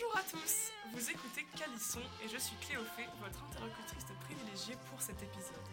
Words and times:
Bonjour 0.00 0.16
à 0.16 0.22
tous, 0.22 0.70
vous 0.92 1.10
écoutez 1.10 1.44
Calisson 1.56 1.98
et 2.22 2.28
je 2.28 2.38
suis 2.38 2.54
Cléophée, 2.58 3.08
votre 3.20 3.42
interlocutrice 3.42 4.06
privilégiée 4.22 4.76
pour 4.88 5.02
cet 5.02 5.20
épisode. 5.20 5.66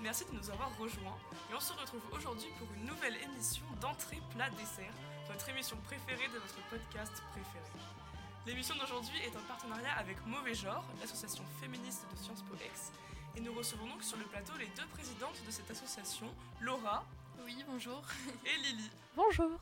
Merci 0.00 0.24
de 0.24 0.36
nous 0.36 0.50
avoir 0.50 0.76
rejoints 0.78 1.16
et 1.48 1.54
on 1.54 1.60
se 1.60 1.72
retrouve 1.74 2.02
aujourd'hui 2.10 2.48
pour 2.58 2.66
une 2.74 2.86
nouvelle 2.86 3.16
émission 3.22 3.64
d'entrée 3.80 4.20
plat 4.34 4.50
dessert, 4.50 4.92
votre 5.28 5.48
émission 5.50 5.76
préférée 5.84 6.26
de 6.26 6.40
votre 6.40 6.58
podcast 6.70 7.22
préféré. 7.30 7.70
L'émission 8.46 8.74
d'aujourd'hui 8.74 9.18
est 9.20 9.36
en 9.36 9.46
partenariat 9.46 9.92
avec 9.96 10.16
Mauvais 10.26 10.54
Genre, 10.54 10.84
l'association 11.00 11.44
féministe 11.60 12.04
de 12.10 12.16
Sciences 12.16 12.42
Po 12.42 12.56
Ex, 12.56 12.90
et 13.36 13.40
nous 13.40 13.54
recevons 13.54 13.86
donc 13.86 14.02
sur 14.02 14.16
le 14.16 14.24
plateau 14.24 14.54
les 14.58 14.70
deux 14.74 14.86
présidentes 14.86 15.38
de 15.46 15.52
cette 15.52 15.70
association, 15.70 16.26
Laura. 16.60 17.04
Oui, 17.44 17.64
bonjour. 17.68 18.02
Et 18.44 18.56
Lily. 18.56 18.90
Bonjour. 19.14 19.52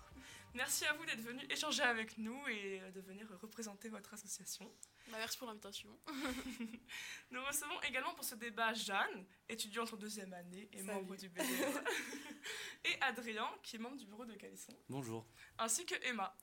Merci 0.56 0.86
à 0.86 0.94
vous 0.94 1.04
d'être 1.04 1.20
venus 1.20 1.44
échanger 1.50 1.82
avec 1.82 2.16
nous 2.16 2.48
et 2.48 2.80
de 2.94 3.00
venir 3.02 3.28
représenter 3.42 3.90
votre 3.90 4.14
association. 4.14 4.64
Bah, 5.08 5.18
merci 5.18 5.36
pour 5.36 5.48
l'invitation. 5.48 5.90
nous 7.30 7.44
recevons 7.44 7.78
également 7.82 8.14
pour 8.14 8.24
ce 8.24 8.36
débat 8.36 8.72
Jeanne, 8.72 9.26
étudiante 9.50 9.92
en 9.92 9.96
deuxième 9.96 10.32
année 10.32 10.70
et 10.72 10.82
membre 10.82 11.14
du 11.14 11.28
BDR, 11.28 11.44
et 12.86 13.02
Adrien, 13.02 13.46
qui 13.62 13.76
est 13.76 13.78
membre 13.78 13.98
du 13.98 14.06
bureau 14.06 14.24
de 14.24 14.32
Calisson. 14.34 14.72
Bonjour. 14.88 15.26
Ainsi 15.58 15.84
que 15.84 15.94
Emma. 16.06 16.34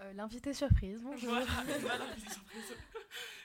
Euh, 0.00 0.14
l'invité 0.14 0.54
surprise, 0.54 1.02
bonjour. 1.02 1.28
Voilà, 1.28 1.76
Emma, 1.76 1.98
l'invité 1.98 2.32
surprise. 2.32 2.74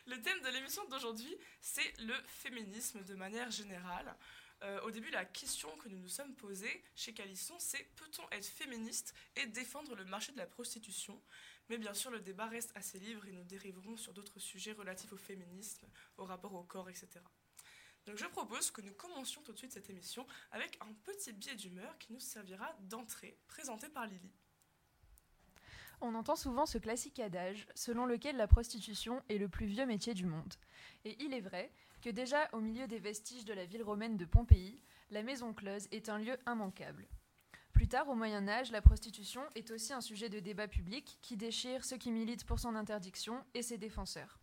Le 0.08 0.22
thème 0.22 0.40
de 0.42 0.50
l'émission 0.50 0.88
d'aujourd'hui, 0.88 1.36
c'est 1.60 2.00
le 2.00 2.14
féminisme 2.28 3.04
de 3.04 3.16
manière 3.16 3.52
générale. 3.52 4.16
Euh, 4.64 4.80
au 4.82 4.92
début, 4.92 5.10
la 5.10 5.26
question 5.26 5.76
que 5.78 5.90
nous 5.90 5.98
nous 5.98 6.08
sommes 6.08 6.34
posée 6.36 6.84
chez 6.96 7.14
Calisson, 7.14 7.56
c'est 7.60 7.84
peut-on 7.96 8.30
être 8.32 8.46
féministe 8.46 9.14
et 9.36 9.46
défendre 9.46 9.94
le 9.96 10.06
marché 10.06 10.32
de 10.32 10.38
la 10.38 10.48
prostitution? 10.48 11.22
Mais 11.70 11.78
bien 11.78 11.94
sûr, 11.94 12.12
le 12.12 12.22
débat 12.22 12.48
reste 12.48 12.72
assez 12.76 12.98
libre 12.98 13.26
et 13.28 13.32
nous 13.32 13.44
dériverons 13.44 13.98
sur 13.98 14.14
d'autres 14.14 14.40
sujets 14.40 14.72
relatifs 14.72 15.12
au 15.12 15.18
féminisme, 15.18 15.88
au 16.18 16.24
rapport 16.24 16.54
au 16.54 16.64
corps, 16.64 16.90
etc. 16.90 17.08
Donc 18.06 18.18
je 18.18 18.26
propose 18.26 18.72
que 18.72 18.82
nous 18.82 18.94
commencions 18.94 19.42
tout 19.42 19.54
de 19.54 19.58
suite 19.58 19.72
cette 19.72 19.90
émission 19.90 20.26
avec 20.52 20.78
un 20.82 20.94
petit 21.06 21.34
biais 21.34 21.56
d'humeur 21.56 21.98
qui 21.98 22.14
nous 22.14 22.20
servira 22.20 22.74
d'entrée, 22.82 23.38
présenté 23.48 23.90
par 23.90 24.08
Lily. 24.08 24.32
On 26.06 26.16
entend 26.16 26.36
souvent 26.36 26.66
ce 26.66 26.78
classique 26.78 27.22
adage 27.22 27.66
selon 27.76 28.06
lequel 28.06 28.36
la 28.36 28.46
prostitution 28.46 29.24
est 29.30 29.38
le 29.38 29.48
plus 29.48 29.68
vieux 29.68 29.86
métier 29.86 30.14
du 30.14 30.26
monde. 30.26 30.54
Et 31.06 31.16
il 31.24 31.34
est 31.34 31.40
vrai 31.40 31.72
que 32.02 32.10
déjà 32.10 32.50
au 32.52 32.60
milieu 32.60 32.88
des 32.88 33.00
vestiges 33.00 33.46
de 33.46 33.54
la 33.54 33.66
ville 33.66 33.84
romaine 33.84 34.18
de 34.18 34.26
Pompéi, 34.26 34.84
la 35.12 35.24
maison 35.24 35.54
close 35.54 35.88
est 35.94 36.10
un 36.10 36.18
lieu 36.18 36.36
immanquable. 36.46 37.08
Plus 37.72 37.88
tard, 37.88 38.10
au 38.10 38.16
Moyen 38.16 38.50
Âge, 38.50 38.70
la 38.70 38.82
prostitution 38.82 39.44
est 39.56 39.72
aussi 39.72 39.94
un 39.94 40.02
sujet 40.02 40.28
de 40.28 40.42
débat 40.42 40.68
public 40.68 41.20
qui 41.22 41.38
déchire 41.38 41.86
ceux 41.86 41.98
qui 41.98 42.12
militent 42.12 42.46
pour 42.46 42.60
son 42.60 42.76
interdiction 42.76 43.42
et 43.54 43.62
ses 43.62 43.78
défenseurs. 43.78 44.43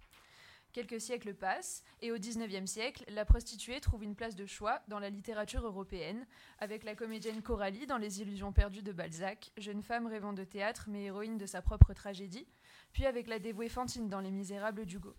Quelques 0.72 1.00
siècles 1.00 1.34
passent, 1.34 1.82
et 2.00 2.12
au 2.12 2.16
XIXe 2.16 2.70
siècle, 2.70 3.04
la 3.08 3.24
prostituée 3.24 3.80
trouve 3.80 4.04
une 4.04 4.14
place 4.14 4.36
de 4.36 4.46
choix 4.46 4.80
dans 4.86 5.00
la 5.00 5.10
littérature 5.10 5.66
européenne, 5.66 6.24
avec 6.58 6.84
la 6.84 6.94
comédienne 6.94 7.42
Coralie 7.42 7.88
dans 7.88 7.98
Les 7.98 8.20
Illusions 8.20 8.52
perdues 8.52 8.82
de 8.82 8.92
Balzac, 8.92 9.50
jeune 9.56 9.82
femme 9.82 10.06
rêvant 10.06 10.32
de 10.32 10.44
théâtre 10.44 10.84
mais 10.86 11.04
héroïne 11.04 11.38
de 11.38 11.46
sa 11.46 11.60
propre 11.60 11.92
tragédie, 11.92 12.46
puis 12.92 13.04
avec 13.04 13.26
la 13.26 13.40
dévouée 13.40 13.68
Fantine 13.68 14.08
dans 14.08 14.20
Les 14.20 14.30
Misérables 14.30 14.86
d'Hugo. 14.86 15.16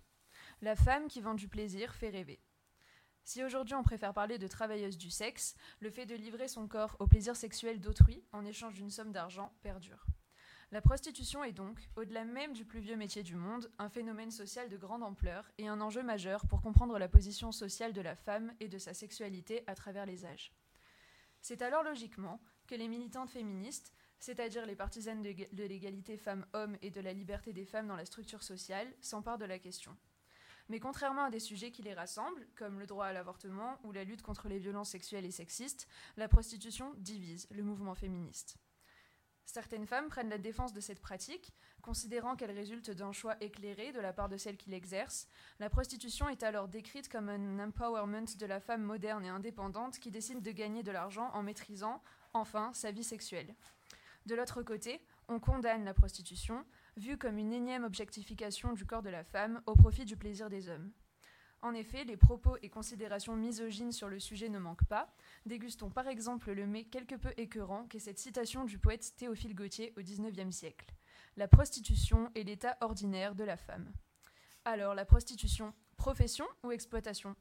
La 0.61 0.77
femme 0.77 1.09
qui 1.09 1.19
vend 1.19 1.33
du 1.33 1.49
plaisir 1.49 1.95
fait 1.95 2.09
rêver. 2.09 2.39
Si 3.25 3.43
aujourd'hui 3.43 3.75
on 3.75 3.83
préfère 3.83 4.13
parler 4.13 4.37
de 4.37 4.47
travailleuse 4.47 4.97
du 4.97 5.11
sexe, 5.11 5.55
le 5.81 5.89
fait 5.89 6.05
de 6.05 6.15
livrer 6.15 6.47
son 6.47 6.65
corps 6.67 6.95
au 6.99 7.07
plaisir 7.07 7.35
sexuel 7.35 7.81
d'autrui 7.81 8.23
en 8.31 8.45
échange 8.45 8.75
d'une 8.75 8.89
somme 8.89 9.11
d'argent 9.11 9.53
perdure. 9.63 10.05
La 10.73 10.81
prostitution 10.81 11.43
est 11.43 11.51
donc, 11.51 11.89
au-delà 11.97 12.23
même 12.23 12.53
du 12.53 12.63
plus 12.63 12.79
vieux 12.79 12.95
métier 12.95 13.23
du 13.23 13.35
monde, 13.35 13.69
un 13.77 13.89
phénomène 13.89 14.31
social 14.31 14.69
de 14.69 14.77
grande 14.77 15.03
ampleur 15.03 15.51
et 15.57 15.67
un 15.67 15.81
enjeu 15.81 16.01
majeur 16.01 16.47
pour 16.47 16.61
comprendre 16.61 16.97
la 16.97 17.09
position 17.09 17.51
sociale 17.51 17.91
de 17.91 17.99
la 17.99 18.15
femme 18.15 18.53
et 18.61 18.69
de 18.69 18.77
sa 18.77 18.93
sexualité 18.93 19.65
à 19.67 19.75
travers 19.75 20.05
les 20.05 20.25
âges. 20.25 20.53
C'est 21.41 21.61
alors 21.61 21.83
logiquement 21.83 22.41
que 22.67 22.75
les 22.75 22.87
militantes 22.87 23.31
féministes, 23.31 23.91
c'est-à-dire 24.17 24.65
les 24.65 24.77
partisanes 24.77 25.21
de 25.21 25.63
l'égalité 25.65 26.15
femmes-hommes 26.15 26.77
et 26.81 26.89
de 26.89 27.01
la 27.01 27.11
liberté 27.11 27.51
des 27.51 27.65
femmes 27.65 27.87
dans 27.87 27.97
la 27.97 28.05
structure 28.05 28.41
sociale, 28.41 28.87
s'emparent 29.01 29.39
de 29.39 29.43
la 29.43 29.59
question. 29.59 29.97
Mais 30.69 30.79
contrairement 30.79 31.25
à 31.25 31.29
des 31.29 31.41
sujets 31.41 31.71
qui 31.71 31.81
les 31.81 31.93
rassemblent, 31.93 32.47
comme 32.55 32.79
le 32.79 32.85
droit 32.85 33.07
à 33.07 33.13
l'avortement 33.13 33.77
ou 33.83 33.91
la 33.91 34.05
lutte 34.05 34.21
contre 34.21 34.47
les 34.47 34.59
violences 34.59 34.91
sexuelles 34.91 35.25
et 35.25 35.31
sexistes, 35.31 35.85
la 36.15 36.29
prostitution 36.29 36.93
divise 36.97 37.49
le 37.51 37.63
mouvement 37.63 37.93
féministe. 37.93 38.57
Certaines 39.51 39.85
femmes 39.85 40.07
prennent 40.07 40.29
la 40.29 40.37
défense 40.37 40.71
de 40.71 40.79
cette 40.79 41.01
pratique, 41.01 41.51
considérant 41.81 42.37
qu'elle 42.37 42.51
résulte 42.51 42.89
d'un 42.89 43.11
choix 43.11 43.35
éclairé 43.41 43.91
de 43.91 43.99
la 43.99 44.13
part 44.13 44.29
de 44.29 44.37
celles 44.37 44.55
qui 44.55 44.69
l'exercent. 44.69 45.27
La 45.59 45.69
prostitution 45.69 46.29
est 46.29 46.43
alors 46.43 46.69
décrite 46.69 47.09
comme 47.09 47.27
un 47.27 47.59
empowerment 47.59 48.37
de 48.39 48.45
la 48.45 48.61
femme 48.61 48.81
moderne 48.81 49.25
et 49.25 49.29
indépendante 49.29 49.99
qui 49.99 50.09
décide 50.09 50.41
de 50.41 50.51
gagner 50.51 50.83
de 50.83 50.91
l'argent 50.91 51.31
en 51.33 51.43
maîtrisant, 51.43 52.01
enfin, 52.33 52.71
sa 52.73 52.91
vie 52.91 53.03
sexuelle. 53.03 53.53
De 54.25 54.35
l'autre 54.35 54.63
côté, 54.63 55.01
on 55.27 55.41
condamne 55.41 55.83
la 55.83 55.93
prostitution, 55.93 56.63
vue 56.95 57.17
comme 57.17 57.37
une 57.37 57.51
énième 57.51 57.83
objectification 57.83 58.71
du 58.71 58.85
corps 58.85 59.03
de 59.03 59.09
la 59.09 59.25
femme 59.25 59.61
au 59.65 59.75
profit 59.75 60.05
du 60.05 60.15
plaisir 60.15 60.49
des 60.49 60.69
hommes. 60.69 60.93
En 61.63 61.75
effet, 61.75 62.03
les 62.05 62.17
propos 62.17 62.57
et 62.63 62.69
considérations 62.69 63.35
misogynes 63.35 63.91
sur 63.91 64.09
le 64.09 64.19
sujet 64.19 64.49
ne 64.49 64.57
manquent 64.57 64.85
pas. 64.85 65.13
Dégustons 65.45 65.91
par 65.91 66.07
exemple 66.07 66.51
le 66.51 66.65
mets 66.65 66.85
quelque 66.85 67.13
peu 67.13 67.31
écœurant 67.37 67.85
qu'est 67.85 67.99
cette 67.99 68.17
citation 68.17 68.65
du 68.65 68.79
poète 68.79 69.15
Théophile 69.15 69.53
Gautier 69.53 69.93
au 69.95 70.01
XIXe 70.01 70.55
siècle. 70.55 70.87
La 71.37 71.47
prostitution 71.47 72.31
est 72.33 72.43
l'état 72.43 72.77
ordinaire 72.81 73.35
de 73.35 73.43
la 73.43 73.57
femme. 73.57 73.93
Alors, 74.65 74.95
la 74.95 75.05
prostitution, 75.05 75.73
profession 75.97 76.47
ou 76.63 76.71
exploitation? 76.71 77.35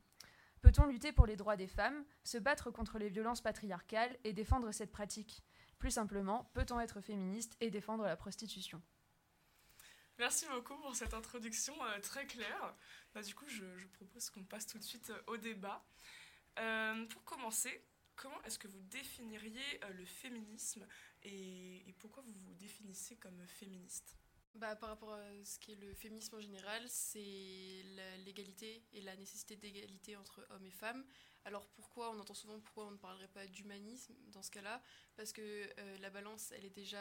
Peut-on 0.61 0.87
lutter 0.87 1.13
pour 1.13 1.25
les 1.25 1.37
droits 1.37 1.57
des 1.57 1.67
femmes, 1.67 2.05
se 2.23 2.37
battre 2.37 2.71
contre 2.71 2.99
les 2.99 3.09
violences 3.09 3.41
patriarcales 3.41 4.19
et 4.25 4.35
défendre 4.35 4.71
cette 4.73 4.93
pratique? 4.93 5.43
Plus 5.79 5.93
simplement, 5.93 6.51
peut-on 6.53 6.79
être 6.79 7.01
féministe 7.01 7.57
et 7.61 7.71
défendre 7.71 8.05
la 8.05 8.17
prostitution? 8.17 8.83
Merci 10.21 10.45
beaucoup 10.53 10.77
pour 10.77 10.95
cette 10.95 11.15
introduction 11.15 11.73
euh, 11.83 11.99
très 12.01 12.27
claire. 12.27 12.75
Bah, 13.15 13.23
du 13.23 13.35
coup, 13.35 13.49
je, 13.49 13.65
propose 13.95 14.31
qu'on 14.31 14.45
passe 14.45 14.67
tout 14.67 14.79
de 14.79 14.85
suite 14.85 15.11
euh, 15.11 15.23
au 15.27 15.37
débat. 15.37 15.85
Euh, 16.59 17.07
pour 17.07 17.25
commencer, 17.25 17.85
comment 18.15 18.41
est-ce 18.45 18.59
que 18.59 18.69
vous 18.69 18.83
définiriez 18.83 19.81
le 19.95 20.05
féminisme 20.05 20.87
et, 21.23 21.95
pourquoi 21.99 22.23
vous 22.23 22.33
vous 22.33 22.55
définissez 22.55 23.17
comme 23.17 23.47
féministe? 23.47 24.17
Bah, 24.55 24.75
par 24.77 24.89
rapport 24.91 25.13
à 25.13 25.45
ce 25.45 25.59
qu'est 25.59 25.77
le 25.77 25.95
féminisme 25.95 26.37
en 26.37 26.41
général, 26.41 26.83
c'est 26.89 27.85
l'égalité 28.25 28.85
et 28.93 29.01
la 29.01 29.17
nécessité 29.17 29.57
d'égalité 29.57 30.17
entre 30.17 30.47
hommes 30.51 30.67
et 30.67 30.73
femmes. 30.73 31.05
Alors 31.45 31.67
pourquoi? 31.69 32.11
On 32.11 32.19
entend 32.19 32.35
souvent 32.35 32.59
pourquoi 32.61 32.87
on 32.87 32.91
ne 32.91 32.97
parlerait 32.97 33.29
pas 33.29 33.47
d'humanisme 33.47 34.15
dans 34.29 34.43
ce 34.43 34.51
cas-là? 34.51 34.83
Parce 35.17 35.33
que 35.33 35.69
la 36.01 36.11
balance, 36.11 36.53
elle 36.53 36.65
est 36.65 36.75
déjà, 36.75 37.01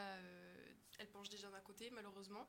elle 1.00 1.09
penche 1.09 1.30
déjà 1.30 1.50
d'un 1.50 1.62
côté 1.62 1.90
malheureusement. 1.90 2.47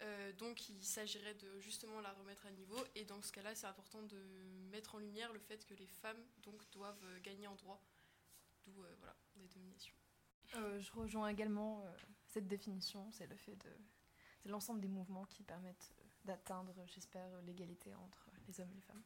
Euh, 0.00 0.32
donc 0.34 0.68
il 0.68 0.84
s'agirait 0.84 1.34
de 1.34 1.58
justement 1.58 2.00
la 2.00 2.12
remettre 2.12 2.46
à 2.46 2.50
niveau 2.52 2.78
et 2.94 3.04
dans 3.04 3.20
ce 3.20 3.32
cas-là 3.32 3.54
c'est 3.56 3.66
important 3.66 4.00
de 4.02 4.16
mettre 4.70 4.94
en 4.94 4.98
lumière 4.98 5.32
le 5.32 5.40
fait 5.40 5.64
que 5.66 5.74
les 5.74 5.88
femmes 5.88 6.22
donc 6.44 6.70
doivent 6.70 7.04
euh, 7.04 7.20
gagner 7.20 7.48
en 7.48 7.56
droit, 7.56 7.82
d'où 8.62 8.80
euh, 8.80 8.94
voilà, 8.98 9.16
des 9.34 9.48
dominations. 9.48 9.96
je 10.52 10.92
rejoins 10.92 11.28
également 11.28 11.84
cette 12.28 12.46
définition, 12.46 13.10
c'est 13.10 13.26
le 13.26 13.36
fait 13.36 13.56
de 13.56 13.70
c'est 14.40 14.48
l'ensemble 14.48 14.80
des 14.80 14.88
mouvements 14.88 15.24
qui 15.24 15.42
permettent 15.42 15.92
d'atteindre, 16.24 16.72
j'espère, 16.86 17.42
l'égalité 17.42 17.92
entre 17.96 18.30
les 18.46 18.60
hommes 18.60 18.70
et 18.70 18.76
les 18.76 18.82
femmes. 18.82 19.02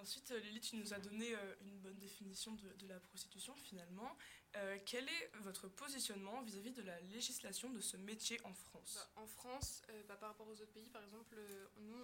Ensuite, 0.00 0.30
Lily, 0.30 0.60
tu 0.60 0.76
nous 0.76 0.92
as 0.92 0.98
donné 0.98 1.34
une 1.60 1.78
bonne 1.78 1.98
définition 1.98 2.52
de, 2.52 2.86
la 2.88 2.98
prostitution 2.98 3.54
finalement. 3.54 4.16
Euh, 4.56 4.78
quel 4.84 5.08
est 5.08 5.30
votre 5.40 5.68
positionnement 5.68 6.42
vis-à-vis 6.42 6.72
de 6.72 6.82
la 6.82 7.00
législation 7.00 7.70
de 7.70 7.80
ce 7.80 7.96
métier 7.96 8.40
en 8.44 8.52
France? 8.54 8.94
Bah, 8.94 9.22
En 9.22 9.26
France, 9.26 9.82
euh, 9.90 10.02
bah, 10.08 10.16
par 10.16 10.30
rapport 10.30 10.48
aux 10.48 10.60
autres 10.60 10.72
pays, 10.72 10.90
par 10.90 11.02
exemple, 11.02 11.34
euh, 11.38 11.66
nous, 11.76 11.98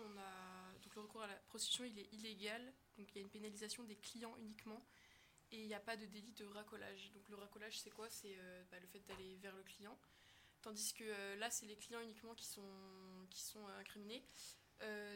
donc 0.82 0.94
le 0.94 1.00
recours 1.03 1.23
à 1.23 1.26
la 1.26 1.35
prostitution, 1.35 1.85
il 1.85 1.99
est 1.99 2.12
illégal, 2.12 2.73
donc 2.97 3.09
il 3.11 3.17
y 3.17 3.19
a 3.19 3.23
une 3.23 3.31
pénalisation 3.31 3.85
des 3.85 3.97
clients 3.97 4.37
uniquement, 4.38 4.85
et 5.53 5.61
il 5.61 5.67
n'y 5.67 5.75
a 5.75 5.81
pas 5.81 5.97
de 5.97 6.06
délit 6.06 6.32
de 6.32 6.47
racolage. 6.47 7.12
Donc 7.12 7.29
le 7.29 7.37
racolage, 7.37 7.81
c'est 7.81 7.91
quoi? 7.91 8.09
C'est 8.09 8.37
bah, 8.70 8.79
le 8.81 8.87
fait 8.87 9.00
d'aller 9.00 9.37
vers 9.37 9.55
le 9.55 9.62
client, 9.62 9.99
tandis 10.62 10.93
que 10.94 11.35
là, 11.38 11.50
c'est 11.50 11.67
les 11.67 11.76
clients 11.76 12.00
uniquement 12.00 12.35
qui 12.35 12.47
sont, 12.47 13.26
qui 13.31 13.43
sont 13.43 13.67
incriminés. 13.79 14.25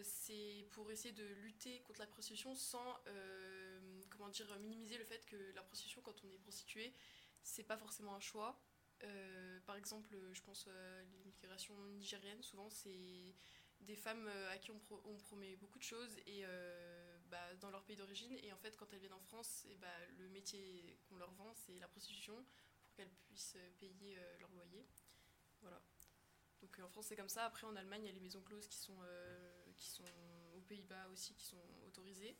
C'est 0.03 0.67
pour 0.73 0.91
essayer 0.91 1.13
de 1.13 1.25
lutter 1.25 1.81
contre 1.81 2.01
la 2.01 2.07
prostitution 2.07 2.55
sans 2.55 3.03
comment 4.11 4.29
dire 4.29 4.59
minimiser 4.61 4.99
le 4.99 5.05
fait 5.05 5.25
que 5.27 5.37
la 5.55 5.63
prostitution 5.63 6.03
quand 6.03 6.25
on 6.25 6.31
est 6.31 6.39
prostitué 6.39 6.95
c'est 7.45 7.63
pas 7.63 7.77
forcément 7.77 8.15
un 8.15 8.21
choix. 8.21 8.59
Euh, 9.05 9.61
par 9.67 9.77
exemple, 9.77 10.17
je 10.33 10.43
pense 10.43 10.67
à 10.67 11.03
l'immigration 11.03 11.75
nigérienne, 11.99 12.43
souvent 12.43 12.69
c'est 12.71 13.35
des 13.81 13.97
femmes 13.97 14.27
euh, 14.29 14.51
à 14.51 14.57
qui 14.57 14.71
on, 14.71 14.79
promet 15.19 15.57
beaucoup 15.57 15.79
de 15.79 15.85
choses 15.85 16.17
et 16.27 16.43
euh, 16.47 17.19
bah, 17.27 17.55
dans 17.61 17.71
leur 17.71 17.85
pays 17.85 17.97
d'origine 17.97 18.33
et 18.43 18.51
en 18.51 18.57
fait 18.57 18.75
quand 18.79 18.91
elles 18.95 18.99
viennent 18.99 19.13
en 19.13 19.21
France 19.21 19.67
et 19.69 19.77
bah, 19.77 19.89
le 20.17 20.27
métier 20.29 20.99
qu'on 21.07 21.17
leur 21.17 21.31
vend 21.33 21.53
c'est 21.53 21.79
la 21.81 21.89
prostitution 21.89 22.35
pour 22.83 22.95
qu'elles 22.95 23.13
puissent 23.27 23.59
payer 23.79 24.17
leur 24.41 24.51
loyer 24.53 24.87
voilà 25.61 25.83
Donc 26.63 26.79
en 26.83 26.89
France 26.89 27.07
c'est 27.09 27.17
comme 27.17 27.29
ça. 27.29 27.45
Après 27.45 27.67
en 27.67 27.77
Allemagne 27.77 28.05
il 28.05 28.07
y 28.07 28.11
a 28.11 28.13
les 28.13 28.21
maisons 28.21 28.41
closes 28.41 28.69
qui 28.69 28.79
sont, 28.79 28.97
qui 29.77 29.89
sont 29.89 30.05
aux 30.57 30.61
Pays-Bas 30.63 31.09
aussi 31.13 31.35
qui 31.35 31.45
sont 31.45 31.63
autorisées. 31.87 32.37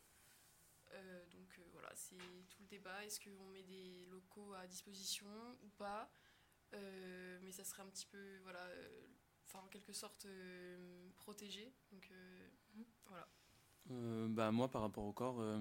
donc 1.31 1.59
voilà, 1.71 1.91
c'est 1.95 2.47
tout 2.49 2.61
le 2.61 2.67
débat. 2.67 3.03
Est-ce 3.05 3.19
qu'on 3.19 3.47
met 3.49 3.63
des 3.63 4.05
locaux 4.05 4.53
à 4.53 4.67
disposition 4.67 5.27
ou 5.63 5.69
pas? 5.77 6.09
Mais 7.41 7.51
ça 7.51 7.63
serait 7.63 7.83
un 7.83 7.89
petit 7.89 8.05
peu, 8.07 8.37
voilà, 8.43 8.67
enfin 9.45 9.59
en 9.59 9.67
quelque 9.67 9.93
sorte 9.93 10.27
protégé. 11.15 11.73
Donc 11.91 12.09
mhm. 12.73 12.85
voilà. 13.05 13.27
Euh, 13.91 14.27
bah, 14.29 14.51
moi, 14.51 14.69
par 14.69 14.81
rapport 14.81 15.05
au 15.05 15.13
corps, 15.13 15.37
euh, 15.39 15.59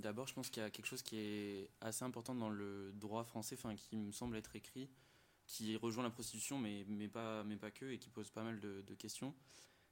d'abord, 0.00 0.26
je 0.26 0.34
pense 0.34 0.50
qu'il 0.50 0.62
y 0.62 0.66
a 0.66 0.70
quelque 0.70 0.86
chose 0.86 1.02
qui 1.02 1.18
est 1.18 1.70
assez 1.80 2.04
important 2.04 2.34
dans 2.34 2.50
le 2.50 2.92
droit 2.92 3.24
français, 3.24 3.56
enfin, 3.58 3.74
qui 3.74 3.96
me 3.96 4.12
semble 4.12 4.36
être 4.36 4.54
écrit, 4.56 4.90
qui 5.46 5.76
rejoint 5.76 6.04
la 6.04 6.10
prostitution, 6.10 6.58
mais, 6.58 6.84
mais, 6.88 7.08
pas, 7.08 7.44
mais 7.44 7.56
pas 7.56 7.70
que, 7.70 7.86
et 7.86 7.98
qui 7.98 8.10
pose 8.10 8.30
pas 8.30 8.42
mal 8.42 8.60
de, 8.60 8.94
questions. 8.94 9.34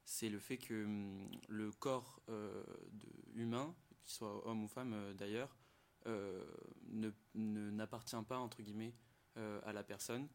C'est 0.05 0.29
le 0.29 0.38
fait 0.38 0.58
que 0.58 0.85
hum, 0.85 1.31
le 1.49 1.70
corps 1.73 2.20
euh, 2.29 2.64
humain, 3.35 3.75
qu'il 4.02 4.12
soit 4.12 4.47
homme 4.47 4.64
ou 4.64 4.69
femme 4.69 5.14
d'ailleurs, 5.14 5.56
n'appartient 7.35 8.17
pas, 8.26 8.38
entre 8.38 8.62
guillemets, 8.62 8.94
à 9.37 9.73
la 9.73 9.85
personne 9.85 10.29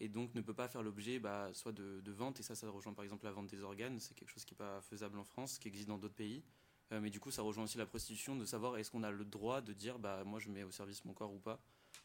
et 0.00 0.08
donc 0.08 0.34
ne 0.34 0.40
peut 0.40 0.54
pas 0.54 0.68
faire 0.68 0.82
l'objet 0.82 1.18
bah, 1.18 1.50
soit 1.54 1.72
de, 1.72 2.00
de, 2.00 2.12
vente, 2.12 2.40
et 2.40 2.42
ça, 2.42 2.54
ça 2.54 2.68
rejoint 2.68 2.92
par 2.92 3.04
exemple 3.04 3.24
la 3.24 3.32
vente 3.32 3.46
des 3.46 3.62
organes, 3.62 3.98
c'est 3.98 4.14
quelque 4.14 4.28
chose 4.28 4.44
qui 4.44 4.54
n'est 4.54 4.58
pas 4.58 4.80
faisable 4.82 5.18
en 5.18 5.24
France, 5.24 5.58
qui 5.58 5.68
existe 5.68 5.88
dans 5.88 5.98
d'autres 5.98 6.14
pays. 6.14 6.44
Euh, 6.92 7.00
mais 7.00 7.10
du 7.10 7.18
coup, 7.18 7.30
ça 7.30 7.42
rejoint 7.42 7.64
aussi 7.64 7.78
la 7.78 7.86
prostitution 7.86 8.36
de 8.36 8.44
savoir 8.44 8.76
est-ce 8.76 8.90
qu'on 8.90 9.02
a 9.02 9.10
le 9.10 9.24
droit 9.24 9.60
de 9.60 9.72
dire 9.72 9.98
bah 9.98 10.22
moi 10.24 10.38
je 10.38 10.50
mets 10.50 10.62
au 10.62 10.70
service 10.70 11.04
mon 11.04 11.14
corps 11.14 11.32
ou 11.32 11.38
pas 11.38 11.60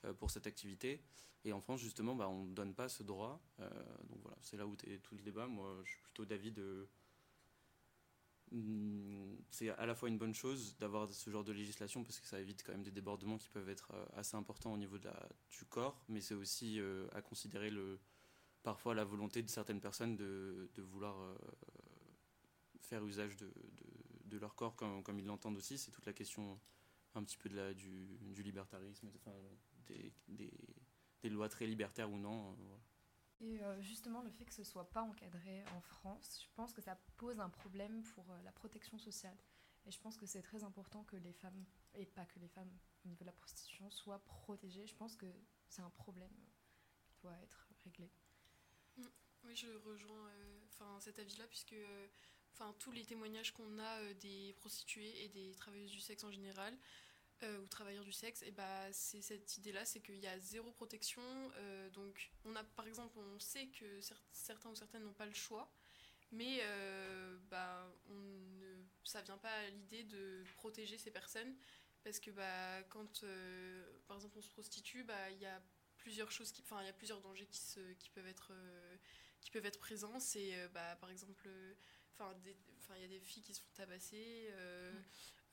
euh, 0.05 0.13
pour 0.13 0.31
cette 0.31 0.47
activité. 0.47 1.03
Et 1.43 1.53
en 1.53 1.61
France, 1.61 1.81
justement, 1.81 2.15
bah, 2.15 2.29
on 2.29 2.43
ne 2.43 2.53
donne 2.53 2.73
pas 2.73 2.87
ce 2.87 3.03
droit. 3.03 3.41
Euh, 3.59 3.69
donc 4.09 4.19
voilà, 4.21 4.37
c'est 4.41 4.57
là 4.57 4.65
où 4.65 4.75
est 4.85 4.99
tout 4.99 5.15
le 5.15 5.21
débat. 5.21 5.47
Moi, 5.47 5.81
je 5.83 5.91
suis 5.91 6.01
plutôt 6.01 6.25
d'avis 6.25 6.51
de. 6.51 6.87
Hmm, 8.51 9.35
c'est 9.49 9.69
à 9.69 9.85
la 9.85 9.95
fois 9.95 10.09
une 10.09 10.17
bonne 10.17 10.33
chose 10.33 10.75
d'avoir 10.77 11.09
ce 11.09 11.29
genre 11.29 11.43
de 11.43 11.53
législation 11.53 12.03
parce 12.03 12.19
que 12.19 12.27
ça 12.27 12.39
évite 12.39 12.63
quand 12.63 12.73
même 12.73 12.83
des 12.83 12.91
débordements 12.91 13.37
qui 13.37 13.49
peuvent 13.49 13.69
être 13.69 13.93
assez 14.15 14.35
importants 14.35 14.73
au 14.73 14.77
niveau 14.77 14.97
de 14.97 15.05
la, 15.05 15.29
du 15.51 15.65
corps, 15.65 16.03
mais 16.09 16.19
c'est 16.19 16.35
aussi 16.35 16.81
à 17.13 17.21
considérer 17.21 17.69
le, 17.69 17.97
parfois 18.63 18.93
la 18.93 19.05
volonté 19.05 19.41
de 19.41 19.49
certaines 19.49 19.79
personnes 19.79 20.15
de, 20.17 20.69
vouloir 20.77 21.15
faire 22.81 23.05
usage 23.05 23.37
de, 23.37 24.37
leur 24.37 24.55
corps 24.55 24.75
comme, 24.75 25.19
ils 25.19 25.25
l'entendent 25.25 25.57
aussi. 25.57 25.77
C'est 25.77 25.91
toute 25.91 26.05
la 26.05 26.13
question 26.13 26.59
un 27.15 27.23
petit 27.23 27.37
peu 27.37 27.49
de 27.49 27.55
la, 27.55 27.73
du, 27.73 28.17
du 28.21 28.43
libertarisme, 28.43 29.09
des, 30.27 31.29
lois 31.29 31.49
très 31.49 31.65
libertaires 31.65 32.11
ou 32.11 32.17
non. 32.17 32.51
Euh, 32.51 32.77
Et 33.41 33.61
euh, 33.63 33.81
justement, 33.81 34.21
le 34.21 34.29
fait 34.29 34.45
que 34.45 34.53
ce 34.53 34.63
soit 34.63 34.89
pas 34.89 35.01
encadré 35.01 35.63
en 35.75 35.81
France, 35.81 36.41
je 36.43 36.55
pense 36.55 36.73
que 36.73 36.81
ça 36.81 36.95
pose 37.17 37.39
un 37.39 37.49
problème 37.49 38.03
pour 38.13 38.29
euh, 38.31 38.41
la 38.43 38.51
protection 38.51 38.97
sociale. 38.97 39.37
Et 39.85 39.91
je 39.91 39.99
pense 39.99 40.15
que 40.15 40.27
c'est 40.27 40.43
très 40.43 40.63
important 40.63 41.03
que 41.03 41.15
les 41.15 41.33
femmes, 41.33 41.65
et 41.95 42.05
pas 42.05 42.25
que 42.25 42.39
les 42.39 42.47
femmes 42.47 42.71
au 43.03 43.07
niveau 43.07 43.23
de 43.23 43.25
la 43.25 43.31
prostitution, 43.31 43.89
soient 43.89 44.23
protégées. 44.23 44.85
Je 44.85 44.95
pense 44.95 45.15
que 45.15 45.25
c'est 45.67 45.81
un 45.81 45.89
problème 45.89 46.35
qui 47.07 47.17
doit 47.21 47.35
être 47.41 47.67
réglé. 47.83 48.11
Mm. 48.97 49.03
Oui, 49.43 49.55
je 49.55 49.73
rejoins 49.89 50.29
enfin 50.67 50.99
cet 50.99 51.17
avis-là, 51.17 51.47
puisque 51.47 51.75
tous 52.79 52.91
les 52.91 53.05
témoignages 53.05 53.51
qu'on 53.51 53.79
a 53.79 54.01
euh, 54.01 54.13
des 54.15 54.53
prostituées 54.53 55.23
et 55.23 55.29
des 55.29 55.53
travailleuses 55.55 55.91
du 55.91 55.99
sexe 55.99 56.23
en 56.23 56.31
général, 56.31 56.77
euh, 57.43 57.59
ou 57.59 57.67
travailleurs 57.67 58.03
du 58.03 58.11
sexe, 58.11 58.41
et 58.43 58.51
bah, 58.51 58.91
c'est 58.91 59.21
cette 59.21 59.57
idée-là, 59.57 59.85
c'est 59.85 60.01
qu'il 60.01 60.19
y 60.19 60.27
a 60.27 60.39
zéro 60.39 60.71
protection. 60.71 61.21
Euh, 61.57 61.89
donc, 61.89 62.31
on 62.45 62.55
a, 62.55 62.63
par 62.63 62.87
exemple, 62.87 63.17
on 63.17 63.39
sait 63.39 63.67
que 63.67 63.99
certains 64.31 64.69
ou 64.69 64.75
certaines 64.75 65.03
n'ont 65.03 65.13
pas 65.13 65.25
le 65.25 65.33
choix, 65.33 65.71
mais 66.31 66.61
bah, 67.49 67.93
on 68.09 68.13
ne, 68.13 68.75
ça 69.03 69.21
vient 69.21 69.37
pas 69.37 69.51
à 69.51 69.69
l'idée 69.69 70.03
de 70.03 70.43
protéger 70.55 70.97
ces 70.97 71.11
personnes, 71.11 71.55
parce 72.03 72.19
que 72.19 72.31
bah, 72.31 72.83
quand, 72.83 73.25
par 74.07 74.17
exemple, 74.17 74.37
on 74.37 74.41
se 74.41 74.49
prostitue, 74.49 75.03
bah, 75.03 75.29
il 75.31 75.39
y 75.39 75.45
a 75.45 75.61
plusieurs 75.97 76.31
choses, 76.31 76.53
enfin, 76.61 76.81
il 76.81 76.85
y 76.85 76.89
a 76.89 76.93
plusieurs 76.93 77.21
dangers 77.21 77.47
qui, 77.47 77.59
se, 77.59 77.93
qui 77.93 78.09
peuvent 78.09 78.27
être, 78.27 78.53
qui 79.41 79.51
peuvent 79.51 79.65
être 79.65 79.79
présents. 79.79 80.19
C'est, 80.19 80.69
par 80.73 81.09
exemple 81.09 81.49
Enfin, 82.21 82.95
il 82.95 83.01
y 83.01 83.05
a 83.05 83.07
des 83.07 83.19
filles 83.19 83.43
qui 83.43 83.53
se 83.53 83.61
font 83.61 83.71
tabasser, 83.73 84.49
euh, 84.51 84.91
mm. 84.91 85.03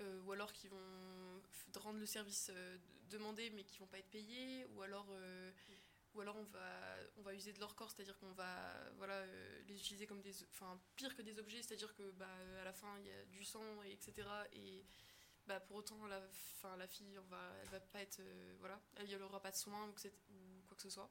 Euh, 0.01 0.21
ou 0.23 0.33
alors 0.33 0.53
qui 0.53 0.69
vont 0.69 1.43
rendre 1.77 1.99
le 1.99 2.07
service 2.07 2.51
euh, 2.55 2.77
demandé 3.11 3.51
mais 3.51 3.65
qui 3.65 3.79
vont 3.79 3.87
pas 3.87 3.99
être 3.99 4.11
payées, 4.11 4.67
ou 4.75 4.83
alors, 4.83 5.07
mm. 5.07 5.53
ou 6.15 6.21
alors 6.21 6.37
on, 6.37 6.45
va, 6.45 6.97
on 7.17 7.23
va 7.23 7.35
user 7.35 7.53
de 7.53 7.61
leur 7.61 7.75
corps, 7.75 7.91
c'est-à-dire 7.91 8.19
qu'on 8.19 8.33
va 8.33 8.73
voilà, 8.97 9.25
les 9.67 9.77
utiliser 9.77 10.07
comme 10.07 10.21
des. 10.21 10.45
Enfin, 10.51 10.81
pire 10.97 11.15
que 11.17 11.23
des 11.23 11.39
objets, 11.39 11.63
c'est-à-dire 11.63 11.95
que 11.95 12.11
bah, 12.13 12.29
à 12.61 12.65
la 12.65 12.73
fin 12.73 12.99
il 12.99 13.07
y 13.07 13.13
a 13.13 13.25
du 13.27 13.45
sang, 13.45 13.83
et 13.85 13.93
etc. 13.93 14.29
Et 14.53 14.85
bah, 15.47 15.61
pour 15.61 15.77
autant, 15.77 16.07
la, 16.07 16.21
fin, 16.31 16.77
la 16.77 16.87
fille, 16.87 17.19
on 17.19 17.29
va, 17.29 17.41
elle 17.63 17.69
va 17.69 17.81
pas 17.81 18.01
être. 18.03 18.21
voilà, 18.61 18.81
elle 18.97 19.19
n'aura 19.19 19.41
pas 19.41 19.51
de 19.51 19.57
soins 19.57 19.87
ou, 19.87 19.91
ou 19.91 20.63
quoi 20.67 20.77
que 20.77 20.83
ce 20.83 20.91
soit. 20.91 21.11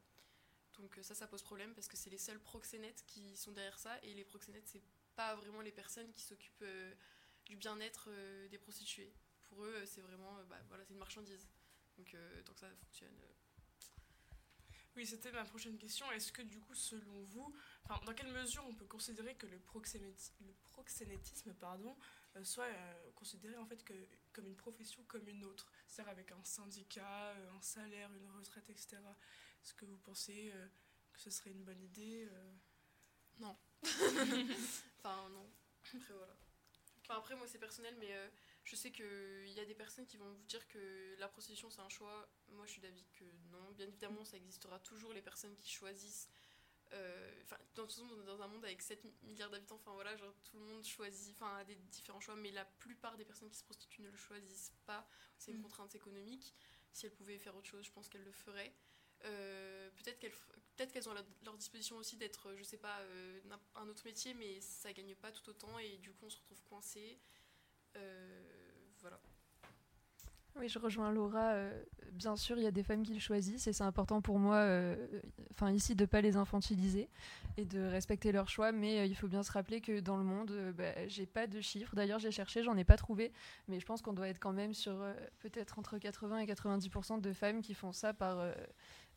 Donc 0.80 0.98
ça, 1.02 1.16
ça 1.16 1.28
pose 1.28 1.42
problème 1.42 1.74
parce 1.74 1.88
que 1.88 1.98
c'est 1.98 2.10
les 2.10 2.18
seuls 2.18 2.40
proxénètes 2.40 3.04
qui 3.08 3.36
sont 3.36 3.52
derrière 3.52 3.80
ça 3.80 3.98
et 4.04 4.14
les 4.14 4.24
proxénètes, 4.24 4.68
c'est 4.68 4.84
pas 5.16 5.36
vraiment 5.36 5.62
les 5.62 5.72
personnes 5.72 6.12
qui 6.14 6.22
s'occupent 6.22 6.62
euh, 6.62 6.94
du 7.48 7.56
bien-être 7.56 8.10
euh, 8.10 8.48
des 8.50 8.58
prostituées. 8.58 9.14
Pour 9.44 9.64
eux, 9.64 9.86
c'est 9.86 10.02
vraiment, 10.02 10.38
euh, 10.38 10.44
bah, 10.44 10.58
voilà, 10.68 10.84
c'est 10.86 10.94
une 10.94 11.00
marchandise. 11.00 11.48
Donc 11.98 12.16
tant 12.46 12.54
que 12.54 12.60
ça 12.60 12.70
fonctionne. 12.76 13.16
Oui, 14.96 15.08
c'était 15.08 15.32
ma 15.32 15.46
prochaine 15.46 15.78
question. 15.80 16.12
Est-ce 16.12 16.32
que 16.32 16.44
du 16.44 16.60
coup, 16.60 16.76
selon 16.76 17.24
vous, 17.24 17.56
dans 17.88 18.14
quelle 18.14 18.32
mesure 18.32 18.64
on 18.68 18.76
peut 18.76 18.86
considérer 18.86 19.34
que 19.34 19.48
le, 19.48 19.60
le 20.42 20.54
proxénétisme 20.62 21.56
pardon, 21.56 21.98
soit 22.44 22.68
considéré 23.16 23.58
en 23.58 23.66
fait 23.66 23.84
que, 23.84 23.96
comme 24.32 24.46
une 24.46 24.56
profession 24.56 25.04
comme 25.06 25.28
une 25.28 25.44
autre, 25.44 25.72
c'est-à-dire 25.88 26.12
avec 26.12 26.32
un 26.32 26.44
syndicat, 26.44 27.34
un 27.52 27.62
salaire, 27.62 28.14
une 28.14 28.30
retraite, 28.30 28.70
etc. 28.70 28.98
Est-ce 29.64 29.74
que 29.74 29.86
vous 29.86 29.98
pensez 29.98 30.54
que 31.14 31.20
ce 31.20 31.32
serait 31.32 31.50
une 31.50 31.64
bonne 31.64 31.82
idée 31.82 32.30
Non. 33.40 33.58
enfin, 35.00 35.30
non. 35.30 35.50
Après, 35.96 36.14
voilà. 36.14 36.38
Enfin, 37.08 37.20
après, 37.20 37.36
moi, 37.38 37.48
c'est 37.48 37.58
personnel, 37.58 37.96
mais 38.00 38.12
euh, 38.12 38.28
je 38.66 38.76
sais 38.76 38.92
qu'il 38.92 39.50
y 39.50 39.60
a 39.62 39.66
des 39.66 39.74
personnes 39.74 40.06
qui 40.06 40.18
vont 40.18 40.30
vous 40.30 40.44
dire 40.44 40.68
que 40.68 41.16
la 41.20 41.30
prostitution, 41.30 41.70
c'est 41.70 41.80
un 41.80 41.88
choix. 41.88 42.30
Moi, 42.50 42.66
je 42.66 42.72
suis 42.72 42.82
d'avis 42.82 43.06
que 43.14 43.24
non. 43.50 43.72
Bien 43.72 43.88
évidemment, 43.88 44.26
ça 44.26 44.36
existera 44.36 44.78
toujours 44.80 45.14
les 45.14 45.22
personnes 45.22 45.56
qui 45.56 45.70
choisissent. 45.70 46.28
Euh, 46.94 47.42
enfin, 47.44 47.58
dans, 47.76 47.86
dans 48.26 48.42
un 48.42 48.48
monde 48.48 48.66
avec 48.66 48.82
7 48.82 49.02
milliards 49.24 49.50
d'habitants, 49.50 49.76
enfin 49.76 49.92
voilà, 49.94 50.16
genre 50.16 50.34
tout 50.46 50.58
le 50.58 50.64
monde 50.64 50.86
choisit, 50.86 51.36
enfin 51.36 51.58
a 51.58 51.66
des 51.66 51.76
différents 51.76 52.22
choix, 52.22 52.38
mais 52.38 52.50
la 52.52 52.64
plupart 52.64 53.18
des 53.18 53.26
personnes 53.26 53.50
qui 53.50 53.58
se 53.58 53.64
prostituent 53.66 54.02
ne 54.02 54.10
le 54.10 54.16
choisissent 54.16 54.72
pas. 54.86 55.06
C'est 55.38 55.52
une 55.52 55.60
mm. 55.60 55.64
contrainte 55.64 55.96
économique. 55.96 56.54
Si 56.94 57.06
elles 57.06 57.14
pouvaient 57.14 57.40
faire 57.40 57.56
autre 57.56 57.68
chose, 57.68 57.86
je 57.86 57.92
pense 57.92 58.08
qu'elles 58.10 58.24
le 58.24 58.32
feraient. 58.32 58.74
Euh, 59.26 59.90
peut-être 59.92 60.20
qu'elles 60.20 60.36
peut-être 60.78 60.92
qu'elles 60.92 61.10
ont 61.10 61.14
leur 61.44 61.58
disposition 61.58 61.98
aussi 61.98 62.16
d'être, 62.18 62.54
je 62.56 62.64
sais 62.64 62.78
pas, 62.78 63.00
euh, 63.02 63.40
un 63.76 63.88
autre 63.88 64.04
métier, 64.06 64.34
mais 64.36 64.60
ça 64.62 64.94
gagne 64.94 65.16
pas 65.16 65.32
tout 65.32 65.50
autant 65.50 65.80
et 65.80 65.98
du 65.98 66.12
coup 66.12 66.26
on 66.26 66.30
se 66.30 66.38
retrouve 66.38 66.62
coincé. 66.70 67.18
Euh, 67.96 68.42
voilà. 69.02 69.20
Oui, 70.60 70.70
je 70.70 70.80
rejoins 70.80 71.12
Laura. 71.12 71.54
bien 72.14 72.36
sûr, 72.36 72.58
il 72.58 72.64
y 72.64 72.68
a 72.68 72.72
des 72.72 72.82
femmes 72.82 73.04
qui 73.04 73.14
le 73.14 73.20
choisissent 73.20 73.68
et 73.68 73.74
c'est 73.74 73.84
important 73.84 74.22
pour 74.22 74.40
moi, 74.40 74.68
enfin 75.52 75.72
ici, 75.72 75.94
de 75.94 76.06
pas 76.06 76.20
les 76.20 76.36
infantiliser 76.36 77.10
et 77.58 77.66
de 77.66 77.80
respecter 77.80 78.32
leurs 78.32 78.50
choix. 78.50 78.72
Mais 78.72 79.08
il 79.08 79.16
faut 79.16 79.28
bien 79.28 79.44
se 79.44 79.52
rappeler 79.52 79.82
que 79.82 80.00
dans 80.00 80.18
le 80.18 80.24
monde, 80.24 80.74
bah, 80.76 81.08
j'ai 81.08 81.28
pas 81.28 81.46
de 81.46 81.62
chiffres. 81.62 81.96
D'ailleurs, 81.96 82.18
j'ai 82.18 82.32
cherché, 82.32 82.64
j'en 82.64 82.76
ai 82.76 82.84
pas 82.84 82.98
trouvé, 82.98 83.32
mais 83.68 83.80
je 83.80 83.86
pense 83.86 84.02
qu'on 84.02 84.14
doit 84.14 84.30
être 84.30 84.40
quand 84.40 84.54
même 84.54 84.74
sur 84.74 84.98
peut-être 85.42 85.78
entre 85.78 86.00
80 86.00 86.40
et 86.40 86.48
90% 86.48 87.22
de 87.22 87.34
femmes 87.34 87.62
qui 87.62 87.76
font 87.76 87.92
ça 87.92 88.16
par 88.16 88.40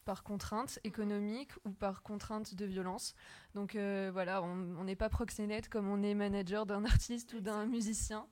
par 0.04 0.22
contrainte 0.22 0.78
économique 0.84 1.52
ou 1.64 1.70
par 1.70 2.02
contrainte 2.02 2.54
de 2.54 2.64
violence. 2.64 3.14
Donc 3.54 3.74
euh, 3.74 4.10
voilà, 4.12 4.42
on 4.42 4.84
n'est 4.84 4.96
pas 4.96 5.08
proxénète 5.08 5.68
comme 5.68 5.88
on 5.88 6.02
est 6.02 6.14
manager 6.14 6.66
d'un 6.66 6.84
artiste 6.86 7.32
ou 7.34 7.40
d'un 7.40 7.66
musicien. 7.66 8.28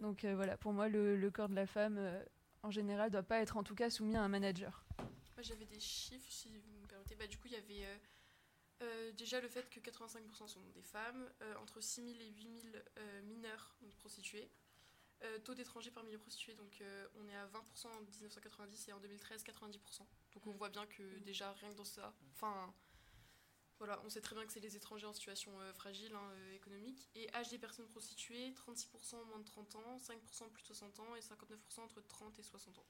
Donc 0.00 0.24
euh, 0.24 0.34
voilà, 0.34 0.56
pour 0.56 0.72
moi, 0.72 0.88
le, 0.88 1.30
corps 1.30 1.48
de 1.48 1.54
la 1.54 1.66
femme, 1.66 1.96
euh, 1.98 2.24
en 2.62 2.70
général, 2.70 3.08
ne 3.08 3.12
doit 3.12 3.22
pas 3.22 3.40
être 3.40 3.56
en 3.56 3.62
tout 3.62 3.74
cas 3.74 3.90
soumis 3.90 4.16
à 4.16 4.22
un 4.22 4.28
manager. 4.28 4.84
Moi, 4.98 5.42
j'avais 5.42 5.66
des 5.66 5.80
chiffres, 5.80 6.30
si 6.30 6.56
vous 6.56 6.72
me 6.82 6.86
permettez. 6.86 7.14
Bah, 7.16 7.26
du 7.26 7.36
coup, 7.38 7.46
il 7.46 7.52
y 7.52 7.56
avait 7.56 7.86
déjà 9.16 9.40
le 9.40 9.48
fait 9.48 9.68
que 9.68 9.80
85% 9.80 10.46
sont 10.46 10.60
des 10.74 10.82
femmes, 10.82 11.28
entre 11.60 11.80
6 11.80 12.02
000 12.02 12.14
et 12.20 12.30
8 12.30 12.48
000 12.72 12.74
mineurs 13.24 13.76
donc 13.80 13.94
prostituées. 13.96 14.50
Taux 15.44 15.54
d'étrangers 15.54 15.90
parmi 15.90 16.12
les 16.12 16.18
prostituées, 16.18 16.54
donc 16.54 16.82
on 17.16 17.28
est 17.28 17.36
à 17.36 17.46
20% 17.46 17.86
en 17.86 18.00
1990 18.00 18.88
et 18.88 18.92
en 18.92 19.00
2013 19.00 19.42
90%. 19.42 20.02
Donc 20.38 20.54
on 20.54 20.56
voit 20.56 20.68
bien 20.68 20.86
que 20.86 21.02
mm. 21.02 21.22
déjà 21.24 21.52
rien 21.54 21.70
que 21.70 21.74
dans 21.74 21.84
ça, 21.84 22.14
enfin 22.34 22.72
voilà, 23.78 24.00
on 24.04 24.08
sait 24.08 24.20
très 24.20 24.36
bien 24.36 24.46
que 24.46 24.52
c'est 24.52 24.60
les 24.60 24.76
étrangers 24.76 25.06
en 25.06 25.12
situation 25.12 25.52
euh, 25.60 25.72
fragile 25.72 26.12
hein, 26.14 26.32
économique. 26.54 27.10
Et 27.16 27.32
âge 27.34 27.48
des 27.48 27.58
personnes 27.58 27.88
prostituées, 27.88 28.52
36% 28.52 29.24
moins 29.26 29.40
de 29.40 29.44
30 29.44 29.76
ans, 29.76 29.96
5% 29.96 30.50
plus 30.50 30.62
de 30.62 30.66
60 30.66 31.00
ans 31.00 31.16
et 31.16 31.20
59% 31.20 31.80
entre 31.80 32.00
30 32.06 32.38
et 32.38 32.42
60 32.42 32.78
ans. 32.78 32.86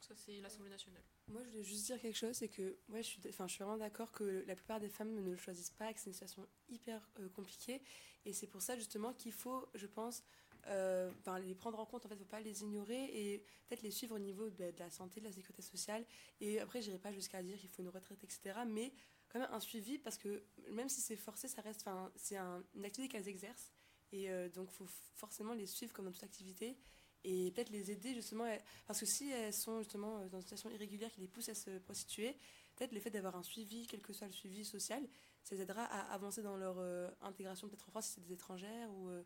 ça 0.00 0.14
c'est 0.14 0.40
l'Assemblée 0.40 0.70
nationale. 0.70 1.02
Moi, 1.26 1.42
je 1.42 1.48
voulais 1.48 1.64
juste 1.64 1.86
dire 1.86 2.00
quelque 2.00 2.16
chose, 2.16 2.36
c'est 2.36 2.48
que 2.48 2.78
moi, 2.88 3.00
je 3.00 3.06
suis, 3.06 3.20
enfin, 3.28 3.48
je 3.48 3.54
suis 3.54 3.64
vraiment 3.64 3.78
d'accord 3.78 4.12
que 4.12 4.44
la 4.46 4.54
plupart 4.54 4.78
des 4.78 4.88
femmes 4.88 5.12
ne 5.12 5.20
le 5.20 5.36
choisissent 5.36 5.70
pas, 5.70 5.92
que 5.92 5.98
c'est 5.98 6.10
une 6.10 6.14
situation 6.14 6.48
hyper 6.68 7.08
euh, 7.18 7.28
compliquée. 7.30 7.82
Et 8.24 8.32
c'est 8.32 8.46
pour 8.46 8.62
ça, 8.62 8.76
justement, 8.76 9.12
qu'il 9.14 9.32
faut, 9.32 9.68
je 9.74 9.86
pense, 9.86 10.22
euh, 10.66 11.10
les 11.42 11.54
prendre 11.54 11.78
en 11.78 11.86
compte. 11.86 12.06
En 12.06 12.08
fait, 12.08 12.16
faut 12.16 12.24
pas 12.24 12.40
les 12.40 12.62
ignorer 12.62 13.04
et 13.04 13.38
peut-être 13.68 13.82
les 13.82 13.90
suivre 13.90 14.16
au 14.16 14.18
niveau 14.18 14.48
de, 14.50 14.72
la 14.78 14.90
santé, 14.90 15.20
de 15.20 15.26
la 15.26 15.32
sécurité 15.32 15.62
sociale. 15.62 16.04
Et 16.40 16.60
après, 16.60 16.82
je 16.82 16.88
n'irai 16.88 17.00
pas 17.00 17.12
jusqu'à 17.12 17.42
dire 17.42 17.58
qu'il 17.58 17.68
faut 17.68 17.82
une 17.82 17.88
retraite, 17.88 18.22
etc. 18.24 18.60
Mais 18.66 18.92
quand 19.28 19.40
même 19.40 19.48
un 19.50 19.60
suivi, 19.60 19.98
parce 19.98 20.18
que 20.18 20.42
même 20.70 20.88
si 20.88 21.00
c'est 21.00 21.16
forcé, 21.16 21.48
ça 21.48 21.62
reste, 21.62 21.88
c'est 22.16 22.36
un, 22.36 22.62
une 22.74 22.84
activité 22.84 23.12
qu'elles 23.12 23.28
exercent. 23.28 23.72
Et 24.12 24.30
euh, 24.30 24.48
donc, 24.48 24.70
faut 24.70 24.86
forcément 25.14 25.54
les 25.54 25.66
suivre 25.66 25.92
comme 25.92 26.04
dans 26.04 26.12
toute 26.12 26.24
activité 26.24 26.76
et 27.24 27.52
peut-être 27.52 27.70
les 27.70 27.90
aider 27.90 28.14
justement, 28.14 28.44
parce 28.86 28.98
que 28.98 29.06
si 29.06 29.30
elles 29.30 29.52
sont 29.52 29.78
justement 29.78 30.26
dans 30.26 30.38
une 30.38 30.42
situation 30.42 30.70
irrégulière 30.70 31.10
qui 31.12 31.20
les 31.20 31.28
pousse 31.28 31.48
à 31.48 31.54
se 31.54 31.78
prostituer, 31.78 32.36
peut-être 32.74 32.92
le 32.92 33.00
fait 33.00 33.10
d'avoir 33.10 33.36
un 33.36 33.42
suivi, 33.42 33.86
quel 33.86 34.02
que 34.02 34.12
soit 34.12 34.26
le 34.26 34.32
suivi 34.32 34.64
social, 34.64 35.06
ça 35.44 35.54
les 35.54 35.62
aidera 35.62 35.84
à 35.84 36.12
avancer 36.12 36.42
dans 36.42 36.56
leur 36.56 36.76
euh, 36.78 37.08
intégration 37.20 37.68
peut-être 37.68 37.88
en 37.88 37.90
France 37.90 38.06
si 38.06 38.12
c'est 38.14 38.20
des 38.26 38.32
étrangères 38.32 38.90
ou, 38.92 39.08
euh, 39.08 39.22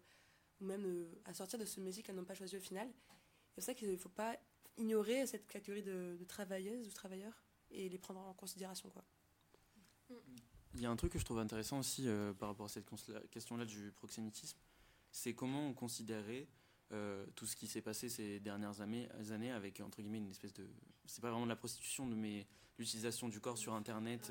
ou 0.60 0.64
même 0.64 0.84
euh, 0.84 1.06
à 1.24 1.34
sortir 1.34 1.58
de 1.58 1.64
ce 1.64 1.80
métier 1.80 2.02
qu'elles 2.02 2.16
n'ont 2.16 2.24
pas 2.24 2.34
choisi 2.34 2.56
au 2.56 2.60
final. 2.60 2.88
C'est 3.48 3.54
pour 3.54 3.64
ça 3.64 3.74
qu'il 3.74 3.90
ne 3.90 3.96
faut 3.96 4.08
pas 4.08 4.36
ignorer 4.76 5.26
cette 5.26 5.46
catégorie 5.46 5.82
de, 5.82 6.18
travailleuses 6.28 6.86
ou 6.86 6.92
travailleurs 6.92 7.44
et 7.70 7.88
les 7.88 7.98
prendre 7.98 8.20
en 8.20 8.34
considération. 8.34 8.90
Quoi. 8.90 9.04
Il 10.74 10.80
y 10.80 10.86
a 10.86 10.90
un 10.90 10.96
truc 10.96 11.12
que 11.12 11.18
je 11.18 11.24
trouve 11.24 11.38
intéressant 11.38 11.78
aussi 11.78 12.06
euh, 12.06 12.32
par 12.34 12.50
rapport 12.50 12.66
à 12.66 12.68
cette 12.68 12.86
question-là 13.30 13.64
du 13.64 13.92
proxénétisme, 13.92 14.58
c'est 15.10 15.34
comment 15.34 15.68
on 15.68 15.72
considérait 15.72 16.46
euh, 16.92 17.26
tout 17.34 17.46
ce 17.46 17.56
qui 17.56 17.66
s'est 17.66 17.80
passé 17.80 18.08
ces 18.08 18.38
dernières 18.38 18.80
années, 18.80 19.08
années 19.30 19.50
avec 19.50 19.80
entre 19.80 20.00
guillemets 20.02 20.18
une 20.18 20.30
espèce 20.30 20.52
de 20.52 20.68
c'est 21.06 21.20
pas 21.20 21.30
vraiment 21.30 21.46
de 21.46 21.50
la 21.50 21.56
prostitution 21.56 22.06
mais 22.06 22.46
l'utilisation 22.78 23.28
du 23.28 23.40
corps 23.40 23.58
sur 23.58 23.74
internet 23.74 24.30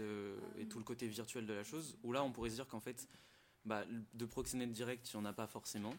et 0.57 0.65
tout 0.67 0.77
le 0.77 0.85
côté 0.85 1.07
virtuel 1.07 1.45
de 1.45 1.53
la 1.53 1.63
chose 1.63 1.97
où 2.03 2.13
là 2.13 2.23
on 2.23 2.31
pourrait 2.31 2.51
se 2.51 2.55
dire 2.55 2.67
qu'en 2.67 2.79
fait 2.79 3.09
bah, 3.65 3.83
de 4.13 4.25
proxénète 4.25 4.71
direct 4.71 5.11
il 5.11 5.17
n'y 5.17 5.23
en 5.23 5.25
a 5.25 5.33
pas 5.33 5.47
forcément 5.47 5.93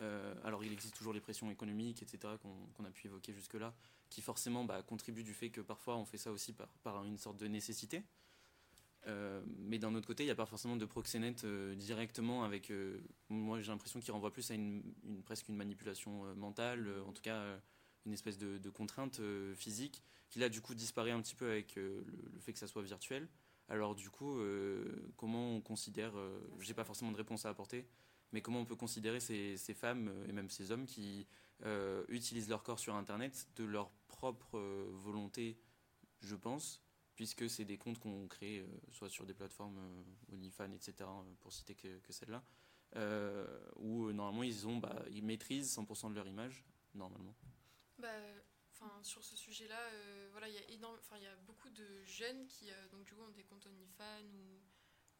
euh, 0.00 0.32
alors 0.44 0.64
il 0.64 0.72
existe 0.72 0.96
toujours 0.96 1.12
les 1.12 1.20
pressions 1.20 1.50
économiques 1.50 2.02
etc 2.02 2.34
qu'on 2.40 2.68
qu 2.76 2.86
a 2.86 2.90
pu 2.90 3.06
évoquer 3.08 3.32
jusque 3.32 3.54
là 3.54 3.74
qui 4.10 4.20
forcément 4.22 4.64
bah, 4.64 4.80
contribuent 4.82 5.24
du 5.24 5.34
fait 5.34 5.50
que 5.50 5.60
parfois 5.60 5.96
on 5.96 6.04
fait 6.04 6.18
ça 6.18 6.30
aussi 6.30 6.54
par, 6.82 7.04
une 7.04 7.18
sorte 7.18 7.36
de 7.36 7.48
nécessité 7.48 8.04
euh, 9.06 9.40
mais 9.58 9.78
d'un 9.78 9.94
autre 9.94 10.06
côté, 10.06 10.24
il 10.24 10.26
n'y 10.26 10.32
a 10.32 10.34
pas 10.34 10.44
forcément 10.44 10.76
de 10.76 10.84
proxénète 10.84 11.44
euh, 11.44 11.74
directement 11.76 12.44
avec. 12.44 12.70
Moi, 13.30 13.60
j'ai 13.60 13.70
l'impression 13.70 14.00
qu'il 14.00 14.12
renvoie 14.12 14.32
plus 14.32 14.50
à 14.50 14.54
une, 14.54 14.82
presque 15.24 15.48
une 15.48 15.56
manipulation 15.56 16.34
mentale, 16.34 16.86
en 17.06 17.12
tout 17.12 17.22
cas 17.22 17.58
une 18.04 18.12
espèce 18.12 18.36
de, 18.36 18.70
contrainte 18.70 19.20
physique, 19.54 20.02
qui 20.28 20.40
là, 20.40 20.48
du 20.48 20.60
coup, 20.60 20.74
disparaît 20.74 21.12
un 21.12 21.22
petit 21.22 21.36
peu 21.36 21.48
avec 21.48 21.76
le, 21.76 22.04
le, 22.34 22.40
fait 22.40 22.52
que 22.52 22.58
ça 22.58 22.66
soit 22.66 22.82
virtuel. 22.82 23.28
Alors, 23.68 23.94
du 23.94 24.10
coup, 24.10 24.38
comment 25.16 25.54
on 25.54 25.60
considère. 25.62 26.12
J'ai 26.60 26.74
pas 26.74 26.84
forcément 26.84 27.12
de 27.12 27.16
réponse 27.16 27.46
à 27.46 27.50
apporter, 27.50 27.86
mais 28.32 28.42
comment 28.42 28.60
on 28.60 28.64
peut 28.64 28.76
considérer 28.76 29.20
ces, 29.20 29.56
ces 29.56 29.74
femmes 29.74 30.12
et 30.28 30.32
même 30.32 30.50
ces 30.50 30.70
hommes 30.70 30.86
qui 30.86 31.26
utilisent 32.08 32.48
leur 32.48 32.62
corps 32.62 32.78
sur 32.78 32.94
Internet 32.94 33.48
de 33.56 33.64
leur 33.64 33.90
propre 34.06 34.58
volonté, 34.92 35.58
je 36.20 36.36
pense, 36.36 36.82
puisque 37.18 37.50
c'est 37.50 37.64
des 37.64 37.78
comptes 37.78 37.98
qu'on 37.98 38.28
crée 38.28 38.60
euh, 38.60 38.66
soit 38.92 39.08
sur 39.08 39.26
des 39.26 39.34
plateformes 39.34 39.76
euh, 39.76 40.34
OnlyFans, 40.34 40.70
etc., 40.70 40.94
euh, 41.00 41.34
pour 41.40 41.52
citer 41.52 41.74
que, 41.74 42.00
celle-là, 42.10 42.44
euh, 42.94 43.58
où 43.74 44.06
euh, 44.06 44.12
normalement 44.12 44.44
ils, 44.44 44.68
ont, 44.68 44.76
bah, 44.76 45.04
ils 45.10 45.24
maîtrisent 45.24 45.76
100% 45.76 46.10
de 46.10 46.14
leur 46.14 46.28
image, 46.28 46.64
normalement. 46.94 47.34
Bah, 47.98 48.06
sur 49.02 49.24
ce 49.24 49.36
sujet-là, 49.36 49.80
euh, 49.92 50.28
voilà, 50.30 50.48
il 50.48 50.54
y, 50.54 51.26
a 51.26 51.36
beaucoup 51.44 51.70
de 51.70 52.04
jeunes 52.04 52.46
qui 52.46 52.70
euh, 52.70 52.88
donc, 52.92 53.04
du 53.04 53.14
coup, 53.14 53.22
ont 53.22 53.30
des 53.30 53.42
comptes 53.42 53.66
OnlyFans 53.66 54.28
ou, 54.34 54.60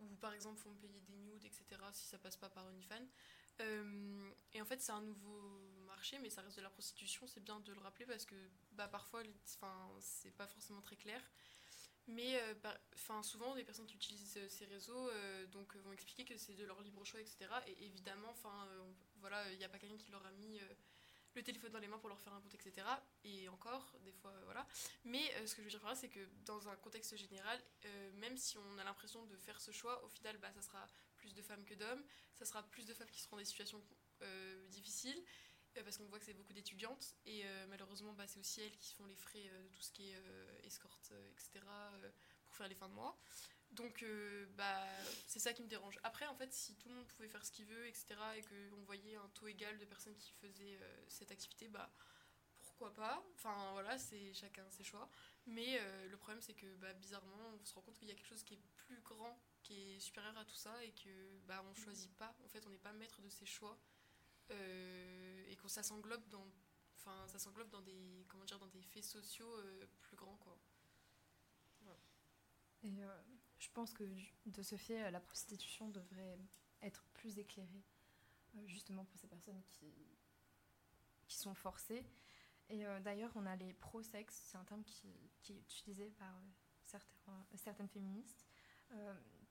ou 0.00 0.16
par 0.16 0.32
exemple 0.32 0.58
font 0.58 0.74
payer 0.74 1.00
des 1.00 1.16
nudes, 1.16 1.44
etc., 1.44 1.64
si 1.92 2.06
ça 2.06 2.18
passe 2.18 2.36
pas 2.36 2.48
par 2.48 2.66
OnlyFans. 2.66 3.08
Euh, 3.60 4.30
et 4.52 4.62
en 4.62 4.64
fait, 4.64 4.80
c'est 4.80 4.92
un 4.92 5.02
nouveau 5.02 5.40
marché, 5.86 6.18
mais 6.20 6.30
ça 6.30 6.42
reste 6.42 6.56
de 6.56 6.62
la 6.62 6.70
prostitution, 6.70 7.26
c'est 7.26 7.42
bien 7.42 7.58
de 7.60 7.72
le 7.72 7.80
rappeler 7.80 8.06
parce 8.06 8.24
que 8.24 8.36
bah, 8.72 8.88
parfois, 8.88 9.22
c'est 10.00 10.30
pas 10.30 10.46
forcément 10.46 10.80
très 10.80 10.96
clair. 10.96 11.20
Mais 12.08 12.40
euh, 12.40 13.22
souvent, 13.22 13.54
les 13.54 13.64
personnes 13.64 13.86
qui 13.86 13.96
utilisent 13.96 14.38
euh, 14.38 14.48
ces 14.48 14.64
réseaux 14.64 15.10
euh, 15.10 15.46
donc, 15.48 15.76
vont 15.76 15.92
expliquer 15.92 16.24
que 16.24 16.38
c'est 16.38 16.54
de 16.54 16.64
leur 16.64 16.80
libre 16.80 17.04
choix, 17.04 17.20
etc. 17.20 17.46
Et 17.66 17.84
évidemment, 17.84 18.34
euh, 18.46 18.92
voilà, 19.16 19.52
il 19.52 19.58
n'y 19.58 19.64
a 19.64 19.68
pas 19.68 19.78
quelqu'un 19.78 19.98
qui 19.98 20.10
leur 20.10 20.24
a 20.24 20.30
mis 20.32 20.58
le 21.38 21.44
téléphone 21.44 21.72
dans 21.72 21.78
les 21.78 21.88
mains 21.88 21.98
pour 21.98 22.08
leur 22.08 22.20
faire 22.20 22.32
un 22.32 22.40
compte, 22.40 22.54
etc. 22.54 22.86
Et 23.24 23.48
encore, 23.48 23.94
des 24.04 24.12
fois, 24.12 24.30
euh, 24.30 24.44
voilà. 24.44 24.66
Mais 25.04 25.22
ce 25.46 25.54
que 25.54 25.62
je 25.62 25.64
veux 25.64 25.70
dire 25.70 25.80
par 25.80 25.90
là, 25.90 25.96
c'est 25.96 26.08
que 26.08 26.20
dans 26.44 26.68
un 26.68 26.76
contexte 26.76 27.16
général, 27.16 27.60
même 28.14 28.36
si 28.36 28.58
on 28.58 28.78
a 28.78 28.84
l'impression 28.84 29.24
de 29.26 29.36
faire 29.36 29.60
ce 29.60 29.70
choix, 29.70 30.04
au 30.04 30.08
final, 30.08 30.36
bah, 30.38 30.52
ça 30.52 30.62
sera 30.62 30.86
plus 31.16 31.34
de 31.34 31.42
femmes 31.42 31.64
que 31.64 31.74
d'hommes. 31.74 32.04
Ça 32.38 32.44
sera 32.44 32.62
plus 32.62 32.86
de 32.86 32.94
femmes 32.94 33.10
qui 33.10 33.20
seront 33.20 33.36
dans 33.36 33.42
des 33.42 33.46
situations 33.46 33.82
difficiles 34.70 35.22
parce 35.82 35.98
qu'on 35.98 36.06
voit 36.06 36.18
que 36.18 36.24
c'est 36.24 36.34
beaucoup 36.34 36.52
d'étudiantes 36.52 37.14
et 37.26 37.42
euh, 37.44 37.66
malheureusement 37.68 38.12
bah, 38.12 38.24
c'est 38.26 38.38
aussi 38.38 38.60
elles 38.60 38.76
qui 38.78 38.94
font 38.94 39.06
les 39.06 39.16
frais 39.16 39.48
euh, 39.50 39.62
de 39.62 39.68
tout 39.68 39.82
ce 39.82 39.92
qui 39.92 40.10
est 40.10 40.16
euh, 40.16 40.60
escorte 40.64 41.12
etc 41.32 41.64
pour 42.44 42.56
faire 42.56 42.68
les 42.68 42.74
fins 42.74 42.88
de 42.88 42.94
mois 42.94 43.18
donc 43.72 44.04
bah, 44.56 44.84
c'est 45.26 45.38
ça 45.38 45.52
qui 45.52 45.62
me 45.62 45.68
dérange. 45.68 45.98
Après 46.02 46.26
en 46.26 46.34
fait 46.34 46.52
si 46.52 46.74
tout 46.76 46.88
le 46.88 46.94
monde 46.94 47.06
pouvait 47.06 47.28
faire 47.28 47.44
ce 47.44 47.52
qu'il 47.52 47.66
veut 47.66 47.86
etc 47.86 48.16
et 48.36 48.42
qu'on 48.42 48.82
voyait 48.84 49.16
un 49.16 49.28
taux 49.34 49.46
égal 49.46 49.78
de 49.78 49.84
personnes 49.84 50.16
qui 50.16 50.32
faisaient 50.32 50.78
cette 51.08 51.30
activité 51.30 51.68
bah 51.68 51.90
pourquoi 52.60 52.94
pas? 52.94 53.22
Enfin 53.34 53.72
voilà 53.72 53.98
c'est 53.98 54.32
chacun 54.34 54.68
ses 54.70 54.84
choix. 54.84 55.08
Mais 55.46 55.80
le 56.08 56.16
problème 56.16 56.40
c'est 56.40 56.54
que 56.54 56.74
bah, 56.76 56.92
bizarrement 56.94 57.54
on 57.60 57.64
se 57.64 57.74
rend 57.74 57.82
compte 57.82 57.98
qu'il 57.98 58.08
y 58.08 58.10
a 58.10 58.14
quelque 58.14 58.28
chose 58.28 58.42
qui 58.42 58.54
est 58.54 58.62
plus 58.76 59.00
grand 59.02 59.38
qui 59.62 59.96
est 59.96 60.00
supérieur 60.00 60.36
à 60.38 60.44
tout 60.44 60.54
ça 60.54 60.82
et 60.84 60.92
que 60.92 61.38
bah, 61.46 61.62
on 61.68 61.74
choisit 61.74 62.14
pas. 62.16 62.34
En 62.44 62.48
fait 62.48 62.66
on 62.66 62.70
n'est 62.70 62.78
pas 62.78 62.92
maître 62.92 63.20
de 63.20 63.28
ses 63.28 63.46
choix 63.46 63.78
euh, 64.50 65.44
et 65.48 65.56
qu'on 65.56 65.68
ça 65.68 65.82
s'englobe 65.82 66.26
dans 66.28 66.46
enfin 66.96 67.26
ça 67.26 67.38
s'englobe 67.38 67.68
dans 67.68 67.82
des 67.82 68.24
comment 68.28 68.44
dire 68.44 68.58
dans 68.58 68.68
des 68.68 68.82
faits 68.82 69.04
sociaux 69.04 69.54
euh, 69.58 69.86
plus 70.00 70.16
grands 70.16 70.38
quoi. 70.38 70.58
Voilà. 71.82 72.00
et 72.82 73.02
euh, 73.02 73.22
je 73.58 73.68
pense 73.70 73.92
que 73.92 74.04
de 74.46 74.62
ce 74.62 74.76
fait 74.76 75.10
la 75.10 75.20
prostitution 75.20 75.88
devrait 75.88 76.38
être 76.82 77.04
plus 77.14 77.38
éclairée 77.38 77.84
euh, 78.56 78.66
justement 78.66 79.04
pour 79.04 79.18
ces 79.18 79.26
personnes 79.26 79.62
qui 79.62 79.92
qui 81.26 81.36
sont 81.36 81.54
forcées 81.54 82.06
et 82.70 82.86
euh, 82.86 83.00
d'ailleurs 83.00 83.32
on 83.34 83.44
a 83.44 83.56
les 83.56 83.74
pro-sex 83.74 84.34
c'est 84.34 84.56
un 84.56 84.64
terme 84.64 84.84
qui, 84.84 85.08
qui, 85.40 85.52
est 85.52 85.60
utilisé 85.60 86.10
par 86.10 86.34
euh, 86.94 87.30
certaines 87.56 87.88
féministes 87.88 88.46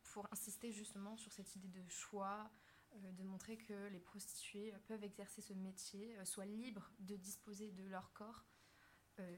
pour 0.02 0.28
insister 0.32 0.72
justement 0.72 1.16
sur 1.16 1.32
cette 1.32 1.56
idée 1.56 1.68
de 1.68 1.88
choix 1.88 2.50
Euh, 2.96 3.12
de 3.12 3.24
montrer 3.24 3.58
que 3.58 3.88
les 3.88 4.00
prostituées 4.00 4.74
peuvent 4.88 5.04
exercer 5.04 5.42
ce 5.42 5.54
métier, 5.54 6.18
euh, 6.18 6.26
soient 6.26 6.46
libres 6.46 6.90
de 7.00 7.16
disposer 7.16 7.72
de 7.72 7.84
leur 7.84 8.14
corps. 8.14 8.46
Euh, 9.20 9.38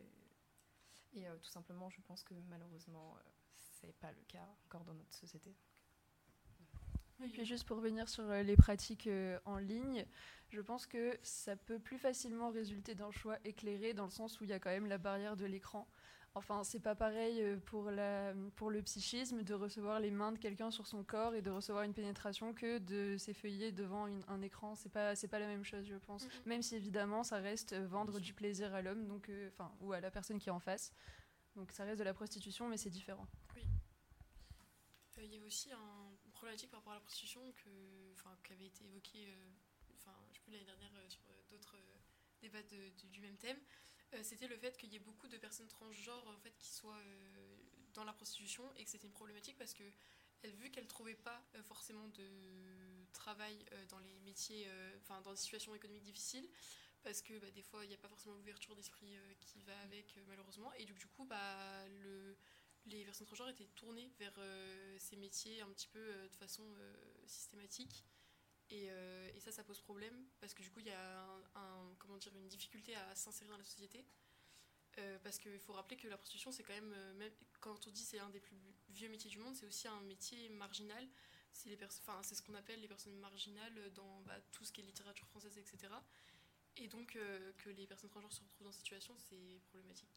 et 1.14 1.26
tout 1.42 1.50
simplement, 1.50 1.90
je 1.90 2.02
pense 2.02 2.24
que 2.24 2.36
malheureusement, 2.50 3.18
c'est 3.82 3.96
pas 4.00 4.12
le 4.12 4.24
cas 4.28 4.48
encore 4.66 4.84
dans 4.84 4.94
notre 4.94 5.14
société. 5.14 5.56
Et 7.22 7.28
puis 7.28 7.44
juste 7.46 7.66
pour 7.66 7.78
revenir 7.78 8.08
sur 8.08 8.24
les 8.32 8.56
pratiques 8.56 9.10
en 9.44 9.58
ligne, 9.58 10.06
je 10.50 10.62
pense 10.62 10.88
que 10.88 11.18
ça 11.22 11.56
peut 11.56 11.80
plus 11.80 11.98
facilement 11.98 12.50
résulter 12.50 12.96
d'un 12.96 13.12
choix 13.12 13.38
éclairé 13.44 13.94
dans 13.94 14.06
le 14.06 14.10
sens 14.10 14.40
où 14.40 14.46
il 14.46 14.50
y 14.50 14.54
a 14.54 14.60
quand 14.60 14.70
même 14.70 14.88
la 14.88 14.98
barrière 14.98 15.36
de 15.36 15.46
l'écran. 15.46 15.86
Enfin, 16.36 16.64
c'est 16.64 16.80
pas 16.80 16.96
pareil 16.96 17.42
euh, 17.42 17.58
pour, 17.58 17.90
la, 17.90 18.34
pour 18.56 18.70
le 18.70 18.82
psychisme 18.84 19.44
de 19.44 19.54
recevoir 19.54 20.00
les 20.00 20.12
mains 20.12 20.32
de 20.32 20.38
quelqu'un 20.38 20.70
sur 20.70 20.86
son 20.86 21.04
corps 21.04 21.34
et 21.34 21.42
de 21.42 21.50
recevoir 21.50 21.84
une 21.84 21.94
pénétration 21.94 22.54
que 22.54 22.78
de 22.78 23.18
s'effeuiller 23.18 23.72
devant 23.72 24.06
une, 24.06 24.24
un 24.28 24.42
écran. 24.42 24.76
C'est 24.76 24.92
pas, 24.92 25.16
c'est 25.16 25.28
pas 25.28 25.40
la 25.40 25.48
même 25.48 25.64
chose, 25.64 25.86
je 25.88 25.96
pense. 25.96 26.26
Mm 26.26 26.30
-hmm. 26.30 26.50
Même 26.50 26.62
si 26.62 26.76
évidemment, 26.76 27.24
ça 27.24 27.38
reste 27.38 27.74
euh, 27.74 27.88
vendre 27.88 28.20
du 28.20 28.34
plaisir 28.34 28.74
à 28.76 28.82
l'homme, 28.82 29.08
donc, 29.08 29.30
euh, 29.30 29.50
enfin, 29.54 29.72
ou 29.82 29.92
à 29.92 30.00
la 30.00 30.12
personne 30.12 30.38
qui 30.40 30.50
est 30.50 30.54
en 30.54 30.60
face. 30.60 30.94
Donc 31.60 31.74
ça 31.74 31.84
reste 31.84 32.00
de 32.00 32.06
la 32.06 32.14
prostitution, 32.14 32.70
mais 32.70 32.78
c'est 32.78 32.90
différent. 32.90 33.28
Oui. 33.54 33.64
Il 35.18 35.24
euh, 35.24 35.26
y 35.26 35.38
a 35.38 35.46
aussi 35.46 35.70
un, 35.74 36.18
une 36.26 36.32
problématique 36.32 36.70
par 36.70 36.80
rapport 36.80 36.94
à 36.94 36.96
la 36.96 37.02
prostitution 37.02 37.42
que, 37.52 37.70
qui 38.46 38.54
avait 38.54 38.68
été 38.68 38.86
évoquée, 38.86 39.28
plus 40.42 40.54
l'année 40.54 40.64
dernière 40.64 40.92
sur 41.10 41.22
d'autres 41.50 41.76
débats 42.42 42.64
de, 42.64 42.90
du 43.12 43.20
même 43.20 43.36
thème. 43.36 43.60
Euh, 44.14 44.24
c'était 44.24 44.48
le 44.48 44.58
fait 44.58 44.78
qu'il 44.78 44.90
y 44.94 44.96
ait 44.96 45.00
beaucoup 45.00 45.28
de 45.28 45.38
personnes 45.38 45.68
transgenres 45.68 46.30
en 46.30 46.40
fait, 46.40 46.58
qui 46.58 46.70
soient 46.70 46.96
euh, 46.96 47.58
dans 47.94 48.06
la 48.06 48.14
prostitution 48.14 48.64
et 48.78 48.86
que 48.86 48.90
c'était 48.90 49.08
une 49.08 49.14
problématique 49.14 49.58
parce 49.58 49.74
que 49.74 49.84
vu 50.48 50.72
qu'elle 50.72 50.86
ne 50.86 50.90
trouvait 50.90 51.16
pas 51.16 51.44
euh, 51.56 51.64
forcément 51.64 52.08
de 52.08 52.24
travail 53.12 53.66
euh, 53.74 53.86
dans 53.88 54.00
les 54.00 54.20
métiers, 54.22 54.66
euh, 54.68 54.98
enfin 55.02 55.22
dans 55.22 55.32
des 55.32 55.38
situations 55.38 55.76
économiques 55.76 56.04
difficiles, 56.04 56.48
parce 57.04 57.22
que 57.22 57.38
bah, 57.40 57.52
des 57.52 57.62
fois 57.62 57.84
il 57.86 57.90
n'y 57.90 57.94
a 57.94 57.98
pas 57.98 58.10
forcément 58.10 58.36
l'ouverture 58.36 58.76
d'esprit 58.76 59.16
euh, 59.16 59.34
qui 59.40 59.62
va 59.64 59.78
avec 59.82 60.18
malheureusement, 60.28 60.72
et 60.74 60.86
donc, 60.86 60.98
du 60.98 61.08
coup 61.08 61.26
bah, 61.26 61.88
le, 62.04 62.36
les 62.86 63.06
personnes 63.06 63.28
transgenres 63.28 63.50
étaient 63.50 63.68
tournées 63.76 64.12
vers 64.20 64.40
ces 64.98 65.16
métiers 65.16 65.62
un 65.62 65.70
petit 65.70 65.88
peu 65.88 66.00
de 66.00 66.36
façon 66.36 66.66
systématique. 67.26 68.04
Et, 68.72 68.92
euh, 68.92 69.40
ça, 69.40 69.52
ça 69.52 69.64
pose 69.64 69.80
problème 69.82 70.14
parce 70.40 70.54
que 70.54 70.62
du 70.62 70.70
coup, 70.70 70.80
il 70.80 70.88
y 70.88 70.92
a 70.92 71.24
un, 71.56 71.96
comment 71.98 72.18
dire, 72.18 72.36
une 72.36 72.48
difficulté 72.48 72.96
à 72.96 73.16
s'insérer 73.16 73.50
dans 73.50 73.58
la 73.58 73.64
société. 73.64 74.06
Euh, 74.98 75.18
parce 75.24 75.38
qu'il 75.38 75.60
faut 75.60 75.74
rappeler 75.74 75.98
que 75.98 76.08
la 76.08 76.18
prostitution, 76.18 76.52
c'est 76.52 76.64
quand 76.64 76.74
euh, 76.74 77.14
même 77.14 77.32
quand 77.62 77.88
on 77.88 77.92
dit 77.92 78.04
c'est 78.04 78.20
un 78.20 78.30
des 78.30 78.40
plus 78.40 78.58
vieux 78.90 79.08
métiers 79.08 79.30
du 79.30 79.38
monde, 79.38 79.56
c'est 79.56 79.66
aussi 79.66 79.88
un 79.88 80.02
métier 80.02 80.50
marginal. 80.50 81.08
C'est 81.54 81.78
ce 82.36 82.42
qu'on 82.42 82.54
appelle 82.54 82.82
les 82.82 82.88
personnes 82.88 83.16
marginales 83.18 83.92
dans 83.94 84.22
bah, 84.22 84.40
tout 84.52 84.66
ce 84.66 84.72
qui 84.72 84.82
est 84.82 84.84
littérature 84.84 85.28
française, 85.28 85.58
etc. 85.58 85.94
Et 86.80 86.88
donc 86.88 87.16
euh, 87.16 87.52
que 87.58 87.70
les 87.70 87.86
personnes 87.86 88.10
transgenres 88.10 88.32
se 88.32 88.42
retrouvent 88.42 88.68
dans 88.68 88.72
cette 88.72 88.82
situation, 88.82 89.16
c'est 89.18 89.60
problématique. 89.70 90.10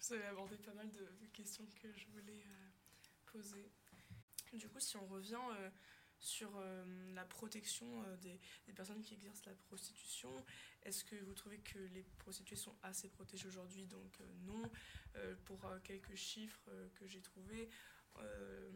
Vous 0.00 0.14
avez 0.14 0.26
abordé 0.26 0.56
pas 0.56 0.72
mal 0.74 0.90
de, 0.90 1.06
questions 1.32 1.66
que 1.80 1.92
je 1.92 2.06
voulais 2.08 2.44
poser. 3.26 3.70
Du 4.52 4.68
coup, 4.68 4.80
si 4.80 4.96
on 4.96 5.06
revient 5.06 5.38
sur 6.20 6.50
euh, 6.56 6.84
la 7.14 7.24
protection 7.24 7.86
euh, 8.04 8.16
des, 8.18 8.38
personnes 8.74 9.00
qui 9.00 9.14
exercent 9.14 9.44
la 9.46 9.54
prostitution. 9.54 10.30
Est-ce 10.82 11.04
que 11.04 11.16
vous 11.16 11.34
trouvez 11.34 11.58
que 11.58 11.78
les 11.78 12.02
prostituées 12.18 12.56
sont 12.56 12.74
assez 12.82 13.08
protégées 13.08 13.48
aujourd'hui? 13.48 13.86
Donc 13.86 14.20
euh, 14.20 14.24
non. 14.44 14.62
pour 15.44 15.60
quelques 15.82 16.14
chiffres 16.14 16.70
que 16.94 17.06
j'ai 17.06 17.20
trouvés, 17.20 17.68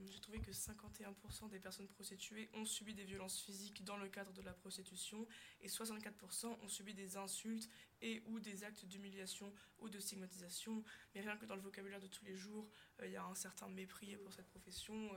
j'ai 0.07 0.21
trouvé 0.21 0.41
que 0.41 0.51
51% 0.51 1.51
des 1.51 1.59
personnes 1.59 1.89
prostituées 1.89 2.49
ont 2.55 2.65
subi 2.65 2.95
des 2.95 3.05
violences 3.05 3.41
physiques 3.41 3.85
dans 3.85 3.97
le 3.97 4.09
cadre 4.09 4.33
de 4.33 4.43
la 4.43 4.53
prostitution 4.53 5.27
et 5.61 5.69
64% 5.69 6.47
ont 6.47 6.69
subi 6.69 6.95
des 6.95 7.17
insultes 7.17 7.69
et 8.01 8.23
ou 8.27 8.41
des 8.41 8.65
actes 8.65 8.85
d'humiliation 8.87 9.53
ou 9.79 9.89
de 9.89 9.99
stigmatisation. 9.99 10.83
Mais 11.15 11.21
rien 11.21 11.37
que 11.37 11.47
dans 11.47 11.57
le 11.57 11.63
vocabulaire 11.63 12.01
de 12.01 12.07
tous 12.07 12.25
les 12.25 12.37
jours, 12.37 12.71
il 13.03 13.11
y 13.11 13.17
a 13.17 13.25
un 13.25 13.35
certain 13.35 13.69
mépris 13.69 14.17
pour 14.17 14.33
cette 14.33 14.49
profession 14.49 15.11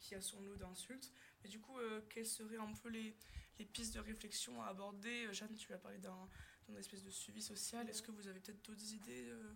qui 0.00 0.14
a 0.14 0.20
son 0.20 0.40
lot 0.42 0.56
d'insultes. 0.56 1.12
Et 1.44 1.48
du 1.48 1.60
coup, 1.60 1.78
euh, 1.78 2.00
quelles 2.08 2.26
seraient 2.26 2.56
un 2.56 2.72
peu 2.72 2.88
les, 2.88 3.16
les, 3.58 3.64
pistes 3.64 3.94
de 3.94 4.00
réflexion 4.00 4.62
à 4.62 4.66
aborder? 4.66 5.26
Euh, 5.26 5.32
Jeanne, 5.32 5.54
tu 5.54 5.72
as 5.72 5.78
parlé 5.78 5.98
d'un 5.98 6.28
espèce 6.78 7.02
de 7.02 7.10
suivi 7.10 7.42
social. 7.42 7.88
Est-ce 7.88 8.02
que 8.02 8.10
vous 8.10 8.26
avez 8.28 8.40
peut-être 8.40 8.64
d'autres 8.64 8.92
idées 8.92 9.28
euh, 9.28 9.54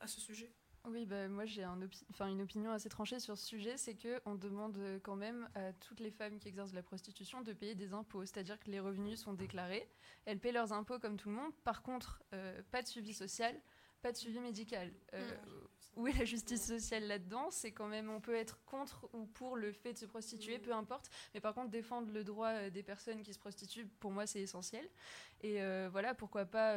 à 0.00 0.06
ce 0.06 0.20
sujet? 0.20 0.52
Oui, 0.90 1.06
bah, 1.06 1.28
moi 1.28 1.44
j'ai 1.44 1.64
une 1.64 2.42
opinion 2.42 2.72
assez 2.72 2.88
tranchée 2.88 3.20
sur 3.20 3.36
ce 3.36 3.46
sujet, 3.46 3.76
c'est 3.76 3.96
qu'on 3.96 4.34
demande 4.34 4.78
quand 5.02 5.16
même 5.16 5.48
à 5.54 5.72
toutes 5.72 6.00
les 6.00 6.10
femmes 6.10 6.38
qui 6.38 6.48
exercent 6.48 6.72
la 6.72 6.82
prostitution 6.82 7.42
de 7.42 7.52
payer 7.52 7.74
des 7.74 7.92
impôts, 7.92 8.24
c'est-à-dire 8.24 8.58
que 8.58 8.70
les 8.70 8.80
revenus 8.80 9.20
sont 9.20 9.32
déclarés, 9.32 9.88
elles 10.24 10.38
paient 10.38 10.52
leurs 10.52 10.72
impôts 10.72 10.98
comme 10.98 11.16
tout 11.16 11.28
le 11.28 11.36
monde, 11.36 11.52
par 11.64 11.82
contre, 11.82 12.22
pas 12.70 12.82
de 12.82 12.86
suivi 12.86 13.14
social, 13.14 13.54
pas 14.02 14.12
de 14.12 14.16
suivi 14.16 14.40
médical. 14.40 14.92
Euh, 15.14 15.36
où 15.96 16.06
est 16.06 16.16
la 16.16 16.24
justice 16.24 16.64
sociale 16.66 17.06
là-dedans? 17.06 17.50
C'est 17.50 17.72
quand 17.72 17.88
même, 17.88 18.08
on 18.08 18.20
peut 18.20 18.34
être 18.34 18.64
contre 18.64 19.08
ou 19.12 19.26
pour 19.26 19.56
le 19.56 19.72
fait 19.72 19.94
de 19.94 19.98
se 19.98 20.06
prostituer, 20.06 20.58
peu 20.58 20.72
importe. 20.72 21.10
Mais 21.34 21.40
par 21.40 21.54
contre, 21.54 21.70
défendre 21.70 22.12
le 22.12 22.22
droit 22.22 22.50
euh, 22.50 22.70
des 22.70 22.82
personnes 22.82 23.22
qui 23.22 23.34
se 23.34 23.38
prostituent, 23.38 23.86
pour 23.98 24.12
moi, 24.12 24.26
c'est 24.26 24.40
essentiel. 24.40 24.88
Et 25.40 25.60
euh, 25.60 25.88
voilà, 25.90 26.14
pourquoi 26.14 26.44
pas 26.44 26.74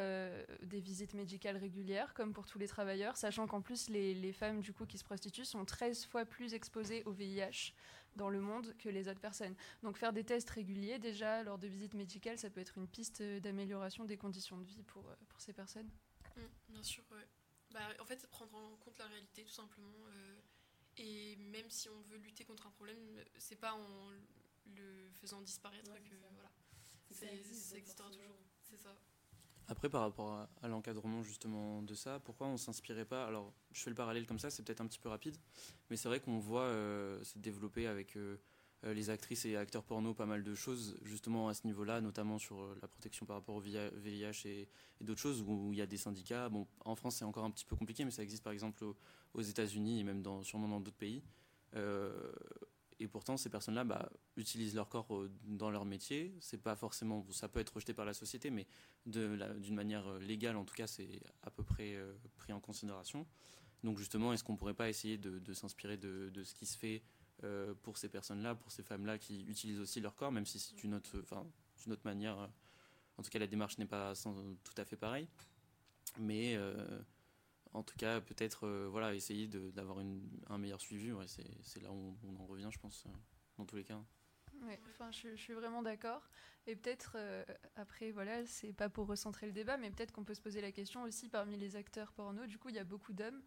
des 0.62 0.80
visites 0.80 1.14
médicales 1.14 1.58
régulières, 1.58 2.14
comme 2.14 2.34
pour 2.34 2.46
tous 2.46 2.60
les 2.60 2.68
travailleurs, 2.68 3.18
sachant 3.18 3.48
qu'en 3.48 3.62
plus, 3.62 3.90
les, 3.90 4.14
les, 4.14 4.34
femmes 4.34 4.62
du 4.62 4.74
coup 4.74 4.86
qui 4.86 4.98
se 4.98 5.04
prostituent 5.04 5.46
sont 5.46 5.66
13 5.66 6.06
fois 6.06 6.26
plus 6.26 6.54
exposées 6.54 7.04
au 7.06 7.12
VIH 7.12 7.74
dans 8.16 8.30
le 8.30 8.40
monde 8.40 8.76
que 8.78 8.90
les 8.90 9.08
autres 9.08 9.20
personnes. 9.20 9.56
Donc 9.84 9.98
faire 9.98 10.14
des 10.14 10.24
tests 10.24 10.50
réguliers 10.50 11.00
déjà 11.00 11.44
lors 11.44 11.58
de 11.58 11.68
visites 11.68 11.94
médicales, 11.94 12.38
ça 12.38 12.50
peut 12.50 12.62
être 12.62 12.78
une 12.78 12.88
piste 12.88 13.22
d'amélioration 13.22 14.06
des 14.06 14.18
conditions 14.18 14.58
de 14.58 14.66
vie 14.66 14.84
pour, 14.84 15.04
pour 15.30 15.40
ces 15.40 15.54
personnes. 15.54 15.90
Mm, 16.36 16.72
bien 16.74 16.84
sûr, 16.84 17.04
ouais. 17.12 17.28
Bah, 17.72 17.80
en 18.00 18.06
fait, 18.06 18.28
prendre 18.28 18.56
en 18.56 18.76
compte 18.78 18.98
la 19.00 19.08
réalité, 19.08 19.44
tout 19.44 19.54
simplement. 19.54 20.06
Euh, 20.08 20.40
et 20.98 21.36
même 21.38 21.70
si 21.70 21.90
on 21.90 22.02
veut 22.02 22.18
lutter 22.18 22.44
contre 22.44 22.68
un 22.68 22.72
problème, 22.72 22.98
c'est 23.38 23.56
pas 23.56 23.74
en 23.74 24.10
le 24.66 25.10
faisant 25.14 25.42
disparaître 25.42 25.94
que 26.04 26.16
voilà. 26.34 26.52
Ça, 27.12 27.26
existera 27.32 28.10
toujours. 28.10 28.38
C'est 28.62 28.78
ça. 28.78 28.96
Après, 29.68 29.90
par 29.90 30.02
rapport 30.02 30.48
à, 30.62 30.68
l'encadrement 30.68 31.24
justement 31.24 31.82
de 31.82 31.96
ça, 31.96 32.20
pourquoi 32.20 32.48
on 32.48 32.58
s'inspirait 32.58 33.06
pas? 33.06 33.26
Alors, 33.26 33.54
je 33.72 33.82
fais 33.82 33.90
le 33.90 33.96
parallèle 33.96 34.26
comme 34.26 34.40
ça, 34.40 34.50
c'est 34.50 34.64
peut-être 34.64 34.82
un 34.82 34.88
petit 34.88 35.00
peu 35.00 35.08
rapide, 35.08 35.38
mais 35.90 35.96
c'est 35.96 36.10
vrai 36.10 36.20
qu'on 36.20 36.40
voit 36.40 36.64
euh, 36.64 37.24
se 37.24 37.38
développer 37.40 37.88
avec 37.88 38.18
euh, 38.18 38.38
les 38.84 39.10
actrices 39.10 39.46
et 39.46 39.56
acteurs 39.58 39.84
porno 39.84 40.14
pas 40.14 40.26
mal 40.26 40.44
de 40.44 40.56
choses 40.56 40.98
justement 41.04 41.48
à 41.50 41.54
ce 41.54 41.68
niveau-là, 41.68 42.02
notamment 42.02 42.40
sur 42.40 42.62
euh, 42.62 42.78
la 42.82 42.88
protection 42.88 43.26
par 43.26 43.36
rapport 43.38 43.56
au 43.56 43.60
VIH 43.60 44.46
et, 44.46 44.70
d'autres 45.02 45.20
choses 45.20 45.44
où, 45.46 45.72
il 45.72 45.78
y 45.78 45.82
a 45.82 45.86
des 45.86 45.98
syndicats. 45.98 46.50
Bon, 46.50 46.68
en 46.86 46.96
France 46.96 47.18
c'est 47.18 47.26
encore 47.26 47.46
un 47.46 47.52
petit 47.52 47.66
peu 47.66 47.76
compliqué, 47.76 48.06
mais 48.06 48.12
ça 48.12 48.24
existe 48.24 48.44
par 48.44 48.54
exemple 48.54 48.84
aux, 49.34 49.42
États-Unis 49.42 50.00
et 50.00 50.04
même 50.04 50.24
sûrement 50.44 50.68
dans 50.68 50.80
d'autres 50.80 50.98
pays. 50.98 51.24
Euh, 51.76 52.32
et 53.00 53.08
pourtant, 53.08 53.36
ces 53.36 53.50
personnes-là 53.50 53.84
bah, 53.84 54.12
utilisent 54.36 54.76
leur 54.76 54.88
corps 54.88 55.08
dans 55.44 55.72
leur 55.72 55.86
métier. 55.86 56.36
C'est 56.40 56.62
pas 56.62 56.76
forcément, 56.76 57.26
ça 57.32 57.48
peut 57.48 57.60
être 57.60 57.74
rejeté 57.74 57.96
par 57.96 58.06
la 58.06 58.14
société, 58.14 58.52
mais 58.52 58.68
d'une 59.08 59.74
manière 59.74 60.20
légale, 60.20 60.56
en 60.56 60.66
tout 60.66 60.76
cas, 60.76 60.86
c'est 60.86 61.20
à 61.42 61.50
peu 61.50 61.64
près 61.64 61.98
pris 62.38 62.54
en 62.54 62.60
considération. 62.60 63.26
Donc 63.84 63.98
justement, 63.98 64.34
est-ce 64.34 64.44
qu'on 64.44 64.56
pourrait 64.56 64.76
pas 64.76 64.90
essayer 64.90 65.18
de, 65.18 65.54
s'inspirer 65.54 65.98
de, 65.98 66.32
ce 66.44 66.54
qui 66.54 66.66
se 66.66 66.78
fait 66.78 67.02
euh, 67.44 67.74
pour 67.82 67.98
ces 67.98 68.10
personnes-là, 68.10 68.56
pour 68.56 68.72
ces 68.72 68.84
femmes-là 68.84 69.18
qui 69.18 69.44
utilisent 69.44 69.80
aussi 69.80 70.00
leur 70.00 70.16
corps, 70.16 70.32
même 70.32 70.46
si 70.46 70.60
c'est 70.60 70.84
une 70.84 70.94
autre, 70.94 71.20
enfin, 71.22 71.46
une 71.86 71.94
autre 71.94 72.06
manière. 72.06 72.40
Euh, 72.40 72.48
en 73.18 73.24
tout 73.24 73.30
cas, 73.30 73.40
la 73.40 73.48
démarche 73.48 73.78
n'est 73.78 73.86
pas 73.86 74.14
tout 74.16 74.74
à 74.78 74.86
fait 74.86 74.96
pareille. 74.96 75.28
Mais 76.20 76.56
euh, 76.56 77.02
en 77.74 77.84
tout 77.84 77.96
cas, 77.98 78.22
peut-être 78.22 78.68
voilà, 78.90 79.14
essayer 79.14 79.48
d'avoir 79.48 80.00
un 80.50 80.58
meilleur 80.58 80.82
suivi. 80.82 81.12
c'est 81.64 81.82
là 81.82 81.92
où 81.92 82.18
on 82.24 82.42
en 82.42 82.46
revient, 82.46 82.70
je 82.72 82.80
pense, 82.80 83.06
dans 83.58 83.66
tous 83.66 83.76
les 83.76 83.84
cas. 83.84 84.02
Ouais, 84.64 84.80
enfin, 84.90 85.12
je, 85.12 85.36
je, 85.36 85.42
suis 85.42 85.54
vraiment 85.54 85.82
d'accord. 85.82 86.30
Et 86.68 86.76
peut-être, 86.76 87.18
après, 87.76 88.12
voilà, 88.12 88.46
c'est 88.46 88.74
pas 88.74 88.90
pour 88.90 89.08
recentrer 89.08 89.46
le 89.46 89.52
débat, 89.52 89.78
mais 89.78 89.92
peut-être 89.92 90.12
qu'on 90.12 90.24
peut 90.24 90.34
se 90.34 90.42
poser 90.42 90.62
la 90.62 90.72
question 90.72 91.04
aussi 91.04 91.30
parmi 91.30 91.58
les 91.58 91.76
acteurs 91.76 92.12
porno. 92.14 92.46
Du 92.46 92.58
coup, 92.58 92.70
il 92.70 92.76
y 92.76 92.80
a 92.80 92.84
beaucoup 92.84 93.14
d'hommes. 93.14 93.42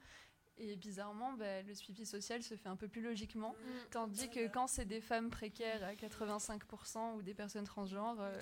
Et 0.57 0.77
bizarrement, 0.77 1.33
bah, 1.33 1.63
le 1.63 1.75
suivi 1.75 2.07
social 2.07 2.43
se 2.43 2.55
fait 2.57 2.69
un 2.69 2.77
peu 2.77 2.87
plus 2.87 3.03
logiquement. 3.03 3.53
Mm. 3.53 3.91
Tandis 3.91 4.31
que 4.31 4.47
quand 4.47 4.69
c'est 4.69 4.85
des 4.85 5.01
femmes 5.01 5.29
précaires 5.29 5.83
à 5.83 5.95
85% 5.95 7.17
ou 7.17 7.23
des 7.23 7.35
personnes 7.35 7.65
transgenres, 7.65 8.21
euh, 8.21 8.39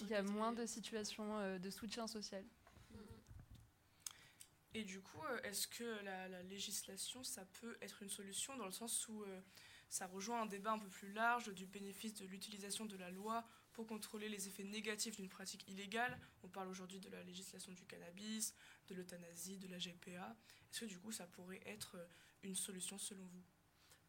il 0.00 0.08
y 0.08 0.14
a 0.14 0.22
moins 0.22 0.52
de 0.52 0.66
situations 0.66 1.38
euh, 1.38 1.58
de 1.58 1.70
soutien 1.70 2.08
social. 2.08 2.42
Mm. 2.90 2.96
Et 4.74 4.82
du 4.82 5.00
coup, 5.00 5.22
euh, 5.30 5.40
est-ce 5.44 5.68
que 5.68 6.02
la, 6.04 6.42
législation, 6.42 7.22
ça 7.22 7.44
peut 7.60 7.76
être 7.80 8.02
une 8.02 8.10
solution 8.10 8.56
dans 8.56 8.66
le 8.66 8.72
sens 8.72 9.06
où 9.06 9.24
ça 9.88 10.08
rejoint 10.08 10.42
un 10.42 10.46
débat 10.46 10.72
un 10.72 10.80
peu 10.80 10.88
plus 10.88 11.12
large 11.12 11.54
du 11.54 11.66
bénéfice 11.66 12.14
de 12.14 12.26
l'utilisation 12.26 12.86
de 12.86 12.96
la 12.96 13.10
loi 13.10 13.44
pour 13.74 13.86
contrôler 13.86 14.28
les 14.28 14.48
effets 14.48 14.64
négatifs 14.64 15.16
d'une 15.16 15.28
pratique 15.28 15.68
illégale 15.68 16.18
On 16.42 16.48
parle 16.48 16.68
aujourd'hui 16.68 17.00
de 17.00 17.10
la 17.10 17.22
législation 17.24 17.72
du 17.72 17.84
cannabis, 17.84 18.54
de 18.88 18.94
l'euthanasie, 18.94 19.58
de 19.58 19.68
la 19.68 19.78
GPA. 19.78 20.36
Est-ce 20.72 20.80
que 20.80 20.84
du 20.86 20.98
coup 20.98 21.12
ça 21.12 21.26
pourrait 21.26 21.60
être 21.66 21.96
euh, 21.96 22.06
une 22.44 22.54
solution 22.54 22.98
selon 22.98 23.24
vous? 23.26 23.42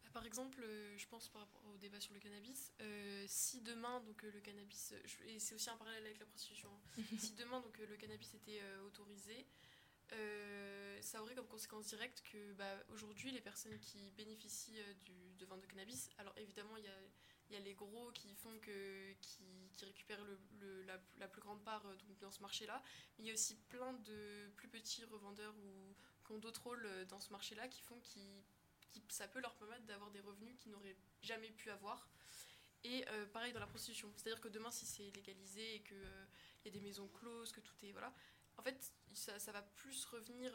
Bah, 0.04 0.10
par 0.12 0.24
exemple, 0.24 0.60
euh, 0.62 0.96
je 0.96 1.06
pense 1.08 1.28
par 1.28 1.42
rapport 1.42 1.66
au 1.66 1.76
débat 1.78 2.00
sur 2.00 2.14
le 2.14 2.20
cannabis, 2.20 2.72
euh, 2.80 3.24
si 3.26 3.60
demain 3.60 4.00
donc 4.00 4.22
le 4.22 4.40
cannabis, 4.40 4.94
et 5.26 5.38
c'est 5.40 5.54
aussi 5.54 5.68
un 5.68 5.76
parallèle 5.76 6.06
avec 6.06 6.20
la 6.20 6.26
prostitution, 6.26 6.70
hein, 6.70 7.02
si 7.18 7.34
demain 7.34 7.60
donc 7.60 7.76
le 7.78 7.96
cannabis 7.96 8.34
était 8.34 8.62
autorisé, 8.86 9.46
ça 11.00 11.20
aurait 11.20 11.34
comme 11.34 11.48
conséquence 11.48 11.86
directe 11.86 12.22
que 12.30 12.52
bah, 12.54 12.78
aujourd'hui 12.90 13.32
les 13.32 13.40
personnes 13.40 13.78
qui 13.80 14.10
bénéficient 14.12 14.80
du, 15.04 15.34
de 15.36 15.44
vente 15.44 15.60
de 15.60 15.66
cannabis, 15.66 16.08
alors 16.18 16.32
évidemment 16.38 16.76
il 16.76 16.84
y 16.84 16.88
a, 16.88 16.98
y 17.50 17.56
a, 17.56 17.60
les 17.60 17.74
gros 17.74 18.10
qui 18.12 18.34
font 18.34 18.58
que 18.60 19.12
qui, 19.20 19.70
qui 19.76 19.84
récupèrent 19.84 20.24
le, 20.60 20.82
la, 21.18 21.28
plus 21.28 21.40
grande 21.40 21.62
part 21.62 21.82
donc, 21.82 22.18
dans 22.20 22.30
ce 22.30 22.40
marché-là, 22.40 22.82
mais 23.18 23.24
il 23.24 23.26
y 23.28 23.30
a 23.30 23.34
aussi 23.34 23.56
plein 23.68 23.92
de 23.92 24.50
plus 24.56 24.68
petits 24.68 25.04
revendeurs 25.04 25.54
ou 25.58 25.94
qui 26.24 26.32
ont 26.32 26.38
d'autres 26.38 26.62
rôles 26.62 26.86
euh, 26.86 27.04
dans 27.06 27.20
ce 27.20 27.30
marché-là 27.30 27.68
qui 27.68 27.82
font 27.82 27.98
qui, 28.00 28.42
ça 29.08 29.28
peut 29.28 29.40
leur 29.40 29.54
permettre 29.56 29.84
d'avoir 29.84 30.10
des 30.10 30.20
revenus 30.20 30.56
qu'ils 30.58 30.72
n'auraient 30.72 30.96
jamais 31.22 31.50
pu 31.50 31.70
avoir. 31.70 32.08
Et 32.84 33.04
euh, 33.08 33.26
pareil 33.26 33.52
dans 33.52 33.60
la 33.60 33.66
prostitution. 33.66 34.12
C'est-à-dire 34.16 34.40
que 34.40 34.48
demain, 34.48 34.70
si 34.70 34.86
c'est 34.86 35.10
légalisé 35.10 35.76
et 35.76 35.82
qu'il 35.82 35.96
euh, 35.96 36.24
y 36.64 36.68
a 36.68 36.70
des 36.70 36.80
maisons 36.80 37.08
closes, 37.08 37.52
que 37.52 37.60
tout 37.60 37.74
est. 37.82 37.92
Voilà. 37.92 38.14
En 38.58 38.62
fait, 38.62 38.92
ça, 39.12 39.38
ça 39.38 39.52
va 39.52 39.62
plus 39.62 40.04
revenir. 40.06 40.52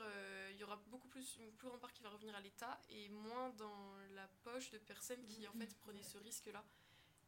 Il 0.51 0.57
y 0.57 0.63
aura 0.63 0.77
beaucoup 0.87 1.07
plus, 1.07 1.37
une 1.37 1.51
plus 1.53 1.67
grande 1.67 1.79
part 1.79 1.93
qui 1.93 2.03
va 2.03 2.09
revenir 2.09 2.35
à 2.35 2.41
l'État 2.41 2.79
et 2.89 3.09
moins 3.09 3.49
dans 3.51 3.95
la 4.15 4.27
poche 4.43 4.71
de 4.71 4.77
personnes 4.77 5.23
qui, 5.25 5.47
en 5.47 5.53
fait, 5.53 5.75
prenaient 5.77 6.03
ce 6.03 6.17
risque-là. 6.17 6.63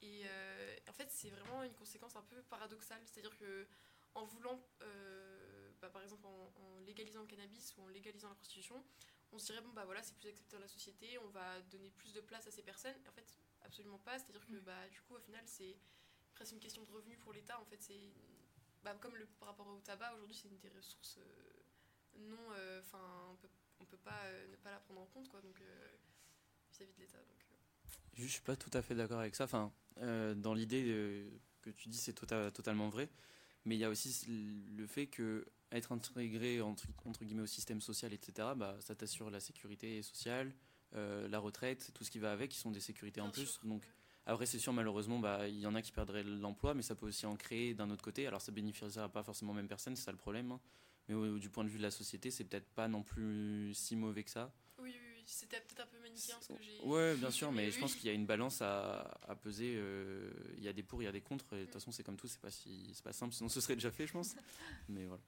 Et 0.01 0.23
en 0.89 0.93
fait, 0.93 1.09
c'est 1.09 1.29
vraiment 1.29 1.63
une 1.63 1.73
conséquence 1.73 2.15
un 2.15 2.23
peu 2.23 2.41
paradoxale. 2.43 3.01
C'est-à-dire 3.05 3.37
que 3.37 3.67
en 4.15 4.25
voulant 4.25 4.59
bah, 5.83 5.89
par 5.89 6.01
exemple 6.01 6.25
en, 6.25 6.79
légalisant 6.85 7.19
le 7.19 7.27
cannabis 7.27 7.75
ou 7.75 7.81
en 7.83 7.87
légalisant 7.89 8.29
la 8.29 8.35
prostitution, 8.35 8.81
on 9.33 9.37
se 9.37 9.47
dirait 9.47 9.59
bon 9.59 9.73
bah 9.73 9.83
voilà 9.83 10.01
c'est 10.01 10.15
plus 10.15 10.29
accepté 10.29 10.55
dans 10.55 10.61
la 10.61 10.67
société, 10.69 11.17
on 11.19 11.27
va 11.27 11.59
donner 11.71 11.89
plus 11.89 12.13
de 12.13 12.21
place 12.21 12.47
à 12.47 12.51
ces 12.51 12.63
personnes. 12.63 12.95
en 13.05 13.11
fait 13.11 13.37
absolument 13.63 13.99
pas, 13.99 14.17
c'est-à-dire 14.17 14.45
que 14.47 14.53
mm. 14.53 14.61
bah 14.61 14.87
du 14.89 15.01
coup 15.01 15.15
au 15.15 15.19
final 15.19 15.43
c'est 15.45 15.75
presque 16.35 16.53
une 16.53 16.61
question 16.61 16.83
de 16.83 16.91
revenus 16.91 17.19
pour 17.19 17.33
l'État. 17.33 17.59
En 17.59 17.65
fait 17.65 17.81
c'est 17.81 18.13
bah, 18.83 18.95
comme 18.99 19.15
le, 19.15 19.25
par 19.39 19.49
rapport 19.49 19.67
au 19.67 19.79
tabac 19.79 20.13
aujourd'hui 20.15 20.35
c'est 20.35 20.49
une 20.49 20.59
des 20.59 20.69
ressources 20.69 21.17
euh, 21.17 22.19
non, 22.19 22.37
euh, 22.51 22.81
enfin 22.81 22.99
on 23.31 23.35
peut 23.35 23.49
on 23.79 23.85
peut 23.85 23.97
pas 23.97 24.19
euh, 24.25 24.47
ne 24.51 24.55
pas 24.57 24.71
la 24.71 24.79
prendre 24.79 25.01
en 25.01 25.05
compte 25.07 25.29
quoi 25.29 25.41
donc 25.41 25.61
vis-à-vis 26.71 26.93
de 26.93 26.99
l'État 26.99 27.17
donc. 27.17 27.45
Je 28.15 28.27
suis 28.27 28.41
pas 28.41 28.55
tout 28.55 28.69
à 28.73 28.83
fait 28.83 28.93
d'accord 28.93 29.19
avec 29.19 29.35
ça. 29.35 29.45
Enfin, 29.45 29.73
dans 29.97 30.53
l'idée 30.53 31.27
que 31.63 31.71
tu 31.71 31.89
dis, 31.89 31.97
c'est 31.97 32.13
tota-, 32.13 32.51
totalement 32.51 32.87
vrai. 32.89 33.09
Mais 33.65 33.75
il 33.75 33.79
y 33.79 33.83
a 33.83 33.89
aussi 33.89 34.27
le 34.77 34.85
fait 34.85 35.07
que 35.07 35.47
être 35.71 35.91
intégré 35.91 36.61
entre, 36.61 36.85
entre 37.05 37.25
guillemets 37.25 37.43
au 37.43 37.47
système 37.47 37.81
social, 37.81 38.13
etc., 38.13 38.49
bah, 38.55 38.77
ça 38.81 38.95
t'assure 38.95 39.29
la 39.29 39.39
sécurité 39.39 40.01
sociale, 40.03 40.53
euh, 40.95 41.27
la 41.27 41.39
retraite, 41.39 41.91
tout 41.93 42.03
ce 42.03 42.11
qui 42.11 42.19
va 42.19 42.31
avec, 42.31 42.51
qui 42.51 42.59
sont 42.59 42.71
des 42.71 42.79
sécurités 42.79 43.21
en 43.21 43.31
plus. 43.31 43.59
Donc 43.63 43.83
après, 44.25 44.45
c'est 44.45 44.59
sûr, 44.59 44.71
malheureusement, 44.73 45.19
bah, 45.19 45.47
il 45.47 45.59
y 45.59 45.67
en 45.67 45.75
a 45.75 45.81
qui 45.81 45.91
perdraient 45.91 46.23
l'emploi, 46.23 46.73
mais 46.73 46.81
ça 46.81 46.95
peut 46.95 47.07
aussi 47.07 47.25
en 47.25 47.35
créer 47.35 47.73
d'un 47.73 47.89
autre 47.89 48.03
côté. 48.03 48.25
Alors 48.27 48.41
ça 48.41 48.51
bénéficiera 48.51 49.09
pas 49.09 49.23
forcément 49.23 49.51
aux 49.51 49.55
mêmes 49.55 49.67
personnes, 49.67 49.95
c'est 49.95 50.03
ça 50.05 50.11
le 50.11 50.17
problème. 50.17 50.51
hein. 50.51 50.59
Mais 51.09 51.39
du 51.39 51.49
point 51.49 51.65
de 51.65 51.69
vue 51.69 51.77
de 51.79 51.83
la 51.83 51.91
société, 51.91 52.31
c'est 52.31 52.45
peut-être 52.45 52.69
pas 52.69 52.87
non 52.87 53.03
plus 53.03 53.73
si 53.73 53.95
mauvais 53.97 54.23
que 54.23 54.29
ça. 54.31 54.53
Oui, 54.79 54.91
oui, 54.93 54.99
oui. 55.17 55.23
c'était 55.25 55.59
peut-être 55.59 55.81
un 55.81 55.87
peu 55.87 55.99
manichéen 56.01 56.37
ce 56.41 56.47
que 56.53 56.63
j'ai. 56.63 56.79
Ouais, 56.85 57.15
bien 57.17 57.29
sûr, 57.31 57.51
mais 57.51 57.69
je 57.69 57.75
oui. 57.75 57.81
pense 57.81 57.95
qu'il 57.95 58.05
y 58.05 58.09
a 58.09 58.13
une 58.13 58.25
balance 58.25 58.61
à, 58.61 59.01
à 59.27 59.35
peser. 59.35 59.73
euh, 59.75 60.31
Il 60.57 60.63
y 60.63 60.69
a 60.69 60.73
des 60.73 60.83
pour, 60.83 61.01
il 61.01 61.05
y 61.05 61.09
a 61.09 61.11
des 61.11 61.19
contre. 61.21 61.45
Et 61.53 61.59
de 61.59 61.65
toute 61.65 61.73
façon, 61.73 61.91
c'est 61.91 62.03
comme 62.03 62.15
tout, 62.15 62.27
c'est 62.27 62.39
pas 62.39 62.49
si, 62.51 62.91
c'est 62.93 63.03
pas 63.03 63.11
simple, 63.11 63.33
sinon 63.33 63.49
ce 63.49 63.59
serait 63.59 63.75
déjà 63.75 63.91
fait, 63.91 64.07
je 64.07 64.13
pense. 64.13 64.35
Mais 64.87 65.05
voilà. 65.05 65.21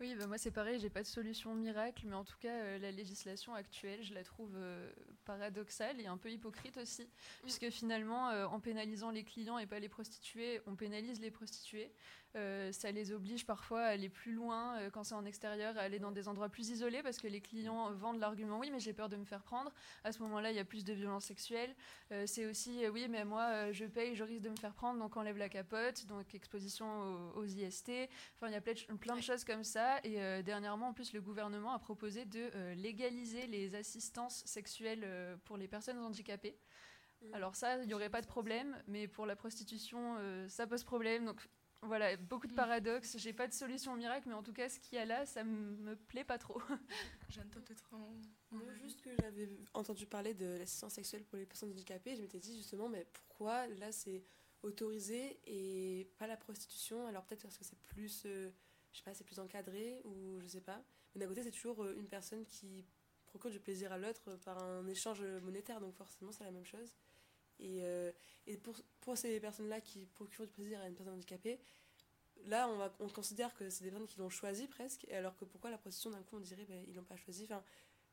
Oui, 0.00 0.14
bah 0.14 0.26
moi 0.26 0.38
c'est 0.38 0.50
pareil, 0.50 0.80
j'ai 0.80 0.88
pas 0.88 1.02
de 1.02 1.06
solution 1.06 1.54
miracle, 1.54 2.04
mais 2.06 2.14
en 2.14 2.24
tout 2.24 2.38
cas 2.40 2.48
euh, 2.48 2.78
la 2.78 2.90
législation 2.90 3.52
actuelle, 3.52 4.02
je 4.02 4.14
la 4.14 4.24
trouve 4.24 4.54
euh, 4.56 4.90
paradoxale 5.26 6.00
et 6.00 6.06
un 6.06 6.16
peu 6.16 6.30
hypocrite 6.30 6.78
aussi, 6.78 7.06
puisque 7.42 7.68
finalement 7.68 8.30
euh, 8.30 8.46
en 8.46 8.60
pénalisant 8.60 9.10
les 9.10 9.24
clients 9.24 9.58
et 9.58 9.66
pas 9.66 9.78
les 9.78 9.90
prostituées, 9.90 10.62
on 10.66 10.74
pénalise 10.74 11.20
les 11.20 11.30
prostituées. 11.30 11.92
Euh, 12.36 12.70
ça 12.70 12.92
les 12.92 13.10
oblige 13.12 13.44
parfois 13.44 13.82
à 13.82 13.88
aller 13.88 14.08
plus 14.08 14.32
loin 14.32 14.78
euh, 14.78 14.90
quand 14.90 15.02
c'est 15.02 15.16
en 15.16 15.24
extérieur, 15.24 15.76
à 15.76 15.80
aller 15.80 15.98
dans 15.98 16.12
des 16.12 16.28
endroits 16.28 16.48
plus 16.48 16.70
isolés, 16.70 17.02
parce 17.02 17.18
que 17.18 17.26
les 17.26 17.40
clients 17.40 17.92
vendent 17.92 18.20
l'argument 18.20 18.58
oui, 18.60 18.70
mais 18.70 18.78
j'ai 18.78 18.92
peur 18.92 19.08
de 19.08 19.16
me 19.16 19.24
faire 19.24 19.42
prendre. 19.42 19.72
À 20.04 20.12
ce 20.12 20.22
moment-là, 20.22 20.50
il 20.52 20.56
y 20.56 20.60
a 20.60 20.64
plus 20.64 20.84
de 20.84 20.92
violences 20.92 21.24
sexuelles. 21.24 21.74
Euh, 22.12 22.24
c'est 22.26 22.46
aussi 22.46 22.86
oui, 22.88 23.08
mais 23.08 23.24
moi 23.24 23.72
je 23.72 23.84
paye, 23.84 24.14
je 24.14 24.22
risque 24.22 24.42
de 24.42 24.50
me 24.50 24.56
faire 24.56 24.74
prendre, 24.74 25.00
donc 25.00 25.16
enlève 25.16 25.38
la 25.38 25.48
capote, 25.48 26.06
donc 26.06 26.34
exposition 26.34 26.86
aux, 27.34 27.40
aux 27.40 27.44
IST. 27.46 27.90
Enfin, 28.36 28.48
il 28.48 28.52
y 28.52 28.56
a 28.56 28.60
plein 28.60 28.74
de, 28.74 28.96
plein 28.96 29.14
de 29.14 29.18
Ouais. 29.20 29.22
choses 29.22 29.44
comme 29.44 29.64
ça. 29.64 29.98
Et 30.04 30.42
dernièrement, 30.44 30.88
en 30.88 30.92
plus, 30.92 31.12
le 31.12 31.20
gouvernement 31.20 31.72
a 31.72 31.78
proposé 31.78 32.24
de 32.24 32.74
légaliser 32.74 33.46
les 33.48 33.74
assistances 33.74 34.44
sexuelles 34.46 35.38
pour 35.44 35.56
les 35.56 35.66
personnes 35.66 35.98
handicapées. 35.98 36.56
Mm. 37.22 37.34
Alors 37.34 37.56
ça, 37.56 37.78
il 37.78 37.88
n'y 37.88 37.94
aurait 37.94 38.08
pas 38.08 38.22
de 38.22 38.26
problème, 38.26 38.80
mais 38.86 39.08
pour 39.08 39.26
la 39.26 39.36
prostitution, 39.36 40.16
ça 40.48 40.66
pose 40.66 40.84
problème. 40.84 41.24
Donc 41.24 41.40
voilà, 41.82 42.16
beaucoup 42.16 42.46
de 42.46 42.52
Mm. 42.52 42.56
paradoxes. 42.56 43.16
J'ai 43.18 43.32
pas 43.32 43.46
de 43.48 43.52
solution 43.52 43.94
miracle, 43.96 44.28
mais 44.28 44.34
en 44.34 44.42
tout 44.42 44.52
cas, 44.52 44.68
ce 44.68 44.78
qu'il 44.78 44.96
y 44.96 45.00
a 45.00 45.04
là, 45.04 45.24
ça 45.26 45.44
me 45.44 45.94
plaît 45.96 46.24
pas 46.24 46.38
trop. 46.38 46.60
Jeanne, 47.30 47.48
t'as 47.50 47.60
peut-être 47.60 47.94
un. 47.94 48.10
Moi, 48.50 48.72
juste 48.82 49.00
que 49.00 49.10
j'avais 49.20 49.48
entendu 49.74 50.06
parler 50.06 50.34
de 50.34 50.46
l'assistance 50.58 50.94
sexuelle 50.94 51.24
pour 51.24 51.38
les 51.38 51.46
personnes 51.46 51.70
handicapées, 51.70 52.16
je 52.16 52.22
m'étais 52.22 52.38
dit 52.40 52.56
justement, 52.56 52.88
mais 52.88 53.06
pourquoi 53.12 53.66
là 53.68 53.92
c'est 53.92 54.24
autorisé 54.62 55.38
et 55.46 56.08
pas 56.18 56.26
la 56.26 56.36
prostitution? 56.36 57.06
Alors 57.06 57.24
peut-être 57.24 57.42
parce 57.42 57.56
que 57.56 57.64
c'est 57.64 57.78
plus, 57.78 58.24
euh, 58.26 58.50
je 58.92 58.98
sais 58.98 59.04
pas, 59.04 59.14
c'est 59.14 59.24
plus 59.24 59.38
encadré 59.38 60.00
ou 60.04 60.38
je 60.40 60.46
sais 60.48 60.60
pas. 60.60 60.82
Mais 61.14 61.20
d'un 61.20 61.28
côté, 61.28 61.42
c'est 61.42 61.50
toujours 61.50 61.82
euh, 61.84 61.94
une 61.96 62.08
personne 62.08 62.44
qui 62.44 62.84
procure 63.26 63.50
du 63.50 63.60
plaisir 63.60 63.92
à 63.92 63.98
l'autre 63.98 64.36
par 64.44 64.62
un 64.62 64.86
échange 64.88 65.22
monétaire, 65.42 65.80
donc 65.80 65.94
forcément 65.94 66.32
c'est 66.32 66.44
la 66.44 66.50
même 66.50 66.64
chose. 66.66 66.94
Et, 67.60 67.78
euh, 67.82 68.10
et 68.46 68.56
pour, 68.56 68.80
pour 69.00 69.16
ces 69.16 69.40
personnes-là 69.40 69.80
qui 69.80 70.06
procurent 70.06 70.46
du 70.46 70.52
plaisir 70.52 70.80
à 70.80 70.88
une 70.88 70.94
personne 70.94 71.14
handicapée, 71.14 71.58
là 72.44 72.68
on, 72.68 72.76
va, 72.76 72.94
on 73.00 73.08
considère 73.08 73.54
que 73.54 73.68
c'est 73.70 73.84
des 73.84 73.90
personnes 73.90 74.06
qui 74.08 74.18
l'ont 74.18 74.30
choisi 74.30 74.66
presque, 74.66 75.06
alors 75.10 75.36
que 75.36 75.44
pourquoi 75.44 75.70
la 75.70 75.78
prostitution 75.78 76.10
d'un 76.10 76.22
coup 76.22 76.36
on 76.36 76.40
dirait 76.40 76.64
ben, 76.66 76.84
ils 76.88 76.94
l'ont 76.94 77.04
pas 77.04 77.16
choisi? 77.16 77.44
Enfin, 77.44 77.62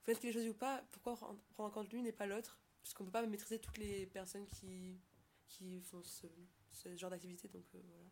peut-être 0.03 0.19
qu'il 0.19 0.29
est 0.29 0.33
choisi 0.33 0.49
ou 0.49 0.53
pas, 0.53 0.83
pourquoi 0.91 1.15
prendre 1.15 1.39
en 1.57 1.69
compte 1.69 1.91
l'une 1.91 2.05
et 2.05 2.11
pas 2.11 2.25
l'autre? 2.25 2.59
Puisqu'on 2.81 3.05
peut 3.05 3.11
pas 3.11 3.25
maîtriser 3.25 3.59
toutes 3.59 3.77
les 3.77 4.05
personnes 4.05 4.47
qui, 4.47 4.97
qui 5.47 5.81
font 5.81 6.01
ce, 6.03 6.27
ce 6.71 6.95
genre 6.95 7.09
d'activité, 7.09 7.47
donc 7.49 7.65
euh, 7.75 7.81
voilà. 7.89 8.09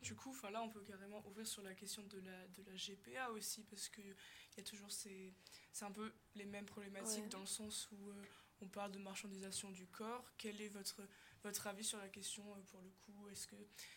Du 0.00 0.14
coup, 0.14 0.30
enfin 0.30 0.50
là, 0.50 0.62
on 0.62 0.68
peut 0.68 0.80
carrément 0.82 1.26
ouvrir 1.26 1.46
sur 1.46 1.60
la 1.62 1.74
question 1.74 2.02
de 2.04 2.18
la, 2.20 2.46
de 2.48 2.62
la 2.62 2.76
GPA 2.76 3.30
aussi, 3.32 3.64
parce 3.64 3.88
qu'il 3.88 4.14
y 4.56 4.60
a 4.60 4.62
toujours 4.62 4.90
ces. 4.92 5.34
C'est 5.72 5.84
un 5.84 5.90
peu 5.90 6.12
les 6.36 6.44
mêmes 6.46 6.66
problématiques 6.66 7.24
Ouais. 7.24 7.28
dans 7.30 7.40
le 7.40 7.46
sens 7.46 7.88
où 7.90 8.10
euh, 8.10 8.14
on 8.60 8.68
parle 8.68 8.92
de 8.92 8.98
marchandisation 9.00 9.70
du 9.72 9.86
corps. 9.86 10.30
Quel 10.38 10.60
est 10.60 10.68
votre, 10.68 11.02
votre 11.42 11.66
avis 11.66 11.84
sur 11.84 11.98
la 11.98 12.08
question 12.08 12.44
euh, 12.52 12.60
pour 12.70 12.80
le 12.80 12.90
coup 12.90 13.28
Est-ce 13.28 13.46
que 13.46 13.56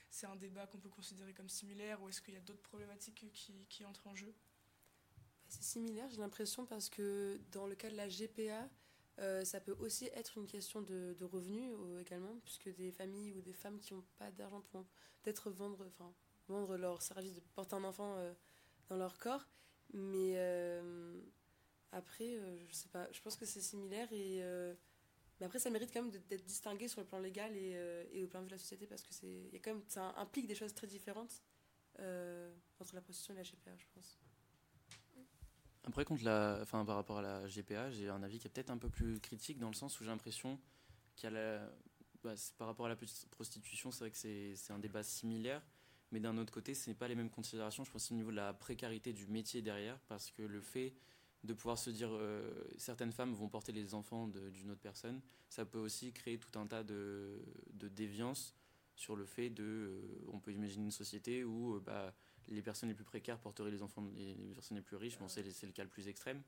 c'est 0.10 0.27
un 0.27 0.36
débat 0.36 0.67
qu'on 0.67 0.80
peut 0.80 0.89
considérer 0.89 1.34
comme 1.34 1.49
similaire 1.49 2.01
ou 2.01 2.10
est-ce 2.10 2.21
qu'il 2.21 2.34
y 2.34 2.38
a 2.38 2.41
d'autres 2.41 2.62
problématiques 2.62 3.32
qui, 3.34 3.65
qui 3.69 3.86
entrent 3.86 4.08
en 4.08 4.15
jeu? 4.15 4.34
C'est 5.47 5.63
similaire, 5.63 6.10
j'ai 6.10 6.21
l'impression, 6.21 6.65
parce 6.65 6.89
que 6.89 7.39
dans 7.51 7.67
le 7.67 7.75
cas 7.75 7.89
de 7.89 7.97
la 7.97 8.08
GPA, 8.08 8.69
euh, 9.19 9.43
ça 9.43 9.60
peut 9.60 9.75
aussi 9.80 10.06
être 10.13 10.38
une 10.38 10.47
question 10.47 10.82
de, 10.82 11.15
revenus 11.21 11.73
euh, 11.73 11.99
également, 11.99 12.39
puisque 12.45 12.73
des 12.75 12.91
familles 12.91 13.34
ou 13.34 13.41
des 13.41 13.54
femmes 13.54 13.80
qui 13.80 13.93
n'ont 13.93 14.06
pas 14.17 14.32
d'argent 14.32 14.62
pourront 14.62 14.88
peut-être 15.21 15.51
vendre, 15.51 15.86
vendre 16.47 16.77
leur 16.77 17.01
service 17.01 17.34
de 17.34 17.39
porter 17.54 17.75
un 17.75 17.84
enfant 17.84 18.15
euh, 18.17 18.34
dans 18.89 18.97
leur 18.97 19.17
corps. 19.17 19.47
Mais 19.93 20.34
euh, 20.36 21.19
après, 21.91 22.36
euh, 22.36 22.58
je 22.67 22.73
sais 22.73 22.89
pas, 22.89 23.08
je 23.12 23.21
pense 23.21 23.36
que 23.36 23.45
c'est 23.45 23.62
similaire 23.62 24.12
et. 24.12 24.43
Mais 25.41 25.47
après, 25.47 25.58
ça 25.58 25.71
mérite 25.71 25.89
quand 25.91 26.04
même 26.04 26.12
d'être 26.12 26.45
distingué 26.45 26.88
sur 26.88 27.01
le 27.01 27.08
plan 27.08 27.17
légal 27.17 27.56
et, 27.56 27.71
euh, 27.73 28.23
au 28.23 28.27
plan 28.27 28.43
de 28.43 28.51
la 28.51 28.60
société 28.60 28.86
parce 28.86 29.01
que 29.01 29.12
c'est, 29.12 29.49
y 29.51 29.56
a 29.56 29.60
quand 29.60 29.73
même, 29.73 29.82
ça 29.88 30.13
implique 30.17 30.45
des 30.45 30.54
choses 30.54 30.71
très 30.75 30.86
différentes 30.86 31.41
euh, 31.99 32.54
entre 32.80 32.93
la 32.93 33.01
prostitution 33.01 33.34
et 33.34 33.38
la 33.38 33.43
GPA, 33.43 33.75
je 33.75 33.86
pense. 33.95 34.19
Après, 35.84 36.06
contre 36.06 36.23
la, 36.23 36.60
enfin, 36.62 36.86
par 36.86 36.95
rapport 36.95 37.17
à 37.17 37.21
la 37.23 37.47
GPA, 37.47 37.89
j'ai 37.89 38.08
un 38.08 38.21
avis 38.21 38.38
qui 38.38 38.45
est 38.45 38.51
peut-être 38.51 38.69
un 38.69 38.77
peu 38.77 38.89
plus 38.89 39.19
critique 39.19 39.58
dans 39.58 39.69
le 39.69 39.73
sens 39.73 39.99
où 39.99 40.04
j'ai 40.04 40.12
l'impression 40.12 40.60
qu'il 41.15 41.32
y 41.32 41.36
a 41.36 41.36
la, 41.36 41.73
bah, 42.23 42.36
par 42.60 42.67
rapport 42.67 42.86
à 42.86 42.89
la 42.89 42.95
prostitution, 43.32 43.89
c'est 43.89 44.04
vrai 44.04 44.12
que 44.12 44.17
c'est 44.17 44.71
un 44.71 44.77
débat 44.77 45.01
similaire, 45.01 45.63
mais 46.12 46.19
d'un 46.19 46.38
autre 46.38 46.54
côté, 46.54 46.75
ce 46.75 46.88
n'est 46.88 46.95
pas 46.95 47.08
les 47.08 47.15
mêmes 47.15 47.32
considérations. 47.32 47.84
Je 47.84 47.89
pense 47.89 48.12
au 48.12 48.13
niveau 48.13 48.30
de 48.30 48.36
la 48.36 48.54
précarité 48.54 49.12
du 49.12 49.25
métier 49.25 49.63
derrière, 49.63 49.97
parce 50.01 50.30
que 50.30 50.43
le 50.43 50.62
fait 50.62 50.93
de 51.43 51.54
pouvoir 51.54 51.77
se 51.77 51.89
dire 51.89 52.10
euh, 52.12 52.51
certaines 52.77 53.12
femmes 53.12 53.34
vont 53.34 53.49
porter 53.49 53.71
les 53.71 53.93
enfants 53.93 54.27
d'une 54.27 54.71
autre 54.71 54.82
personne, 54.82 55.21
ça 55.49 55.65
peut 55.65 55.80
aussi 55.80 56.13
créer 56.13 56.38
tout 56.38 56.58
un 56.60 56.67
tas 56.67 56.84
de, 56.84 57.39
de 57.73 57.88
déviances 57.88 58.56
sur 58.95 59.15
le 59.15 59.25
fait 59.25 59.49
de, 59.49 59.63
euh, 59.63 60.25
on 60.32 60.39
peut 60.39 60.51
imaginer 60.51 60.86
une 60.86 60.91
société 60.91 61.43
où 61.43 61.75
euh, 61.75 61.80
bah, 61.80 62.13
les 62.47 62.62
personnes 62.62 62.89
les 62.89 62.95
plus 62.95 63.04
précaires 63.04 63.39
porteraient 63.39 63.71
les 63.71 63.82
enfants 63.82 64.04
des 64.04 64.36
personnes 64.54 64.77
les 64.77 64.84
plus 64.84 64.97
riches. 64.97 65.17
Bon, 65.17 65.27
c'est 65.27 65.49
c'est 65.51 65.65
le 65.65 65.71
cas 65.71 65.84
le 65.84 65.89
plus 65.89 66.08
extrême. 66.08 66.41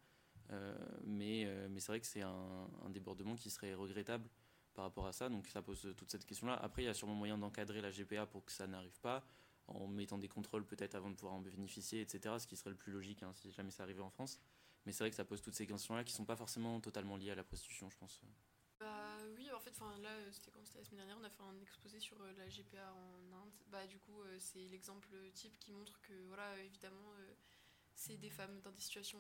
Euh, 0.52 0.76
mais 1.06 1.48
mais 1.70 1.80
c'est 1.80 1.92
vrai 1.92 2.00
que 2.00 2.06
c'est 2.06 2.22
un, 2.22 2.68
un 2.86 2.90
débordement 2.90 3.36
qui 3.36 3.50
serait 3.50 3.74
regrettable 3.74 4.30
par 4.74 4.86
rapport 4.86 5.08
à 5.08 5.14
ça. 5.14 5.30
Donc 5.30 5.48
ça 5.48 5.62
pose 5.62 5.94
toute 5.98 6.12
cette 6.12 6.26
question-là. 6.26 6.56
Après, 6.56 6.84
il 6.84 6.86
y 6.86 6.90
a 6.90 6.94
sûrement 6.94 7.16
moyen 7.16 7.38
d'encadrer 7.38 7.82
la 7.82 7.92
GPA 7.92 8.26
pour 8.26 8.44
que 8.46 8.52
ça 8.52 8.68
n'arrive 8.68 9.00
pas, 9.00 9.24
en 9.68 9.88
mettant 9.88 10.18
des 10.18 10.28
contrôles 10.28 10.66
peut-être 10.66 10.96
avant 10.96 11.10
de 11.10 11.16
pouvoir 11.16 11.36
en 11.36 11.40
bénéficier, 11.40 12.02
etc. 12.02 12.36
Ce 12.40 12.48
qui 12.48 12.58
serait 12.58 12.72
le 12.72 12.76
plus 12.76 12.92
logique 12.92 13.24
hein, 13.24 13.32
si 13.34 13.52
jamais 13.52 13.72
ça 13.72 13.84
arrivait 13.84 14.02
en 14.02 14.10
France. 14.10 14.40
Mais 14.86 14.92
c'est 14.92 15.04
vrai 15.04 15.10
que 15.10 15.16
ça 15.16 15.26
pose 15.26 15.42
toutes 15.42 15.56
ces 15.56 15.68
questions-là 15.68 16.04
qui 16.04 16.14
sont 16.14 16.26
pas 16.26 16.36
forcément 16.36 16.80
totalement 16.82 17.18
liées 17.18 17.32
à 17.32 17.36
la 17.36 17.44
prostitution, 17.44 17.90
je 17.90 17.98
pense. 17.98 18.22
Bah 18.80 19.18
oui, 19.38 19.50
en 19.52 19.60
fait, 19.60 19.74
là, 20.02 20.10
euh, 20.10 20.32
c'était 20.32 20.52
quand 20.52 20.64
c'était 20.66 20.80
la 20.80 20.84
semaine 20.86 20.98
dernière, 21.06 21.18
on 21.20 21.24
a 21.24 21.30
fait 21.30 21.44
un 21.44 21.60
exposé 21.62 22.00
sur 22.00 22.22
euh, 22.22 22.34
la 22.38 22.48
GPA 22.50 22.94
en 22.94 23.34
Inde. 23.34 23.54
Bah 23.68 23.88
du 23.88 23.98
coup, 24.00 24.22
euh, 24.22 24.38
c'est 24.40 24.68
l'exemple 24.68 25.10
type 25.34 25.58
qui 25.60 25.72
montre 25.72 26.00
que 26.02 26.14
voilà, 26.28 26.58
évidemment, 26.60 27.14
c'est 27.96 28.18
des 28.18 28.30
femmes 28.30 28.60
dans 28.62 28.72
des 28.72 28.82
situations 28.82 29.20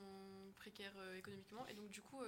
précaires 0.55 0.95
économiquement, 1.15 1.65
et 1.67 1.73
donc 1.75 1.89
du 1.89 2.01
coup, 2.01 2.21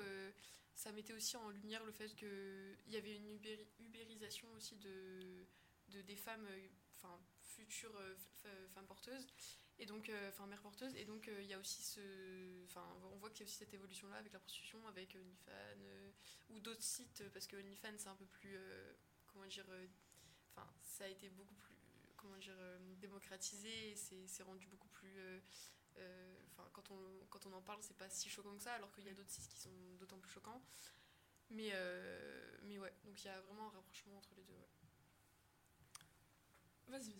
ça 0.76 0.92
mettait 0.92 1.14
aussi 1.14 1.38
en 1.38 1.50
lumière 1.50 1.84
le 1.86 1.92
fait 1.92 2.16
que 2.16 2.76
il 2.88 2.94
y 2.94 2.98
avait 2.98 3.16
une 3.16 3.30
ubéri- 3.30 3.68
ubérisation 3.80 4.48
aussi 4.56 4.76
de, 4.78 5.48
de 5.90 6.02
des 6.02 6.16
femmes, 6.16 6.48
enfin 6.98 7.20
futures 7.44 8.00
femmes 8.74 8.88
porteuses. 8.88 9.28
Et 9.78 9.86
donc, 9.86 10.10
euh, 10.10 10.30
enfin, 10.30 10.48
mères 10.48 10.62
porteuses. 10.62 10.96
Et 10.96 11.06
donc, 11.06 11.28
euh, 11.28 11.42
il 11.42 11.48
y 11.48 11.54
a 11.54 11.60
aussi 11.60 11.82
ce. 11.82 12.64
Enfin, 12.66 12.86
on 13.12 13.18
voit 13.18 13.30
qu'il 13.30 13.42
y 13.42 13.44
a 13.44 13.46
aussi 13.46 13.58
cette 13.58 13.74
évolution-là 13.74 14.18
avec 14.18 14.32
la 14.32 14.40
prostitution, 14.40 14.86
avec 14.88 15.16
OnlyFans, 15.16 15.52
euh, 15.82 16.12
ou 16.50 16.60
d'autres 16.60 16.82
sites, 16.84 17.24
parce 17.34 17.48
que 17.48 17.58
OnlyFans, 17.58 17.98
c'est 17.98 18.10
un 18.10 18.16
peu 18.16 18.26
plus. 18.26 18.58
comment 19.28 19.46
dire. 19.46 19.68
Enfin, 20.52 20.68
ça 20.82 21.06
a 21.06 21.08
été 21.08 21.30
beaucoup 21.30 21.56
plus. 21.56 21.76
Comment 22.16 22.38
dire. 22.38 22.58
démocratisé, 23.00 23.92
et 23.92 23.96
c'est 23.96 24.28
c'est 24.28 24.44
rendu 24.44 24.68
beaucoup 24.68 24.90
plus. 24.90 25.20
Enfin, 26.52 26.70
quand, 26.74 26.92
on, 26.92 27.26
quand 27.30 27.46
on 27.46 27.54
en 27.54 27.62
parle, 27.62 27.82
c'est 27.82 27.98
pas 27.98 28.10
si 28.10 28.30
choquant 28.30 28.56
que 28.56 28.64
ça, 28.64 28.74
alors 28.74 28.92
qu'il 28.94 29.06
y 29.06 29.10
a 29.10 29.14
d'autres 29.14 29.30
sites 29.30 29.48
qui 29.48 29.60
sont 29.60 29.96
d'autant 30.00 30.20
plus 30.20 30.32
choquants. 30.32 30.62
Mais, 31.50 31.70
euh, 31.74 32.58
mais 32.64 32.80
ouais, 32.80 32.94
donc 33.04 33.22
il 33.24 33.26
y 33.26 33.30
a 33.30 33.40
vraiment 33.42 33.68
un 33.68 33.70
rapprochement 33.70 34.18
entre 34.18 34.34
les 34.36 34.44
deux. 34.44 34.54
ouais. 34.54 34.75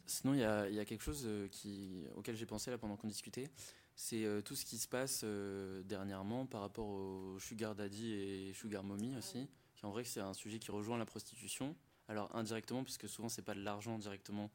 Sinon, 0.06 0.34
il 0.34 0.40
y 0.40 0.44
a, 0.44 0.70
il 0.70 0.76
y 0.76 0.80
a 0.80 0.86
quelque 0.86 1.04
chose 1.04 1.24
euh, 1.26 1.48
qui, 1.48 2.04
auquel 2.16 2.36
j'ai 2.36 2.46
pensé 2.46 2.72
là 2.72 2.78
pendant 2.78 2.96
qu'on 2.96 3.08
discutait. 3.08 3.50
C'est 3.96 4.26
euh, 4.26 4.42
tout 4.42 4.56
ce 4.56 4.66
qui 4.66 4.78
se 4.78 4.88
passe 4.88 5.22
euh, 5.24 5.82
dernièrement 5.84 6.46
par 6.46 6.62
rapport 6.62 6.88
au 6.88 7.40
sugar 7.40 7.76
daddy 7.76 8.12
et 8.12 8.54
sugar 8.54 8.84
mommy 8.84 9.16
aussi. 9.16 9.48
Qui 9.76 9.86
en 9.86 9.92
vrai, 9.92 10.04
c'est 10.04 10.20
un 10.20 10.34
sujet 10.34 10.60
qui 10.60 10.70
rejoint 10.72 10.98
la 10.98 11.06
prostitution. 11.06 11.76
Alors 12.08 12.36
indirectement, 12.36 12.84
puisque 12.84 13.08
souvent 13.08 13.30
c'est 13.30 13.42
pas 13.42 13.56
de 13.56 13.62
l'argent 13.62 13.98
directement 13.98 14.52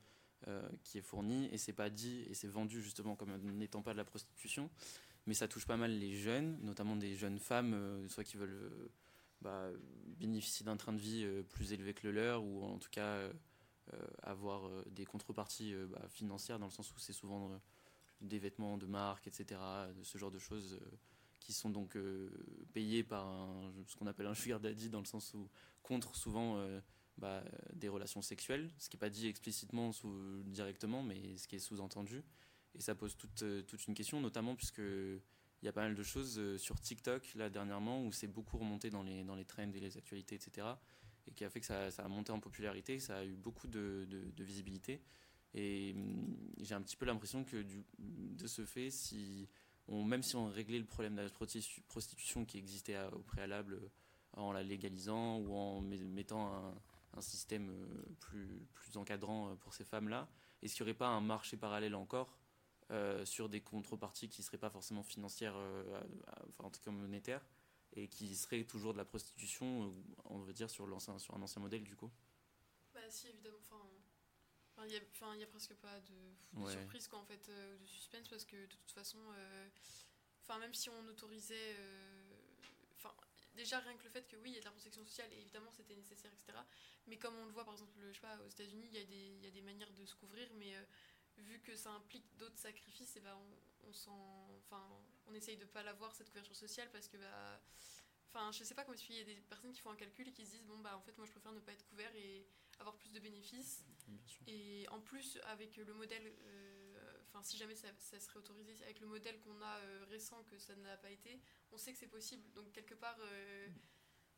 euh, 0.46 0.68
qui 0.84 0.98
est 0.98 1.02
fourni 1.02 1.48
et 1.52 1.58
c'est 1.58 1.72
pas 1.72 1.90
dit 1.90 2.24
et 2.28 2.34
c'est 2.34 2.48
vendu 2.48 2.82
justement 2.82 3.16
comme 3.16 3.34
n'étant 3.56 3.82
pas 3.82 3.92
de 3.92 3.98
la 3.98 4.04
prostitution. 4.04 4.70
Mais 5.26 5.34
ça 5.34 5.48
touche 5.48 5.66
pas 5.66 5.76
mal 5.76 5.90
les 5.90 6.14
jeunes, 6.14 6.58
notamment 6.62 6.96
des 6.96 7.14
jeunes 7.14 7.38
femmes, 7.38 8.08
soit 8.08 8.24
qui 8.24 8.36
veulent 8.36 8.90
bah, 9.42 9.68
bénéficier 10.18 10.64
d'un 10.64 10.76
train 10.76 10.92
de 10.92 10.98
vie 10.98 11.26
plus 11.50 11.72
élevé 11.72 11.92
que 11.92 12.06
le 12.06 12.12
leur 12.12 12.42
ou 12.42 12.64
en 12.64 12.78
tout 12.78 12.88
cas 12.90 13.28
avoir 14.22 14.68
des 14.86 15.04
contreparties 15.04 15.74
bah, 15.88 16.06
financières 16.08 16.58
dans 16.58 16.66
le 16.66 16.72
sens 16.72 16.90
où 16.92 16.98
c'est 16.98 17.12
souvent 17.12 17.60
des 18.20 18.38
vêtements 18.38 18.76
de 18.76 18.86
marque, 18.86 19.26
etc., 19.26 19.60
ce 20.02 20.18
genre 20.18 20.30
de 20.30 20.38
choses 20.38 20.78
qui 21.38 21.52
sont 21.52 21.70
donc 21.70 21.96
payés 22.72 23.02
par 23.02 23.26
ce 23.86 23.96
qu'on 23.96 24.06
appelle 24.06 24.26
un 24.26 24.34
sugar 24.34 24.60
daddy 24.60 24.90
dans 24.90 25.00
le 25.00 25.06
sens 25.06 25.32
où 25.34 25.48
contre 25.82 26.14
souvent 26.14 26.62
bah, 27.16 27.42
des 27.72 27.88
relations 27.88 28.22
sexuelles, 28.22 28.70
ce 28.78 28.88
qui 28.88 28.96
n'est 28.96 29.00
pas 29.00 29.10
dit 29.10 29.26
explicitement 29.26 29.92
sous, 29.92 30.42
directement, 30.44 31.02
mais 31.02 31.36
ce 31.36 31.48
qui 31.48 31.56
est 31.56 31.60
sous-entendu. 31.60 32.22
Et 32.74 32.80
ça 32.80 32.94
pose 32.94 33.16
toute, 33.16 33.44
toute 33.66 33.86
une 33.86 33.94
question, 33.94 34.20
notamment 34.20 34.54
puisque 34.54 34.82
il 35.62 35.66
y 35.66 35.68
a 35.68 35.72
pas 35.72 35.82
mal 35.82 35.94
de 35.94 36.02
choses 36.02 36.38
euh, 36.38 36.56
sur 36.56 36.80
TikTok 36.80 37.34
là 37.34 37.50
dernièrement 37.50 38.04
où 38.04 38.12
c'est 38.12 38.26
beaucoup 38.26 38.58
remonté 38.58 38.90
dans 38.90 39.02
les, 39.02 39.24
dans 39.24 39.34
les 39.34 39.44
trends 39.44 39.70
et 39.74 39.80
les 39.80 39.96
actualités, 39.96 40.34
etc. 40.34 40.66
Et 41.26 41.32
qui 41.32 41.44
a 41.44 41.50
fait 41.50 41.60
que 41.60 41.66
ça, 41.66 41.86
a 41.86 42.08
monté 42.08 42.32
en 42.32 42.40
popularité, 42.40 42.98
ça 42.98 43.18
a 43.18 43.24
eu 43.24 43.36
beaucoup 43.36 43.68
de, 43.68 44.06
visibilité. 44.38 45.02
Et 45.54 45.92
hum, 45.94 46.36
j'ai 46.60 46.74
un 46.74 46.82
petit 46.82 46.96
peu 46.96 47.06
l'impression 47.06 47.44
que 47.44 47.64
de 47.98 48.46
ce 48.46 48.64
fait, 48.64 48.90
si 48.90 49.48
on, 49.88 50.04
même 50.04 50.22
si 50.22 50.36
on 50.36 50.46
réglait 50.46 50.78
le 50.78 50.84
problème 50.84 51.16
de 51.16 51.22
la 51.22 51.30
prostitution 51.88 52.44
qui 52.44 52.58
existait 52.58 52.98
au 53.12 53.20
préalable 53.20 53.74
euh, 53.74 53.88
en 54.34 54.52
la 54.52 54.62
légalisant 54.62 55.38
ou 55.38 55.54
en 55.54 55.80
mettant 55.80 56.74
un, 57.16 57.20
système 57.20 57.70
euh, 57.70 58.04
plus, 58.20 58.66
encadrant 58.96 59.56
pour 59.56 59.74
ces 59.74 59.84
femmes-là, 59.84 60.28
est-ce 60.62 60.74
qu'il 60.74 60.84
n'y 60.84 60.90
aurait 60.90 60.98
pas 60.98 61.08
un 61.08 61.20
marché 61.20 61.56
parallèle 61.56 61.94
encore 61.94 62.40
euh, 62.92 63.24
sur 63.24 63.48
des 63.48 63.60
contreparties 63.60 64.28
qui 64.28 64.40
ne 64.40 64.44
seraient 64.44 64.58
pas 64.58 64.68
forcément 64.68 65.04
financières, 65.04 65.54
euh, 65.56 66.00
en 66.58 66.70
tout 66.70 66.80
cas 66.80 66.90
monétaires, 66.90 67.44
et 67.94 68.08
qui 68.08 68.36
seraient 68.36 68.64
toujours 68.64 68.92
de 68.92 68.98
la 68.98 69.04
prostitution, 69.04 69.88
euh, 69.88 69.90
on 70.24 70.38
veut 70.38 70.52
dire, 70.52 70.70
sur, 70.70 70.86
sur 71.00 71.34
un 71.34 71.42
ancien 71.42 71.60
modèle 71.60 71.84
du 71.84 71.96
coup 71.96 72.10
Bah 72.94 73.00
si, 73.08 73.28
évidemment. 73.28 73.58
Enfin, 73.60 73.80
il 74.84 74.88
n'y 74.88 74.96
a, 74.96 74.98
a, 74.98 75.46
presque 75.46 75.74
pas 75.74 76.00
de, 76.00 76.70
surprise 76.70 77.06
quoi, 77.08 77.18
en 77.18 77.24
fait, 77.24 77.50
de 77.50 77.86
suspense, 77.86 78.28
parce 78.28 78.44
que 78.44 78.56
de 78.56 78.66
toute 78.66 78.92
façon, 78.92 79.18
enfin 80.42 80.58
même 80.58 80.72
si 80.72 80.88
on 80.88 81.06
autorisait 81.06 81.76
enfin 82.96 83.14
déjà 83.54 83.78
rien 83.80 83.94
que 83.96 84.04
le 84.04 84.10
fait 84.10 84.26
que 84.26 84.36
oui 84.36 84.50
il 84.50 84.54
y 84.54 84.56
a 84.56 84.60
de 84.60 84.64
la 84.64 84.70
protection 84.70 85.04
sociale 85.04 85.30
et 85.32 85.40
évidemment 85.40 85.70
c'était 85.70 85.94
nécessaire 85.94 86.30
etc 86.32 86.58
mais 87.06 87.18
comme 87.18 87.36
on 87.36 87.44
le 87.44 87.52
voit 87.52 87.64
par 87.64 87.74
exemple 87.74 87.92
je 88.08 88.14
sais 88.14 88.20
pas 88.20 88.38
aux 88.42 88.48
États-Unis 88.48 88.86
il 88.90 88.98
y 88.98 89.02
a 89.02 89.04
des 89.04 89.36
il 89.36 89.44
y 89.44 89.46
a 89.46 89.50
des 89.50 89.60
manières 89.60 89.92
de 89.92 90.06
se 90.06 90.14
couvrir 90.14 90.48
mais 90.58 90.74
vu 91.40 91.60
que 91.60 91.76
ça 91.76 91.90
implique 91.90 92.24
d'autres 92.36 92.58
sacrifices, 92.58 93.16
et 93.16 93.20
bah 93.20 93.36
on, 94.06 94.10
on, 94.10 94.58
enfin, 94.58 94.88
on 95.26 95.34
essaye 95.34 95.56
de 95.56 95.64
pas 95.64 95.82
l'avoir 95.82 96.14
cette 96.14 96.28
couverture 96.30 96.56
sociale 96.56 96.90
parce 96.92 97.08
que 97.08 97.16
bah, 97.16 97.60
enfin, 98.28 98.50
je 98.52 98.64
sais 98.64 98.74
pas 98.74 98.82
comment 98.84 98.94
expliquer. 98.94 99.20
Il 99.20 99.28
y 99.28 99.32
a 99.32 99.34
des 99.34 99.40
personnes 99.42 99.72
qui 99.72 99.80
font 99.80 99.90
un 99.90 99.96
calcul 99.96 100.28
et 100.28 100.32
qui 100.32 100.44
se 100.44 100.52
disent 100.52 100.64
bon 100.64 100.78
bah 100.78 100.96
en 100.96 101.00
fait 101.00 101.16
moi 101.16 101.26
je 101.26 101.32
préfère 101.32 101.52
ne 101.52 101.60
pas 101.60 101.72
être 101.72 101.86
couvert 101.88 102.14
et 102.14 102.46
avoir 102.78 102.96
plus 102.96 103.12
de 103.12 103.20
bénéfices. 103.20 103.84
Et 104.46 104.86
en 104.90 105.00
plus 105.00 105.38
avec 105.44 105.76
le 105.76 105.92
modèle, 105.94 106.34
euh, 106.42 107.22
enfin 107.28 107.42
si 107.42 107.56
jamais 107.56 107.76
ça, 107.76 107.88
serait 107.98 108.38
autorisé 108.38 108.74
avec 108.82 109.00
le 109.00 109.06
modèle 109.06 109.38
qu'on 109.40 109.60
a 109.62 109.78
euh, 109.78 110.04
récent 110.10 110.42
que 110.44 110.58
ça 110.58 110.74
n'a 110.76 110.96
pas 110.96 111.10
été, 111.10 111.40
on 111.70 111.76
sait 111.76 111.92
que 111.92 111.98
c'est 111.98 112.08
possible. 112.08 112.50
Donc 112.52 112.72
quelque 112.72 112.94
part, 112.94 113.16
euh, 113.20 113.68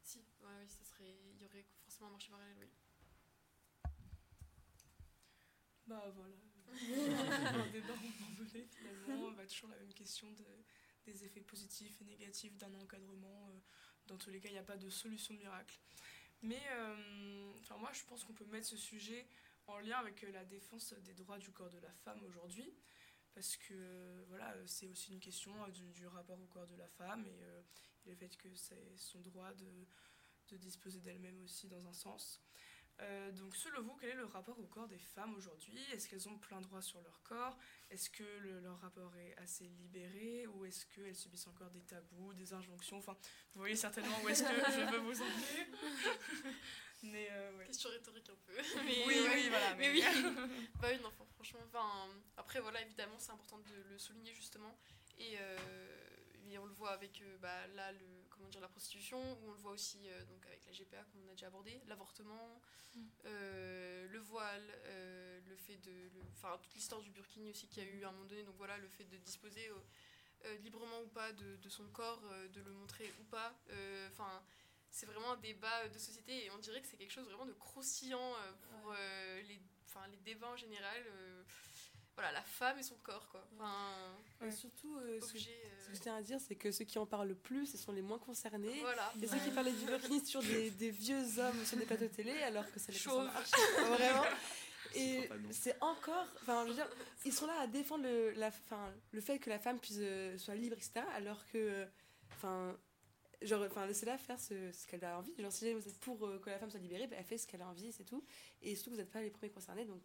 si, 0.03 0.19
ouais, 0.19 0.49
oui, 0.61 0.69
ça 0.69 0.85
serait, 0.85 1.17
il 1.35 1.41
y 1.41 1.47
aurait 1.47 1.65
forcément 1.85 2.09
un 2.09 2.13
marché 2.13 2.31
parallèle, 2.31 2.59
oui. 2.61 2.69
Bah 5.87 6.11
voilà, 6.15 6.37
un 6.73 7.67
débat 7.71 7.95
envolé 7.95 8.67
finalement, 8.67 9.31
va 9.33 9.47
toujours 9.47 9.71
la 9.71 9.77
même 9.77 9.93
question 9.95 10.31
de, 10.33 10.45
des 11.05 11.25
effets 11.25 11.41
positifs 11.41 12.01
et 12.01 12.05
négatifs 12.05 12.57
d'un 12.57 12.75
encadrement. 12.75 13.49
Euh, 13.51 13.59
dans 14.07 14.17
tous 14.17 14.31
les 14.31 14.41
cas, 14.41 14.49
il 14.49 14.53
n'y 14.53 14.59
a 14.59 14.65
pas 14.65 14.77
de 14.77 14.89
solution 14.89 15.35
miracle. 15.35 15.79
Mais 16.43 16.63
euh, 16.73 17.53
enfin 17.61 17.77
moi, 17.77 17.91
je 17.93 18.05
pense 18.05 18.25
qu'on 18.25 18.35
peut 18.35 18.47
mettre 18.47 18.67
ce 18.67 18.77
sujet 18.77 19.27
en 19.67 19.79
lien 19.79 19.99
avec 19.99 20.25
euh, 20.25 20.33
la 20.33 20.45
défense 20.45 20.93
des 21.05 21.15
droits 21.15 21.39
du 21.39 21.53
corps 21.53 21.71
de 21.71 21.79
la 21.79 21.93
femme 21.93 22.23
aujourd'hui, 22.25 22.75
parce 23.33 23.57
que 23.57 24.25
voilà, 24.29 24.55
c'est 24.67 24.89
aussi 24.89 25.13
une 25.13 25.21
question 25.21 25.53
du, 25.69 26.07
rapport 26.07 26.41
au 26.41 26.47
corps 26.47 26.67
de 26.67 26.77
la 26.77 26.89
femme 26.89 27.27
et, 27.27 27.41
le 28.05 28.17
fait 28.17 28.37
que 28.37 28.53
c'est 28.57 28.97
son 28.97 29.21
droit 29.21 29.55
de, 29.55 29.87
de 30.49 30.57
disposer 30.57 31.01
d'elle-même 31.01 31.41
aussi 31.45 31.69
dans 31.69 31.87
un 31.87 31.93
sens. 31.93 32.43
Euh, 33.03 33.33
donc 33.33 33.57
selon 33.57 33.83
vous, 33.83 33.97
quel 34.01 34.11
est 34.11 34.15
le 34.15 34.27
rapport 34.27 34.59
au 34.59 34.67
corps 34.67 34.87
des 34.87 34.99
femmes 34.99 35.35
aujourd'hui? 35.35 35.81
Est-ce 35.93 36.09
qu'elles 36.09 36.29
ont 36.29 36.39
plein 36.39 36.61
droit 36.61 36.81
sur 36.81 37.01
leur 37.01 37.23
corps? 37.23 37.59
Est-ce 37.91 38.11
que 38.11 38.23
leur 38.63 38.79
rapport 38.81 39.15
est 39.17 39.35
assez 39.39 39.65
libéré? 39.65 40.47
Ou 40.47 40.65
est-ce 40.65 40.87
qu'elles 40.87 41.17
subissent 41.17 41.49
encore 41.49 41.71
des 41.71 41.83
tabous, 41.83 42.33
des 42.35 42.53
injonctions? 42.53 42.99
Enfin, 42.99 43.17
vous 43.55 43.61
voyez 43.61 43.77
certainement 43.77 44.17
où 44.23 44.29
est-ce 44.29 44.45
que 44.45 44.49
je 44.73 44.91
veux 44.91 44.99
vous 44.99 45.21
emmener. 45.21 45.67
Mais 47.03 47.29
euh, 47.33 47.67
Question 47.67 47.91
rhétorique 47.91 48.31
un 48.31 48.37
peu. 48.47 48.53
Mais, 48.85 49.05
oui, 49.07 49.17
oui, 49.35 49.49
voilà. 49.49 49.75
Mais, 49.75 49.91
oui. 49.91 50.05
bah 50.81 50.89
oui, 50.93 51.01
non, 51.03 51.11
franchement. 51.35 51.61
Enfin, 51.67 52.09
après, 52.37 52.61
voilà, 52.61 52.81
évidemment, 52.83 53.19
c'est 53.19 53.33
important 53.33 53.59
de 53.59 53.91
le 53.91 53.99
souligner 53.99 54.33
justement. 54.35 54.79
Et, 55.19 55.37
euh, 55.41 55.59
et 56.49 56.59
on 56.59 56.67
le 56.67 56.73
voit 56.75 56.93
avec 56.93 57.21
bah, 57.41 57.67
là, 57.75 57.91
le 57.91 58.22
dire, 58.49 58.61
la 58.61 58.69
prostitution, 58.69 59.19
où 59.19 59.49
on 59.49 59.53
le 59.53 59.59
voit 59.59 59.73
aussi 59.73 60.09
euh, 60.09 60.25
donc 60.25 60.47
avec 60.47 60.65
la 60.67 60.73
GPA 60.73 61.05
qu'on 61.05 61.29
a 61.29 61.33
déjà 61.33 61.47
abordé, 61.47 61.81
l'avortement, 61.87 62.61
mm. 62.95 63.01
euh, 63.27 64.09
le 64.09 64.19
voile, 64.19 64.79
euh, 64.87 65.41
le 65.47 65.57
fait 65.57 65.77
de. 65.79 66.11
Enfin, 66.33 66.59
toute 66.63 66.75
l'histoire 66.75 67.01
du 67.01 67.11
burkini 67.11 67.51
aussi 67.51 67.67
qu'il 67.69 67.85
y 67.85 67.87
a 67.87 67.91
eu 67.91 68.05
à 68.05 68.09
un 68.09 68.13
moment 68.13 68.27
donné, 68.27 68.43
donc 68.45 68.57
voilà, 68.57 68.77
le 68.79 68.89
fait 68.89 69.05
de 69.05 69.17
disposer 69.19 69.71
librement 70.65 71.01
ou 71.03 71.07
pas 71.07 71.33
de, 71.33 71.55
de 71.55 71.69
son 71.69 71.87
corps, 71.91 72.21
de 72.53 72.61
le 72.61 72.73
montrer 72.73 73.13
ou 73.21 73.25
pas. 73.25 73.55
Enfin 74.09 74.43
c'est 74.91 75.07
vraiment 75.07 75.33
un 75.33 75.37
débat 75.37 75.89
de 75.89 75.99
société 76.01 76.45
et 76.45 76.51
on 76.51 76.59
dirait 76.59 76.83
que 76.83 76.89
c'est 76.89 76.97
quelque 76.97 77.13
chose 77.13 77.27
vraiment 77.27 77.47
de 77.47 77.53
croustillant 77.53 78.35
pour 78.61 78.93
les, 79.47 79.61
les 80.11 80.17
débats 80.25 80.49
en 80.49 80.57
général 80.57 81.01
voilà, 82.15 82.33
la 82.33 82.43
femme 82.43 82.79
et 82.79 82.83
son 82.83 82.97
corps, 82.97 83.27
quoi. 83.29 83.43
Enfin, 83.55 84.51
surtout, 84.51 84.99
euh, 84.99 85.21
ce, 85.21 85.33
que, 85.33 85.39
je 85.39 86.01
tiens 86.01 86.17
à 86.17 86.23
dire, 86.23 86.39
c'est 86.41 86.57
que 86.57 86.71
ceux 86.71 86.85
qui 86.85 86.99
en 86.99 87.07
parlent 87.07 87.29
le 87.29 87.35
plus, 87.35 87.67
ce 87.67 87.79
sont 87.79 87.93
les 87.93 88.03
moins 88.03 88.19
concernés. 88.19 88.81
Voilà. 88.81 89.13
Et 89.23 89.27
ceux 89.27 89.39
qui 89.39 89.51
parlent 89.51 89.73
du 89.73 89.87
burkini 89.87 90.25
sur 90.25 90.43
des, 90.43 90.71
des, 90.71 90.91
vieux 90.91 91.39
hommes 91.39 91.65
sur 91.65 91.79
des 91.79 91.87
plateaux 91.87 92.05
de 92.05 92.09
télé, 92.09 92.33
alors 92.43 92.71
que 92.71 92.79
c'est 92.81 92.93
les. 92.93 92.99
Vraiment. 92.99 94.25
Et 94.95 95.29
c'est 95.53 95.81
encore, 95.83 96.27
enfin, 96.43 96.65
je 96.65 96.71
veux 96.71 96.75
dire, 96.75 96.89
ils 97.25 97.33
sont 97.33 97.47
là 97.47 97.61
à 97.61 97.67
défendre 97.67 98.05
le, 98.05 98.33
la, 98.33 98.51
fin, 98.51 98.93
le 99.13 99.21
fait 99.23 99.39
que 99.39 99.49
la 99.49 99.59
femme 99.59 99.79
puisse 99.79 99.97
euh, 99.99 100.37
soit 100.37 100.55
libre, 100.55 100.77
etc. 100.77 101.07
Alors 101.15 101.47
que, 101.47 101.87
enfin, 102.33 102.77
genre, 103.41 103.65
enfin, 103.65 103.87
laissez-la 103.87 104.19
faire 104.19 104.39
ce, 104.39 104.71
ce 104.71 104.87
qu'elle 104.87 105.05
a 105.05 105.17
envie. 105.17 105.33
Genre, 105.39 105.51
si 105.51 105.73
vous 105.73 105.89
êtes 105.89 105.99
pour 106.01 106.27
euh, 106.27 106.39
que 106.41 106.51
la 106.51 106.59
femme 106.59 106.71
soit 106.71 106.81
libérée, 106.81 107.07
bah, 107.07 107.17
elle 107.19 107.25
fait 107.25 107.39
ce 107.39 107.47
qu'elle 107.47 107.63
a 107.63 107.69
envie, 107.69 107.91
c'est 107.91 108.05
tout. 108.05 108.23
Et 108.61 108.75
surtout, 108.75 108.91
vous 108.91 108.97
n'êtes 108.97 109.11
pas 109.11 109.23
les 109.23 109.31
premiers 109.31 109.53
concernés, 109.53 109.87
donc. 109.87 110.03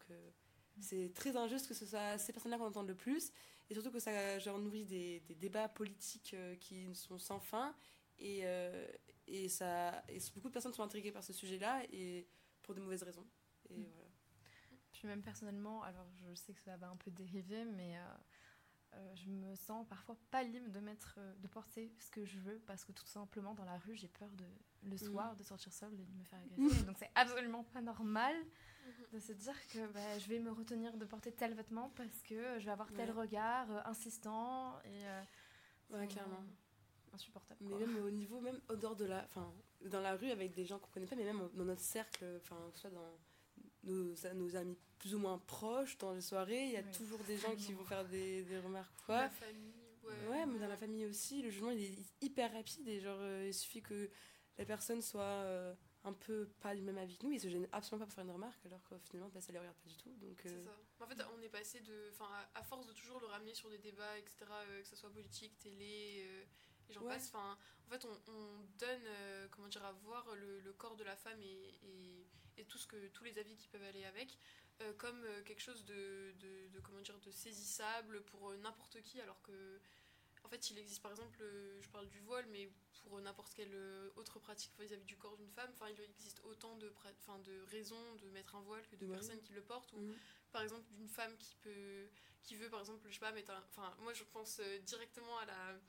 C'est 0.82 1.14
très 1.14 1.36
injuste 1.36 1.68
que 1.68 1.74
ce 1.74 1.86
soit 1.86 2.18
ces 2.18 2.34
personnes-là 2.34 2.58
qu'on 2.58 2.66
entende 2.66 2.88
le 2.88 2.96
plus, 2.96 3.32
et 3.70 3.74
surtout 3.74 3.92
que 3.92 4.00
ça 4.00 4.40
genre, 4.40 4.60
nourrit 4.60 4.86
des, 4.86 5.20
des 5.22 5.36
débats 5.36 5.68
politiques 5.68 6.34
euh, 6.34 6.56
qui 6.56 6.94
sont 6.96 7.18
sans 7.18 7.40
fin, 7.40 7.76
et, 8.20 8.42
euh, 8.44 8.88
et, 9.28 9.50
ça, 9.50 10.04
et 10.08 10.20
beaucoup 10.36 10.48
de 10.48 10.54
personnes 10.54 10.74
sont 10.74 10.84
intriguées 10.84 11.12
par 11.12 11.24
ce 11.24 11.34
sujet-là, 11.34 11.84
et 11.92 12.28
pour 12.62 12.76
de 12.76 12.82
mauvaises 12.82 13.04
raisons. 13.04 13.28
Et 13.70 13.78
mm. 13.78 13.92
voilà. 13.94 14.10
Puis 14.92 15.08
même 15.08 15.22
personnellement, 15.22 15.84
alors 15.84 16.08
je 16.12 16.34
sais 16.34 16.54
que 16.54 16.62
ça 16.62 16.76
va 16.78 16.90
un 16.90 16.96
peu 16.96 17.12
dériver, 17.12 17.66
mais 17.66 17.98
euh, 18.94 19.16
je 19.16 19.30
me 19.30 19.54
sens 19.56 19.86
parfois 19.88 20.18
pas 20.32 20.44
libre 20.44 20.72
de 20.72 20.80
mettre, 20.80 21.20
de 21.40 21.48
porter 21.48 21.94
ce 22.00 22.10
que 22.10 22.26
je 22.26 22.40
veux, 22.40 22.60
parce 22.66 22.84
que 22.84 22.92
tout 22.92 23.06
simplement 23.06 23.54
dans 23.54 23.66
la 23.66 23.78
rue, 23.78 23.96
j'ai 23.96 24.08
peur 24.08 24.30
de, 24.32 24.46
le 24.84 24.96
mm. 24.96 24.98
soir 24.98 25.36
de 25.36 25.44
sortir 25.44 25.74
seule 25.74 25.94
et 25.94 26.06
de 26.06 26.14
me 26.14 26.24
faire 26.24 26.40
agresser. 26.52 26.84
Donc 26.84 26.98
c'est 26.98 27.12
absolument 27.16 27.64
pas 27.64 27.82
normal. 27.82 28.36
De 29.12 29.20
se 29.20 29.34
dire 29.34 29.56
que 29.68 29.88
bah, 29.88 30.20
je 30.20 30.28
vais 30.28 30.40
me 30.40 30.52
retenir 30.52 30.96
de 30.98 31.06
porter 31.06 31.32
tel 31.32 31.54
vêtement 31.54 31.92
parce 31.96 32.22
que 32.24 32.60
je 32.60 32.66
vais 32.66 32.72
avoir 32.72 32.92
tel 32.94 33.12
regard 33.12 33.70
euh, 33.72 33.82
insistant 33.86 34.80
et 34.86 35.08
euh, 35.94 36.06
clairement. 36.08 36.44
insupportable 37.14 37.60
mais 37.64 37.76
même 37.76 38.04
au 38.04 38.10
niveau 38.10 38.40
même 38.42 38.60
au 38.70 38.76
dehors 38.76 38.96
de 38.96 39.06
la 39.06 39.24
enfin 39.24 39.52
dans 39.86 40.02
la 40.02 40.16
rue 40.16 40.30
avec 40.30 40.54
des 40.54 40.66
gens 40.66 40.80
qu'on 40.80 40.90
connaît 40.92 41.06
pas 41.06 41.16
mais 41.16 41.24
même 41.24 41.50
dans 41.54 41.66
notre 41.66 41.82
cercle 41.82 42.26
enfin 42.42 42.58
soit 42.74 42.90
dans 42.90 43.18
nos, 43.84 44.14
nos, 44.34 44.56
amis 44.56 44.78
plus 45.00 45.16
ou 45.16 45.20
moins 45.20 45.38
proches 45.38 45.98
dans 45.98 46.14
les 46.14 46.22
soirées 46.22 46.66
il 46.66 46.72
y 46.72 46.78
a 46.78 46.84
toujours 46.84 47.20
des 47.24 47.38
gens 47.38 47.56
qui 47.56 47.74
vont 47.74 47.86
faire 47.86 48.06
des, 48.06 48.44
des 48.44 48.60
remarques 48.60 48.96
quoi. 49.06 49.22
La 49.22 49.30
famille 49.30 49.74
ouais. 50.04 50.30
ouais 50.30 50.46
mais 50.46 50.60
dans 50.60 50.68
la 50.68 50.78
famille 50.78 51.06
aussi 51.06 51.42
le 51.42 51.50
jugement 51.50 51.72
il 51.72 51.84
est 51.84 51.96
hyper 52.22 52.52
rapide 52.54 52.88
et 52.88 53.00
genre 53.00 53.20
euh, 53.22 53.46
il 53.48 53.54
suffit 53.54 53.82
que 53.82 54.10
la 54.58 54.66
personne 54.66 55.02
soit 55.02 55.76
un 56.04 56.14
peu 56.14 56.48
pas 56.62 56.76
du 56.76 56.82
même 56.82 56.98
avis 56.98 57.18
que 57.18 57.26
nous, 57.26 57.32
ils 57.32 57.40
se 57.40 57.50
gênent 57.50 57.68
absolument 57.72 58.06
pas 58.06 58.08
pour 58.08 58.16
faire 58.16 58.24
une 58.24 58.32
remarque, 58.32 58.66
alors 58.66 58.84
que 58.84 58.96
finalement, 59.00 59.30
bah, 59.34 59.42
ça 59.42 59.52
les 59.52 59.60
regarde 59.60 59.76
pas 59.78 59.90
du 59.90 59.96
tout. 59.98 60.14
Donc, 60.18 60.46
euh, 60.46 60.64
ça. 60.64 60.78
En 61.00 61.08
fait, 61.08 61.22
on 61.38 61.42
est 61.42 61.50
passé 61.50 61.82
de. 61.82 62.10
Enfin, 62.12 62.30
à, 62.56 62.64
force 62.64 62.88
de 62.88 62.94
toujours 62.94 63.20
le 63.20 63.28
ramener 63.28 63.54
sur 63.54 63.70
des 63.70 63.78
débats, 63.78 64.18
etc., 64.18 64.46
euh, 64.50 64.82
que 64.82 64.88
ce 64.88 64.96
soit 64.96 65.10
politique, 65.10 65.58
télé, 65.60 66.26
euh, 66.26 66.44
et 66.90 66.94
j'en 66.94 67.02
passe. 67.02 67.28
Enfin, 67.28 67.58
en 67.88 67.90
fait, 67.90 68.06
on, 68.06 68.32
on 68.32 68.64
donne, 68.78 69.50
comment 69.52 69.68
dire, 69.68 69.84
à 69.86 69.92
voir 69.92 70.36
le, 70.36 70.60
le, 70.60 70.74
corps 70.74 70.96
de 70.96 71.04
la 71.04 71.16
femme 71.16 71.42
et, 71.42 71.76
et, 71.84 72.28
et, 72.58 72.66
tout 72.66 72.78
ce 72.78 72.88
que, 72.88 73.08
tous 73.10 73.24
les 73.24 73.38
avis 73.40 73.56
qui 73.56 73.68
peuvent 73.68 73.84
aller 73.84 74.06
avec. 74.06 74.38
comme 74.98 75.26
quelque 75.46 75.62
chose 75.62 75.84
de, 75.86 76.34
de, 76.40 76.68
de, 76.68 76.80
comment 76.80 77.02
dire, 77.02 77.18
de 77.20 77.32
saisissable 77.32 78.24
pour 78.26 78.54
n'importe 78.58 79.02
qui 79.02 79.20
alors 79.20 79.42
que 79.42 79.80
en 80.48 80.50
fait, 80.50 80.70
il 80.70 80.78
existe 80.80 81.02
par 81.02 81.12
exemple, 81.12 81.40
euh, 81.42 81.78
je 81.82 81.90
parle 81.90 82.08
du 82.08 82.20
voile, 82.22 82.46
mais 82.48 82.70
pour 83.04 83.20
n'importe 83.20 83.54
quelle 83.54 83.74
euh, 83.74 84.10
autre 84.16 84.40
pratique 84.40 84.72
vis-à-vis 84.80 85.04
du 85.04 85.18
corps 85.18 85.36
d'une 85.36 85.52
femme, 85.52 85.70
enfin, 85.74 85.90
il 85.90 86.00
existe 86.02 86.40
autant 86.46 86.78
de, 86.78 86.88
pra- 86.90 87.14
enfin, 87.20 87.38
de 87.40 87.62
raisons 87.70 88.16
de 88.16 88.30
mettre 88.30 88.56
un 88.56 88.62
voile 88.62 88.88
que 88.88 88.96
de 88.96 89.06
Ouais. 89.06 89.12
personnes 89.12 89.42
qui 89.42 89.52
le 89.52 89.62
portent. 89.62 89.92
Ou 89.92 89.98
Mhm. 90.00 90.16
par 90.54 90.62
exemple, 90.62 90.86
d'une 90.94 91.10
femme 91.10 91.36
qui 91.38 91.56
peut, 91.58 92.08
qui 92.44 92.56
veut 92.56 92.70
par 92.70 92.80
exemple, 92.80 93.06
je 93.10 93.14
sais 93.14 93.20
pas, 93.20 93.34
mettre 93.34 93.52
un, 93.52 93.62
enfin, 93.68 93.94
moi 94.00 94.14
je 94.14 94.24
pense 94.24 94.60
euh, 94.62 94.80
directement 94.80 95.38
à 95.40 95.46
la, 95.46 95.80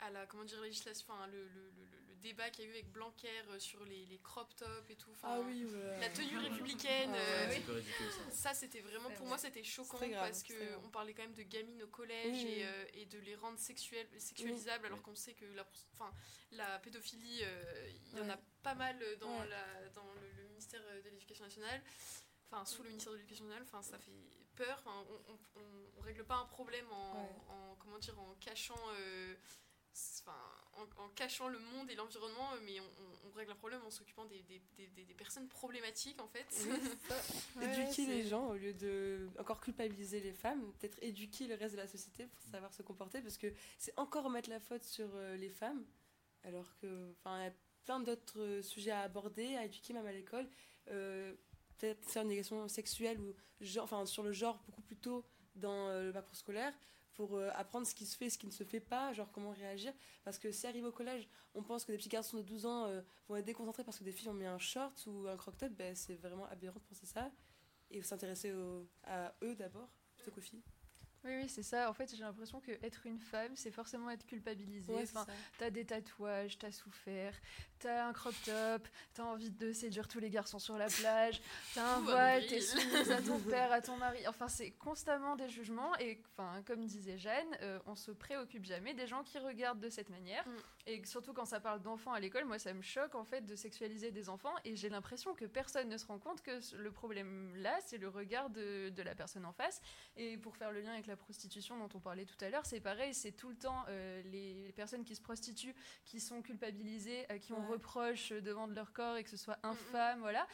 à 0.00 0.10
la, 0.10 0.26
comment 0.26 0.44
dire, 0.44 0.60
législation, 0.60 1.06
enfin, 1.08 1.26
le, 1.28 1.48
le, 1.48 1.70
le- 1.70 1.86
le 2.08 2.14
débat 2.16 2.50
qu'il 2.50 2.64
y 2.64 2.66
a 2.66 2.70
eu 2.70 2.74
avec 2.74 2.90
Blanquer 2.90 3.28
euh, 3.50 3.58
sur 3.58 3.84
les, 3.84 4.04
les 4.06 4.18
crop 4.18 4.54
tops 4.56 4.90
et 4.90 4.96
tout. 4.96 5.12
Ah 5.22 5.38
oui. 5.40 5.66
La 6.00 6.08
tenue 6.10 6.38
républicaine. 6.38 7.10
Ah 7.14 7.18
euh, 7.18 7.46
ridicule 7.48 7.82
ça. 8.30 8.30
ça, 8.30 8.54
c'était 8.54 8.80
vraiment, 8.80 9.10
pour 9.12 9.26
moi, 9.26 9.38
c'était 9.38 9.62
choquant 9.62 9.98
grave, 9.98 10.10
parce 10.12 10.42
que 10.42 10.54
on 10.84 10.88
parlait 10.90 11.14
quand 11.14 11.22
même 11.22 11.34
de 11.34 11.42
gamines 11.42 11.82
au 11.82 11.88
collège 11.88 12.32
Oui, 12.44 12.46
et, 12.58 12.66
euh, 12.66 12.84
et 12.94 13.06
de 13.06 13.18
les 13.20 13.36
rendre 13.36 13.58
sexuelles, 13.58 14.08
sexualisables, 14.18 14.86
alors 14.86 15.02
qu'on 15.02 15.14
sait 15.14 15.34
que 15.34 15.44
la, 15.44 15.66
enfin, 15.94 16.12
la 16.52 16.78
pédophilie, 16.80 17.40
euh, 17.42 17.90
il 18.12 18.18
y 18.18 18.20
en 18.20 18.28
a 18.30 18.38
pas 18.62 18.74
mal 18.74 18.98
dans, 19.20 19.38
Ouais. 19.40 19.48
la, 19.48 19.88
dans 19.90 20.10
le, 20.14 20.42
le 20.42 20.48
ministère 20.48 20.80
de 21.04 21.08
l'Éducation 21.10 21.44
nationale, 21.44 21.82
enfin, 22.50 22.64
sous 22.64 22.82
le 22.82 22.88
ministère 22.88 23.12
de 23.12 23.18
l'Éducation 23.18 23.44
nationale, 23.44 23.68
enfin, 23.70 23.82
ça 23.82 23.98
fait 23.98 24.12
peur. 24.56 24.82
On, 24.86 24.90
on, 25.32 25.38
on- 25.60 25.90
on 25.98 26.00
règle 26.02 26.24
pas 26.24 26.36
un 26.36 26.46
problème 26.46 26.90
en, 26.90 27.14
Ouais. 27.22 27.28
en- 27.50 27.76
comment 27.76 27.98
dire, 27.98 28.18
en 28.18 28.34
cachant. 28.40 28.74
Euh, 29.96 30.20
Enfin, 30.22 30.36
en, 30.98 31.04
en 31.04 31.08
cachant 31.10 31.48
le 31.48 31.58
monde 31.58 31.90
et 31.90 31.94
l'environnement, 31.94 32.48
mais 32.64 32.80
on, 32.80 32.84
on- 32.84 33.28
on 33.28 33.32
règle 33.32 33.52
un 33.52 33.56
problème 33.56 33.80
en 33.86 33.90
s'occupant 33.90 34.24
des, 34.26 34.42
des, 34.42 34.60
des- 34.76 34.88
des- 34.88 35.04
des 35.04 35.14
personnes 35.14 35.48
problématiques 35.48 36.20
en 36.20 36.28
fait. 36.28 36.46
Ouais, 37.56 37.64
éduquer 37.82 38.06
les 38.06 38.26
gens 38.26 38.48
au 38.48 38.54
lieu 38.54 38.74
de 38.74 39.28
encore 39.38 39.60
culpabiliser 39.60 40.20
les 40.20 40.32
femmes, 40.32 40.60
peut-être 40.78 40.98
éduquer 41.02 41.46
le 41.46 41.54
reste 41.54 41.72
de 41.74 41.80
la 41.80 41.86
société 41.86 42.26
pour 42.26 42.42
savoir 42.50 42.74
se 42.74 42.82
comporter 42.82 43.22
parce 43.22 43.38
que 43.38 43.46
c'est 43.78 43.98
encore 43.98 44.28
mettre 44.28 44.50
la 44.50 44.60
faute 44.60 44.84
sur 44.84 45.08
euh, 45.14 45.36
les 45.36 45.48
femmes 45.48 45.84
alors 46.44 46.76
que 46.76 47.12
enfin 47.12 47.40
il 47.40 47.44
y 47.44 47.48
a 47.48 47.52
plein 47.84 48.00
d'autres 48.00 48.40
euh, 48.40 48.62
sujets 48.62 48.90
à 48.90 49.00
aborder, 49.02 49.56
à 49.56 49.64
éduquer 49.64 49.92
même 49.94 50.06
à 50.06 50.12
l'école. 50.12 50.48
Euh, 50.90 51.34
peut-être 51.78 52.08
faire 52.10 52.22
une 52.22 52.30
éducation 52.30 52.68
sexuelle 52.68 53.18
ou 53.20 53.34
genre, 53.60 53.84
enfin 53.84 54.04
sur 54.06 54.22
le 54.22 54.32
genre 54.32 54.58
beaucoup 54.66 54.82
plus 54.82 54.96
tôt 54.96 55.24
dans 55.54 55.88
euh, 55.88 56.04
le 56.06 56.12
parcours 56.12 56.36
scolaire 56.36 56.74
pour 57.16 57.36
euh, 57.36 57.50
apprendre 57.54 57.86
ce 57.86 57.94
qui 57.94 58.06
se 58.06 58.16
fait, 58.16 58.30
ce 58.30 58.38
qui 58.38 58.46
ne 58.46 58.52
se 58.52 58.62
fait 58.62 58.80
pas, 58.80 59.12
genre 59.12 59.30
comment 59.32 59.50
réagir. 59.50 59.92
Parce 60.24 60.38
que 60.38 60.52
si 60.52 60.66
arrive 60.66 60.84
au 60.84 60.92
collège, 60.92 61.28
on 61.54 61.62
pense 61.62 61.84
que 61.84 61.92
des 61.92 61.98
petits 61.98 62.08
garçons 62.08 62.36
de 62.36 62.42
12 62.42 62.66
ans 62.66 62.86
euh, 62.86 63.00
vont 63.28 63.36
être 63.36 63.44
déconcentrés 63.44 63.84
parce 63.84 63.98
que 63.98 64.04
des 64.04 64.12
filles 64.12 64.28
ont 64.28 64.34
mis 64.34 64.46
un 64.46 64.58
short 64.58 65.04
ou 65.06 65.26
un 65.26 65.36
croc-top, 65.36 65.72
ben, 65.72 65.96
c'est 65.96 66.14
vraiment 66.14 66.46
aberrant 66.46 66.78
de 66.78 66.84
penser 66.84 67.06
ça. 67.06 67.30
Et 67.90 68.02
s'intéresser 68.02 68.52
à 69.04 69.32
eux 69.42 69.54
d'abord, 69.54 69.88
plutôt 70.16 70.32
qu'aux 70.32 70.40
filles. 70.40 70.62
Oui, 71.26 71.32
oui, 71.42 71.48
c'est 71.48 71.62
ça. 71.64 71.90
En 71.90 71.92
fait, 71.92 72.14
j'ai 72.14 72.22
l'impression 72.22 72.60
que 72.60 72.70
être 72.84 73.04
une 73.04 73.18
femme, 73.18 73.56
c'est 73.56 73.72
forcément 73.72 74.10
être 74.10 74.24
culpabilisé. 74.24 74.92
Ouais, 74.92 75.02
Enfin. 75.02 75.26
T'as 75.58 75.70
des 75.70 75.84
tatouages, 75.84 76.56
t'as 76.58 76.70
souffert, 76.70 77.34
t'as 77.80 78.06
un 78.06 78.12
crop 78.12 78.34
top, 78.44 78.86
t'as 79.14 79.24
envie 79.24 79.50
de 79.50 79.72
séduire 79.72 80.06
tous 80.06 80.20
les 80.20 80.30
garçons 80.30 80.58
sur 80.58 80.78
la 80.78 80.86
plage, 80.86 81.40
t'as 81.74 81.96
un 81.96 82.00
voile, 82.00 82.46
t'es 82.46 82.60
soumise 82.60 83.10
à 83.10 83.20
ton 83.20 83.38
père, 83.40 83.72
à 83.72 83.80
ton 83.80 83.96
mari. 83.96 84.26
Enfin, 84.28 84.48
c'est 84.48 84.70
constamment 84.72 85.36
des 85.36 85.48
jugements. 85.48 85.96
Et 85.98 86.22
enfin, 86.30 86.62
comme 86.64 86.84
disait 86.86 87.18
Jeanne, 87.18 87.56
euh, 87.62 87.78
on 87.86 87.96
se 87.96 88.12
préoccupe 88.12 88.64
jamais 88.64 88.94
des 88.94 89.06
gens 89.06 89.22
qui 89.24 89.38
regardent 89.38 89.80
de 89.80 89.90
cette 89.90 90.10
manière. 90.10 90.46
Mm. 90.46 90.52
Et 90.88 91.04
surtout 91.04 91.32
quand 91.32 91.44
ça 91.44 91.58
parle 91.58 91.82
d'enfants 91.82 92.12
à 92.12 92.20
l'école, 92.20 92.44
moi, 92.44 92.60
ça 92.60 92.72
me 92.72 92.82
choque 92.82 93.16
en 93.16 93.24
fait 93.24 93.44
de 93.44 93.56
sexualiser 93.56 94.12
des 94.12 94.28
enfants. 94.28 94.54
Et 94.64 94.76
j'ai 94.76 94.88
l'impression 94.88 95.34
que 95.34 95.44
personne 95.44 95.88
ne 95.88 95.96
se 95.96 96.06
rend 96.06 96.18
compte 96.18 96.42
que 96.42 96.60
le 96.76 96.90
problème 96.92 97.54
là, 97.56 97.76
c'est 97.84 97.98
le 97.98 98.08
regard 98.08 98.50
de, 98.50 98.90
de 98.90 99.02
la 99.02 99.14
personne 99.14 99.44
en 99.44 99.52
face. 99.52 99.80
Et 100.16 100.36
pour 100.38 100.56
faire 100.56 100.70
le 100.70 100.80
lien 100.80 100.92
avec 100.92 101.06
la 101.06 101.15
prostitution 101.16 101.78
dont 101.78 101.88
on 101.94 102.00
parlait 102.00 102.24
tout 102.24 102.36
à 102.44 102.48
l'heure, 102.50 102.64
c'est 102.66 102.80
pareil, 102.80 103.12
c'est 103.14 103.32
tout 103.32 103.48
le 103.48 103.56
temps 103.56 103.84
euh, 103.88 104.22
les 104.22 104.72
personnes 104.72 105.04
qui 105.04 105.16
se 105.16 105.22
prostituent 105.22 105.74
qui 106.04 106.20
sont 106.20 106.42
culpabilisées, 106.42 107.28
à 107.28 107.38
qui 107.38 107.52
on 107.52 107.60
Ouais. 107.60 107.72
reproche 107.72 108.30
de 108.32 108.50
vendre 108.52 108.74
leur 108.74 108.92
corps 108.92 109.16
et 109.16 109.24
que 109.24 109.30
ce 109.30 109.36
soit 109.36 109.56
Mm, 109.62 109.68
mm. 109.68 109.70
infâme, 109.72 110.20
voilà. 110.20 110.46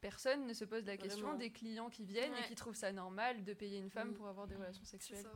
Personne 0.00 0.46
ne 0.46 0.52
se 0.54 0.64
pose 0.64 0.84
la 0.86 0.96
question 0.96 1.22
Vraiment. 1.26 1.38
des 1.38 1.50
clients 1.50 1.90
qui 1.90 2.04
viennent 2.04 2.34
et 2.36 2.42
qui 2.46 2.54
trouvent 2.54 2.76
ça 2.76 2.92
normal 2.92 3.42
de 3.44 3.52
payer 3.52 3.78
une 3.78 3.90
femme 3.90 4.10
Mm. 4.10 4.14
pour 4.14 4.28
avoir 4.28 4.46
des 4.46 4.54
relations 4.56 4.84
sexuelles. 4.84 5.26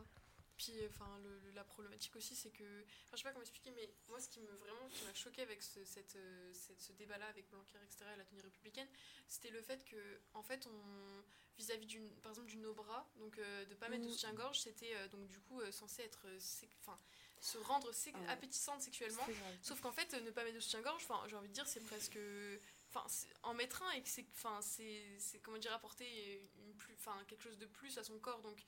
Puis, 0.63 0.73
enfin, 0.87 1.19
le, 1.23 1.39
le- 1.39 1.51
la 1.51 1.63
problématique 1.65 2.15
aussi, 2.15 2.35
c'est 2.35 2.49
que, 2.51 2.63
enfin, 3.03 3.11
je 3.13 3.17
sais 3.17 3.23
pas 3.23 3.31
comment 3.31 3.41
expliquer, 3.41 3.71
mais 3.71 3.89
moi, 4.07 4.19
ce 4.21 4.29
qui 4.29 4.39
me 4.39 4.47
vraiment, 4.51 4.87
qui 4.93 5.03
m'a 5.05 5.13
choqué 5.13 5.41
avec 5.41 5.61
ce, 5.61 5.83
cette, 5.83 6.15
euh, 6.15 6.53
cette- 6.53 6.79
ce 6.79 6.91
débat-là 6.93 7.25
avec 7.27 7.49
Blanquer, 7.49 7.77
etc., 7.83 8.05
et 8.13 8.17
la 8.17 8.23
tenue 8.23 8.39
républicaine, 8.41 8.87
c'était 9.27 9.49
le 9.49 9.61
fait 9.61 9.83
que, 9.83 10.21
en 10.33 10.41
fait, 10.43 10.65
on, 10.67 11.23
vis-à-vis 11.57 11.85
d'une, 11.87 12.09
par 12.21 12.31
exemple, 12.31 12.47
du 12.47 12.57
no-bras, 12.57 13.09
donc 13.17 13.37
euh, 13.39 13.65
de 13.65 13.75
pas 13.75 13.89
mettre 13.89 14.03
de 14.03 14.07
Mm. 14.07 14.11
soutien-gorge, 14.13 14.59
c'était 14.59 14.95
euh, 14.95 15.07
donc 15.09 15.27
du 15.27 15.39
coup 15.41 15.59
euh, 15.61 15.71
censé 15.71 16.01
être, 16.03 16.25
enfin, 16.81 16.97
se 17.41 17.57
rendre 17.59 17.91
sé- 17.93 18.13
Ah 18.27 18.31
appétissante 18.31 18.81
sexuellement. 18.81 19.25
Sauf 19.61 19.81
qu'en 19.81 19.91
fait, 19.91 20.13
ne 20.13 20.31
pas 20.31 20.43
mettre 20.45 20.55
de 20.55 20.61
soutien-gorge, 20.61 21.03
enfin, 21.03 21.21
j'ai 21.27 21.35
envie 21.35 21.49
de 21.49 21.53
dire, 21.53 21.67
c'est 21.67 21.81
presque. 21.81 22.17
Enfin, 22.95 23.05
en 23.43 23.53
mettre 23.53 23.83
un 23.83 23.91
et 23.91 24.01
que 24.01 24.07
c'est. 24.09 24.25
Enfin, 24.35 24.61
c'est. 24.61 25.03
c'est, 25.19 25.39
Comment 25.39 25.57
dire, 25.57 25.73
apporter 25.73 26.49
une 26.59 26.73
plus, 26.75 26.93
enfin, 26.95 27.21
quelque 27.27 27.41
chose 27.43 27.57
de 27.57 27.65
plus 27.65 27.97
à 27.97 28.03
son 28.03 28.17
corps. 28.19 28.41
Donc, 28.41 28.63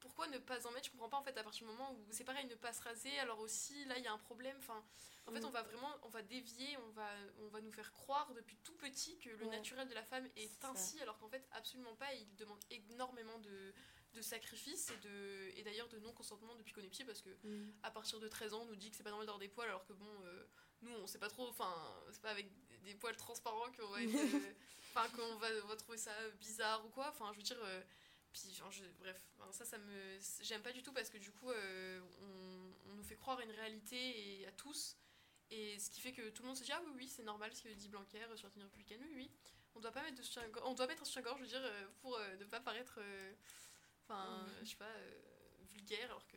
pourquoi 0.00 0.26
ne 0.28 0.38
pas 0.38 0.66
en 0.66 0.70
mettre 0.72 0.86
Je 0.86 0.90
comprends 0.92 1.08
pas, 1.08 1.16
en 1.18 1.22
fait, 1.22 1.36
à 1.36 1.42
partir 1.42 1.66
du 1.66 1.72
moment 1.72 1.92
où 1.92 2.06
c'est 2.10 2.24
pareil, 2.24 2.46
ne 2.46 2.54
pas 2.54 2.72
se 2.72 2.82
raser, 2.82 3.18
alors 3.20 3.38
aussi, 3.40 3.84
là, 3.86 3.98
il 3.98 4.04
y 4.04 4.06
a 4.06 4.12
un 4.12 4.18
problème. 4.18 4.56
Enfin, 4.58 4.82
en 5.26 5.32
fait, 5.32 5.40
Mm. 5.40 5.44
on 5.46 5.50
va 5.50 5.62
vraiment. 5.62 5.90
On 6.02 6.08
va 6.08 6.22
dévier, 6.22 6.76
on 6.78 6.90
va, 6.90 7.08
on 7.40 7.48
va 7.48 7.60
nous 7.60 7.72
faire 7.72 7.92
croire 7.92 8.32
depuis 8.34 8.56
tout 8.58 8.76
petit 8.76 9.18
que 9.18 9.28
le 9.30 9.46
Ouais. 9.46 9.56
naturel 9.56 9.88
de 9.88 9.94
la 9.94 10.04
femme 10.04 10.26
est 10.36 10.48
ça. 10.60 10.68
ainsi, 10.70 11.00
alors 11.00 11.18
qu'en 11.18 11.28
fait, 11.28 11.46
absolument 11.52 11.94
pas. 11.96 12.12
Il 12.14 12.34
demande 12.36 12.60
énormément 12.70 13.38
de 13.38 13.72
de 14.14 14.22
sacrifices 14.22 14.90
et 14.90 14.96
de 15.06 15.50
et 15.54 15.62
d'ailleurs 15.62 15.86
de 15.88 15.98
non 15.98 16.14
consentement 16.14 16.54
depuis 16.56 16.72
qu'on 16.72 16.80
est 16.80 16.88
petit 16.88 17.04
parce 17.04 17.20
que 17.20 17.28
Mm. 17.44 17.70
à 17.82 17.90
partir 17.90 18.18
de 18.18 18.26
13 18.26 18.54
ans, 18.54 18.62
on 18.62 18.64
nous 18.64 18.74
dit 18.74 18.90
que 18.90 18.96
c'est 18.96 19.02
pas 19.02 19.10
normal 19.10 19.26
d'avoir 19.26 19.38
des 19.38 19.48
poils, 19.48 19.68
alors 19.68 19.84
que 19.84 19.92
bon, 19.92 20.08
euh, 20.24 20.46
nous, 20.80 20.92
on 20.92 21.06
sait 21.06 21.18
pas 21.18 21.28
trop, 21.28 21.46
enfin, 21.46 21.70
c'est 22.10 22.22
pas 22.22 22.30
avec 22.30 22.48
des 22.84 22.94
poils 22.94 23.16
transparents 23.16 23.70
qu'on 23.72 23.86
va 23.88 23.98
euh, 24.96 25.08
qu'on 25.14 25.36
va, 25.36 25.48
on 25.62 25.66
va 25.66 25.76
trouver 25.76 25.98
ça 25.98 26.12
bizarre 26.40 26.84
ou 26.86 26.88
quoi, 26.88 27.08
enfin, 27.10 27.30
je 27.32 27.36
veux 27.36 27.42
dire. 27.42 27.58
euh, 27.62 27.82
puis, 28.46 28.70
je- 28.70 28.84
bref, 29.00 29.20
enfin, 29.38 29.50
ça, 29.52 29.64
ça 29.64 29.78
me. 29.78 30.18
J'aime 30.42 30.62
pas 30.62 30.72
du 30.72 30.82
tout 30.82 30.92
parce 30.92 31.10
que 31.10 31.18
du 31.18 31.30
coup, 31.32 31.50
euh, 31.50 32.00
on, 32.22 32.90
on 32.90 32.94
nous 32.94 33.02
fait 33.02 33.16
croire 33.16 33.38
à 33.38 33.44
une 33.44 33.50
réalité 33.52 34.40
et 34.40 34.46
à 34.46 34.52
tous. 34.52 34.96
Et 35.50 35.78
ce 35.78 35.88
qui 35.90 36.00
fait 36.00 36.12
que 36.12 36.28
tout 36.30 36.42
le 36.42 36.48
monde 36.48 36.56
se 36.56 36.62
dit, 36.64 36.72
ah 36.72 36.80
oui, 36.84 36.92
oui, 36.96 37.08
c'est 37.08 37.22
normal 37.22 37.50
ce 37.54 37.62
que 37.62 37.68
dit 37.70 37.88
Blanquer 37.88 38.20
sur 38.36 38.46
la 38.48 38.52
tenue 38.52 38.64
républicaine, 38.64 39.00
oui, 39.02 39.12
oui. 39.16 39.30
On 39.74 39.80
doit 39.80 39.92
pas 39.92 40.02
mettre 40.02 40.16
de 40.16 40.22
soutien 40.22 40.42
on 40.64 40.74
doit 40.74 40.86
mettre 40.86 41.02
un 41.02 41.04
soutien-gorge, 41.06 41.38
je 41.38 41.44
veux 41.44 41.48
dire, 41.48 41.62
euh, 41.64 41.86
pour 42.00 42.16
euh, 42.16 42.36
ne 42.36 42.44
pas 42.44 42.60
paraître. 42.60 42.96
euh, 42.98 43.32
Enfin, 44.02 44.46
je 44.62 44.70
sais 44.70 44.76
pas, 44.76 44.84
euh, 44.86 45.20
vulgaire, 45.72 46.06
alors 46.06 46.26
que. 46.26 46.36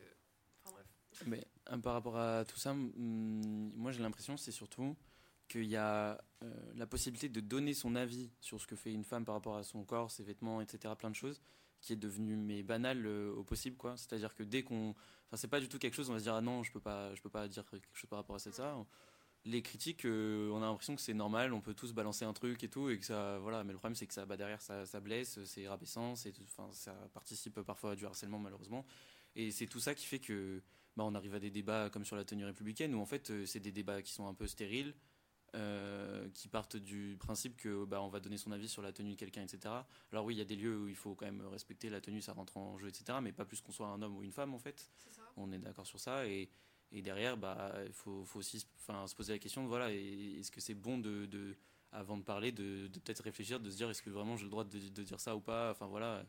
Enfin, 0.64 0.74
bref. 0.74 0.86
Mais 1.26 1.46
par 1.82 1.92
rapport 1.94 2.16
à 2.18 2.44
tout 2.44 2.56
ça, 2.58 2.70
hum, 2.72 3.72
moi 3.74 3.92
j'ai 3.92 4.00
l'impression 4.02 4.36
c'est 4.38 4.50
surtout 4.52 4.96
qu'il 5.48 5.64
y 5.66 5.76
a 5.76 6.22
euh, 6.42 6.72
la 6.74 6.86
possibilité 6.86 7.28
de 7.28 7.40
donner 7.40 7.74
son 7.74 7.94
avis 7.96 8.30
sur 8.40 8.60
ce 8.60 8.66
que 8.66 8.76
fait 8.76 8.92
une 8.92 9.04
femme 9.04 9.24
par 9.26 9.34
rapport 9.34 9.56
à 9.56 9.62
son 9.62 9.84
corps, 9.84 10.10
ses 10.10 10.22
vêtements, 10.22 10.60
etc. 10.62 10.94
Plein 10.96 11.10
de 11.10 11.16
choses 11.16 11.40
qui 11.82 11.92
est 11.92 11.96
devenu 11.96 12.36
mais 12.36 12.62
banal 12.62 13.04
euh, 13.06 13.32
au 13.34 13.44
possible 13.44 13.76
quoi. 13.76 13.96
C'est-à-dire 13.98 14.34
que 14.34 14.42
dès 14.42 14.62
qu'on, 14.62 14.90
enfin 14.90 15.36
c'est 15.36 15.48
pas 15.48 15.60
du 15.60 15.68
tout 15.68 15.78
quelque 15.78 15.94
chose 15.94 16.08
on 16.08 16.14
va 16.14 16.18
se 16.20 16.24
dire 16.24 16.34
ah 16.34 16.40
non 16.40 16.62
je 16.62 16.72
peux 16.72 16.80
pas 16.80 17.14
je 17.14 17.20
peux 17.20 17.28
pas 17.28 17.48
dire 17.48 17.66
quelque 17.70 17.86
chose 17.92 18.08
par 18.08 18.18
rapport 18.18 18.36
à 18.36 18.38
ça. 18.38 18.52
ça. 18.52 18.76
Les 19.44 19.60
critiques, 19.60 20.04
euh, 20.04 20.50
on 20.50 20.58
a 20.62 20.66
l'impression 20.66 20.94
que 20.94 21.00
c'est 21.02 21.14
normal, 21.14 21.52
on 21.52 21.60
peut 21.60 21.74
tous 21.74 21.92
balancer 21.92 22.24
un 22.24 22.32
truc 22.32 22.62
et 22.62 22.68
tout, 22.68 22.90
et 22.90 22.98
que 22.98 23.04
ça, 23.04 23.40
voilà. 23.40 23.64
Mais 23.64 23.72
le 23.72 23.78
problème, 23.78 23.96
c'est 23.96 24.06
que 24.06 24.14
ça, 24.14 24.24
bah, 24.24 24.36
derrière, 24.36 24.62
ça, 24.62 24.86
ça 24.86 25.00
blesse, 25.00 25.42
c'est 25.44 25.66
rabaissant, 25.66 26.14
c'est, 26.14 26.32
enfin, 26.44 26.68
ça 26.72 26.92
participe 27.12 27.60
parfois 27.62 27.92
à 27.92 27.96
du 27.96 28.06
harcèlement 28.06 28.38
malheureusement. 28.38 28.86
Et 29.34 29.50
c'est 29.50 29.66
tout 29.66 29.80
ça 29.80 29.96
qui 29.96 30.06
fait 30.06 30.20
que, 30.20 30.62
bah, 30.96 31.02
on 31.04 31.14
arrive 31.16 31.34
à 31.34 31.40
des 31.40 31.50
débats 31.50 31.90
comme 31.90 32.04
sur 32.04 32.14
la 32.14 32.24
tenue 32.24 32.44
républicaine, 32.44 32.94
où 32.94 33.00
en 33.00 33.06
fait, 33.06 33.30
euh, 33.30 33.44
c'est 33.44 33.58
des 33.58 33.72
débats 33.72 34.00
qui 34.02 34.12
sont 34.12 34.28
un 34.28 34.34
peu 34.34 34.46
stériles, 34.46 34.94
euh, 35.54 36.28
qui 36.34 36.48
partent 36.48 36.76
du 36.76 37.16
principe 37.20 37.56
que, 37.56 37.84
bah, 37.84 38.00
on 38.02 38.08
va 38.08 38.20
donner 38.20 38.38
son 38.38 38.52
avis 38.52 38.68
sur 38.68 38.82
la 38.82 38.92
tenue 38.92 39.10
de 39.12 39.16
quelqu'un, 39.18 39.42
etc. 39.42 39.74
Alors 40.10 40.24
oui, 40.24 40.34
il 40.34 40.38
y 40.38 40.40
a 40.40 40.44
des 40.46 40.56
lieux 40.56 40.78
où 40.80 40.88
il 40.88 40.96
faut 40.96 41.14
quand 41.14 41.26
même 41.26 41.44
respecter 41.46 41.90
la 41.90 42.00
tenue, 42.00 42.20
ça 42.22 42.32
rentre 42.32 42.56
en 42.56 42.78
jeu, 42.78 42.88
etc. 42.88 43.18
Mais 43.22 43.32
pas 43.32 43.44
plus 43.44 43.60
qu'on 43.60 43.72
soit 43.72 43.86
un 43.88 44.00
homme 44.02 44.16
ou 44.16 44.22
une 44.22 44.32
femme, 44.32 44.54
en 44.54 44.58
fait 44.58 44.90
ça. 45.10 45.22
on 45.36 45.52
est 45.52 45.58
d'accord 45.58 45.86
sur 45.86 46.00
ça 46.00 46.26
et, 46.26 46.48
et 46.90 47.02
derrière 47.02 47.36
bah 47.36 47.72
il 47.86 47.92
faut, 47.92 48.24
faut 48.24 48.38
aussi 48.38 48.60
se- 48.60 49.14
poser 49.16 49.32
la 49.34 49.38
question 49.38 49.66
voilà 49.66 49.92
est-ce 49.92 50.50
que 50.50 50.60
c'est 50.60 50.74
bon 50.74 50.98
de, 50.98 51.26
de- 51.26 51.56
avant 51.90 52.16
de 52.16 52.22
parler 52.22 52.52
de, 52.52 52.86
de 52.88 52.98
peut-être 53.00 53.22
réfléchir 53.22 53.60
de 53.60 53.70
se 53.70 53.76
dire 53.76 53.88
est-ce 53.90 54.02
que 54.02 54.10
vraiment 54.10 54.36
j'ai 54.36 54.44
le 54.44 54.50
droit 54.50 54.64
de, 54.64 54.78
de 54.78 55.02
dire 55.02 55.20
ça 55.20 55.36
ou 55.36 55.40
pas 55.40 55.70
enfin 55.70 55.86
voilà 55.86 56.24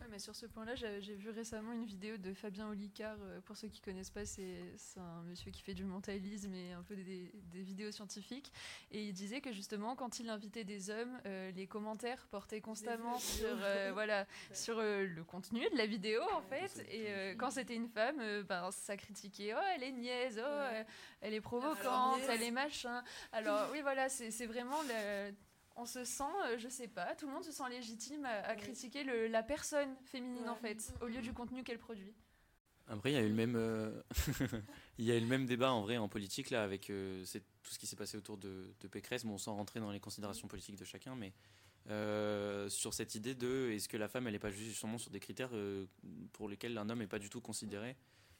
Ouais, 0.00 0.06
mais 0.10 0.20
sur 0.20 0.36
ce 0.36 0.46
point-là, 0.46 0.76
j'ai 0.76 1.00
vu 1.16 1.30
récemment 1.30 1.72
une 1.72 1.84
vidéo 1.84 2.16
de 2.18 2.32
Fabien 2.32 2.68
Olicard. 2.68 3.16
euh, 3.20 3.40
Pour 3.40 3.56
ceux 3.56 3.66
qui 3.66 3.80
connaissent 3.80 4.10
pas, 4.10 4.24
c'est 4.24 4.70
un 4.96 5.22
monsieur 5.22 5.50
qui 5.50 5.60
fait 5.60 5.74
du 5.74 5.84
mentalisme 5.84 6.54
et 6.54 6.72
un 6.72 6.84
peu 6.84 6.94
des, 6.94 7.32
des 7.50 7.62
vidéos 7.62 7.90
scientifiques. 7.90 8.52
Et 8.92 9.06
il 9.08 9.12
disait 9.12 9.40
que 9.40 9.50
justement, 9.52 9.96
quand 9.96 10.20
il 10.20 10.30
invitait 10.30 10.62
des 10.62 10.90
hommes, 10.90 11.18
euh, 11.26 11.50
les 11.50 11.66
commentaires 11.66 12.28
portaient 12.30 12.60
constamment 12.60 13.18
sur, 13.18 13.48
euh, 13.60 13.90
voilà, 13.92 14.24
sur 14.52 14.78
euh, 14.78 15.04
le 15.04 15.24
contenu 15.24 15.68
de 15.70 15.76
la 15.76 15.86
vidéo, 15.86 16.22
en 16.32 16.42
fait. 16.42 16.86
Et 16.92 17.34
quand 17.36 17.50
c'était 17.50 17.74
une 17.74 17.88
femme, 17.88 18.22
ben, 18.44 18.70
ça 18.70 18.96
critiquait 18.96 19.52
Oh, 19.56 19.60
elle 19.74 19.82
est 19.82 19.92
niaise, 19.92 20.40
oh, 20.40 20.84
elle 21.22 21.34
est 21.34 21.40
provocante, 21.40 21.80
Alors, 21.80 22.18
elle 22.30 22.42
est 22.42 22.50
machin. 22.52 23.02
Alors, 23.32 23.68
oui, 23.72 23.80
voilà, 23.82 24.08
c'est 24.08 24.46
vraiment. 24.46 24.80
le- 24.82 25.32
on 25.78 25.86
se 25.86 26.04
sent, 26.04 26.24
euh, 26.46 26.58
je 26.58 26.68
sais 26.68 26.88
pas, 26.88 27.14
tout 27.14 27.26
le 27.26 27.32
monde 27.32 27.44
se 27.44 27.52
sent 27.52 27.68
légitime 27.70 28.24
à, 28.26 28.54
critiquer 28.56 29.04
le- 29.04 29.28
la 29.28 29.42
personne 29.42 29.96
féminine 30.04 30.48
en 30.48 30.56
fait, 30.56 30.92
au 31.00 31.06
lieu 31.06 31.22
du 31.22 31.32
contenu 31.32 31.62
qu'elle 31.64 31.78
produit. 31.78 32.12
Après, 32.88 33.12
il 33.12 33.14
y 33.14 33.18
a 33.18 33.22
eu 33.22 33.28
le 33.28 33.34
même, 33.34 33.54
euh, 33.56 34.02
il 34.98 35.04
y 35.04 35.12
a 35.12 35.16
eu 35.16 35.20
le 35.20 35.26
même 35.26 35.46
débat 35.46 35.72
en 35.72 35.82
vrai 35.82 35.96
en 35.98 36.08
politique 36.08 36.50
là 36.50 36.62
avec 36.64 36.90
euh, 36.90 37.22
c'est 37.24 37.40
tout 37.62 37.70
ce 37.70 37.78
qui 37.78 37.86
s'est 37.86 37.96
passé 37.96 38.16
autour 38.16 38.38
de, 38.38 38.72
de 38.80 38.88
Pécresse. 38.88 39.24
Bon, 39.24 39.36
sans 39.38 39.54
rentrer 39.54 39.78
dans 39.78 39.90
les 39.90 40.00
considérations 40.00 40.48
politiques 40.48 40.76
de 40.76 40.84
chacun, 40.86 41.14
mais 41.14 41.32
euh, 41.90 42.68
sur 42.68 42.94
cette 42.94 43.14
idée 43.14 43.34
de 43.34 43.70
est-ce 43.72 43.88
que 43.88 43.96
la 43.98 44.08
femme 44.08 44.26
elle 44.26 44.32
n'est 44.32 44.38
pas 44.38 44.50
juste 44.50 44.70
justement 44.70 44.98
sur 44.98 45.10
des 45.10 45.20
critères 45.20 45.50
euh, 45.52 45.86
pour 46.32 46.48
lesquels 46.48 46.76
un 46.78 46.88
homme 46.88 46.98
n'est 47.00 47.06
pas 47.06 47.18
du 47.18 47.28
tout 47.30 47.40
considéré? 47.42 47.94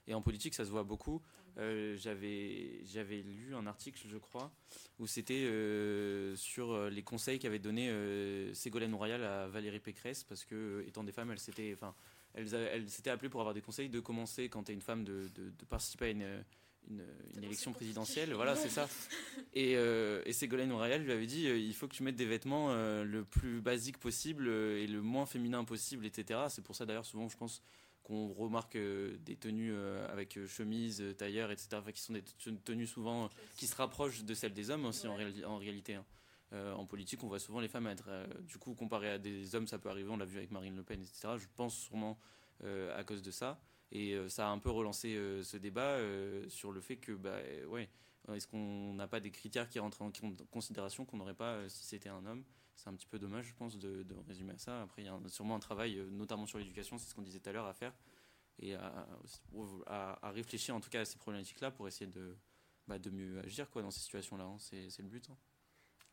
Et 0.09 0.15
en 0.15 0.23
politique, 0.23 0.55
ça 0.55 0.65
se 0.65 0.71
voit 0.71 0.85
beaucoup. 0.85 1.23
Euh, 1.59 1.97
j'avais 1.97 3.23
lu 3.23 3.55
un 3.55 3.67
article, 3.67 4.01
je 4.09 4.17
crois, 4.17 4.51
où 4.99 5.07
c'était 5.07 5.45
euh, 5.45 6.35
sur 6.35 6.73
euh, 6.73 6.89
les 6.89 7.03
conseils 7.03 7.39
qu'avait 7.39 7.59
donné 7.59 7.91
euh, 7.91 8.53
Ségolène 8.55 8.95
Royal 8.95 9.23
à 9.23 9.49
Valérie 9.49 9.81
Pécresse 9.81 10.25
parce 10.25 10.45
que 10.45 10.85
étant 10.87 11.05
des 11.05 11.13
femmes, 11.13 11.31
elles 11.31 11.39
s'étaient 11.39 11.73
enfin 11.75 11.95
elles, 12.35 12.55
elles 12.55 13.11
appelées 13.11 13.29
pour 13.29 13.41
avoir 13.41 13.55
des 13.55 13.61
conseils 13.61 13.89
de 13.89 14.01
commencer 14.01 14.49
quand 14.49 14.65
tu 14.65 14.73
es 14.73 14.75
une 14.75 14.83
femme 14.83 15.05
de, 15.05 15.29
de, 15.35 15.51
de 15.51 15.65
participer 15.65 16.07
à 16.07 16.11
une 16.11 16.45
une, 16.91 17.05
une 17.37 17.45
élection 17.45 17.73
présidentielle, 17.73 18.33
voilà, 18.35 18.57
c'est 18.57 18.69
ça. 18.69 18.89
Et, 19.55 19.77
euh, 19.77 20.23
et 20.27 20.33
Ségolène 20.33 20.73
Royal 20.73 21.03
lui 21.03 21.11
avait 21.11 21.27
dit 21.27 21.49
euh, 21.49 21.59
il 21.59 21.75
faut 21.75 21.89
que 21.89 21.95
tu 21.95 22.03
mettes 22.03 22.17
des 22.17 22.27
vêtements 22.27 22.71
euh, 22.71 23.03
le 23.03 23.25
plus 23.25 23.61
basique 23.61 23.99
possible 23.99 24.49
et 24.49 24.87
le 24.87 25.01
moins 25.01 25.27
féminin 25.27 25.65
possible, 25.65 26.07
etc. 26.07 26.41
C'est 26.49 26.63
pour 26.63 26.77
ça 26.77 26.87
d'ailleurs 26.87 27.07
souvent 27.07 27.29
je 27.29 27.37
pense 27.37 27.63
qu'on 28.03 28.33
remarque 28.33 28.77
euh, 28.77 29.17
des 29.19 29.37
tenues 29.37 29.73
euh, 29.75 30.07
avec 30.11 30.37
euh, 30.39 30.47
chemise, 30.47 31.03
tailleur, 31.19 31.51
etc. 31.51 31.69
Enfin, 31.75 31.93
qui 31.93 32.01
sont 32.01 32.13
des 32.15 32.23
te- 32.23 32.51
tenues 32.51 32.87
souvent 32.87 33.29
qui 33.57 33.67
se 33.67 33.77
rapprochent 33.77 34.25
de 34.25 34.35
celles 34.35 34.55
des 34.55 34.71
hommes 34.71 34.87
aussi 34.87 35.07
en, 35.07 35.15
réalité. 35.59 35.95
hein. 35.95 36.05
Euh, 36.55 36.73
en 36.73 36.87
politique, 36.87 37.23
on 37.23 37.29
voit 37.29 37.39
souvent 37.39 37.61
les 37.61 37.69
femmes 37.69 37.87
être, 37.89 38.07
euh, 38.09 38.27
du 38.41 38.57
coup, 38.57 38.75
comparées 38.75 39.11
à 39.11 39.19
des 39.19 39.55
hommes, 39.55 39.67
ça 39.67 39.79
peut 39.79 39.91
arriver, 39.91 40.09
on 40.11 40.17
l'a 40.17 40.25
vu 40.25 40.39
avec 40.39 40.51
Marine 40.51 40.75
Le 40.77 40.83
Pen, 40.83 40.99
etc. 41.03 41.37
Je 41.37 41.47
pense 41.57 41.75
sûrement 41.77 42.19
euh, 42.65 42.99
à 42.99 43.05
cause 43.05 43.21
de 43.23 43.31
ça. 43.31 43.61
Et 43.93 44.17
ça 44.29 44.49
a 44.49 44.51
un 44.51 44.59
peu 44.59 44.71
relancé 44.71 45.15
ce 45.43 45.57
débat 45.57 45.97
sur 46.49 46.73
le 46.73 46.81
fait 46.83 46.97
que, 46.97 47.13
bah, 47.13 47.39
ouais, 47.69 47.89
est-ce 48.35 48.47
qu'on 48.47 48.93
n'a 48.93 49.09
pas 49.09 49.19
des 49.21 49.31
critères 49.31 49.67
qui 49.69 49.79
rentrent 49.79 50.03
en 50.03 50.11
con- 50.11 50.37
considération 50.51 51.07
qu'on 51.07 51.17
n'aurait 51.17 51.33
pas 51.35 51.67
si 51.71 51.87
c'était 51.87 52.11
un 52.11 52.25
homme? 52.27 52.45
C'est 52.79 52.89
un 52.89 52.95
petit 52.95 53.09
peu 53.09 53.19
dommage, 53.19 53.47
je 53.47 53.55
pense, 53.55 53.77
de, 53.77 54.07
résumer 54.29 54.53
à 54.53 54.59
ça. 54.59 54.83
Après, 54.83 55.03
il 55.03 55.07
y 55.07 55.09
a 55.09 55.19
sûrement 55.27 55.57
un 55.57 55.59
travail, 55.59 55.99
euh, 55.99 56.09
notamment 56.11 56.47
sur 56.47 56.59
l'éducation, 56.59 56.97
c'est 56.97 57.11
ce 57.11 57.15
qu'on 57.15 57.23
disait 57.23 57.41
tout 57.41 57.51
à 57.51 57.53
l'heure, 57.53 57.67
à 57.67 57.75
faire 57.75 57.93
et 58.61 58.75
à, 58.75 60.19
réfléchir 60.31 60.75
en 60.75 60.81
tout 60.81 60.89
cas 60.91 61.01
à 61.01 61.05
ces 61.05 61.19
problématiques-là 61.19 61.71
pour 61.73 61.87
essayer 61.89 62.11
de, 62.11 62.37
bah, 62.87 62.97
mieux 63.11 63.41
agir 63.41 63.69
quoi, 63.71 63.83
dans 63.83 63.91
ces 63.91 64.01
situations-là. 64.01 64.45
hein. 64.45 64.57
C'est 64.59 64.91
c'est 64.91 65.03
le 65.03 65.09
but. 65.09 65.29
hein. 65.29 65.37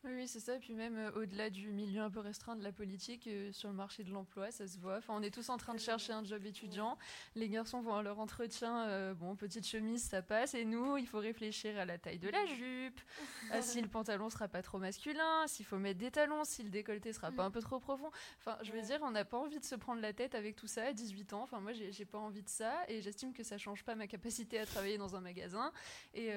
Oui, 0.08 0.28
c'est 0.28 0.38
ça. 0.38 0.54
Et 0.54 0.58
puis 0.60 0.72
même 0.72 0.96
euh, 0.96 1.10
au-delà 1.16 1.50
du 1.50 1.72
milieu 1.72 2.00
un 2.00 2.10
peu 2.10 2.20
restreint 2.20 2.54
de 2.54 2.62
la 2.62 2.70
politique, 2.70 3.26
euh, 3.26 3.50
sur 3.52 3.68
le 3.68 3.74
marché 3.74 4.04
de 4.04 4.12
l'emploi, 4.12 4.52
ça 4.52 4.68
se 4.68 4.78
voit. 4.78 4.98
Enfin, 4.98 5.14
on 5.16 5.22
est 5.22 5.32
tous 5.34 5.48
en 5.48 5.56
train 5.56 5.74
de 5.74 5.80
chercher 5.80 6.12
un 6.12 6.24
job 6.24 6.46
étudiant. 6.46 6.96
Les 7.34 7.48
garçons 7.48 7.80
vont 7.80 7.94
à 7.94 8.02
leur 8.02 8.20
entretien, 8.20 8.86
euh, 8.86 9.14
bon, 9.14 9.34
petite 9.34 9.66
chemise, 9.66 10.04
ça 10.04 10.22
passe. 10.22 10.54
Et 10.54 10.64
nous, 10.64 10.96
il 10.96 11.08
faut 11.08 11.18
réfléchir 11.18 11.76
à 11.76 11.84
la 11.84 11.98
taille 11.98 12.20
de 12.20 12.28
la 12.28 12.46
jupe, 12.46 13.00
à 13.50 13.62
si 13.62 13.80
le 13.80 13.88
pantalon 13.88 14.30
sera 14.30 14.46
pas 14.46 14.62
trop 14.62 14.78
masculin, 14.78 15.46
s'il 15.48 15.66
faut 15.66 15.78
mettre 15.78 15.98
des 15.98 16.12
talons, 16.12 16.44
si 16.44 16.62
le 16.62 16.70
décolleté 16.70 17.12
sera 17.12 17.32
pas 17.32 17.44
un 17.44 17.50
peu 17.50 17.60
trop 17.60 17.80
profond. 17.80 18.10
Enfin, 18.38 18.56
je 18.62 18.70
veux 18.70 18.82
dire, 18.82 19.00
on 19.02 19.10
n'a 19.10 19.24
pas 19.24 19.38
envie 19.38 19.58
de 19.58 19.64
se 19.64 19.74
prendre 19.74 20.00
la 20.00 20.12
tête 20.12 20.36
avec 20.36 20.54
tout 20.54 20.68
ça 20.68 20.84
à 20.84 20.92
18 20.92 21.32
ans. 21.32 21.42
Enfin, 21.42 21.58
moi, 21.58 21.72
j'ai 21.72 22.04
pas 22.04 22.18
envie 22.18 22.42
de 22.42 22.48
ça. 22.48 22.74
Et 22.86 23.00
j'estime 23.00 23.32
que 23.32 23.42
ça 23.42 23.58
change 23.58 23.82
pas 23.82 23.96
ma 23.96 24.06
capacité 24.06 24.60
à 24.60 24.66
travailler 24.66 24.98
dans 24.98 25.16
un 25.16 25.20
magasin. 25.20 25.72
Et 26.14 26.30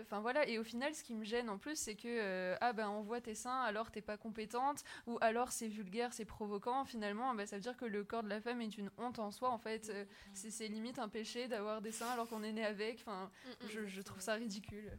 enfin 0.00 0.20
voilà, 0.20 0.46
et 0.46 0.58
au 0.58 0.64
final, 0.64 0.94
ce 0.94 1.02
qui 1.02 1.14
me 1.14 1.24
gêne 1.24 1.50
en 1.50 1.58
plus, 1.58 1.76
c'est 1.76 1.96
que 1.96 2.54
ah 2.60 2.72
ben 2.72 2.88
on 2.88 3.02
voit 3.02 3.15
tes 3.20 3.34
seins, 3.34 3.60
alors 3.62 3.90
t'es 3.90 4.02
pas 4.02 4.16
compétente, 4.16 4.84
ou 5.06 5.18
alors 5.20 5.52
c'est 5.52 5.68
vulgaire, 5.68 6.12
c'est 6.12 6.24
provoquant. 6.24 6.84
Finalement, 6.84 7.34
ben, 7.34 7.46
ça 7.46 7.56
veut 7.56 7.62
dire 7.62 7.76
que 7.76 7.84
le 7.84 8.04
corps 8.04 8.22
de 8.22 8.28
la 8.28 8.40
femme 8.40 8.60
est 8.60 8.76
une 8.78 8.90
honte 8.98 9.18
en 9.18 9.30
soi. 9.30 9.50
En 9.50 9.58
fait, 9.58 9.90
Euh, 9.90 10.04
c'est 10.34 10.68
limite 10.68 10.98
un 10.98 11.08
péché 11.08 11.48
d'avoir 11.48 11.80
des 11.82 11.92
seins 11.92 12.10
alors 12.10 12.28
qu'on 12.28 12.42
est 12.42 12.52
né 12.52 12.64
avec. 12.64 12.98
Enfin, 13.00 13.30
je, 13.64 13.86
je 13.86 14.02
trouve 14.02 14.20
ça 14.20 14.34
ridicule. 14.34 14.90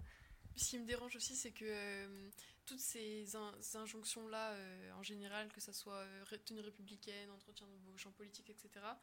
Ce 0.56 0.70
qui 0.72 0.80
me 0.80 0.86
dérange 0.86 1.16
aussi, 1.16 1.36
c'est 1.36 1.52
que 1.52 1.66
euh, 1.66 2.30
toutes 2.66 2.80
ces, 2.80 3.36
in- 3.36 3.54
ces 3.62 3.78
injonctions-là, 3.78 4.52
euh, 4.54 4.92
en 4.94 5.04
général, 5.04 5.52
que 5.54 5.62
ça 5.62 5.72
soit 5.74 5.98
euh, 6.00 6.38
tenue 6.46 6.62
républicaine, 6.62 7.30
entretien 7.30 7.68
de 7.68 7.98
champ 7.98 8.12
politique, 8.12 8.50
etc., 8.50 9.00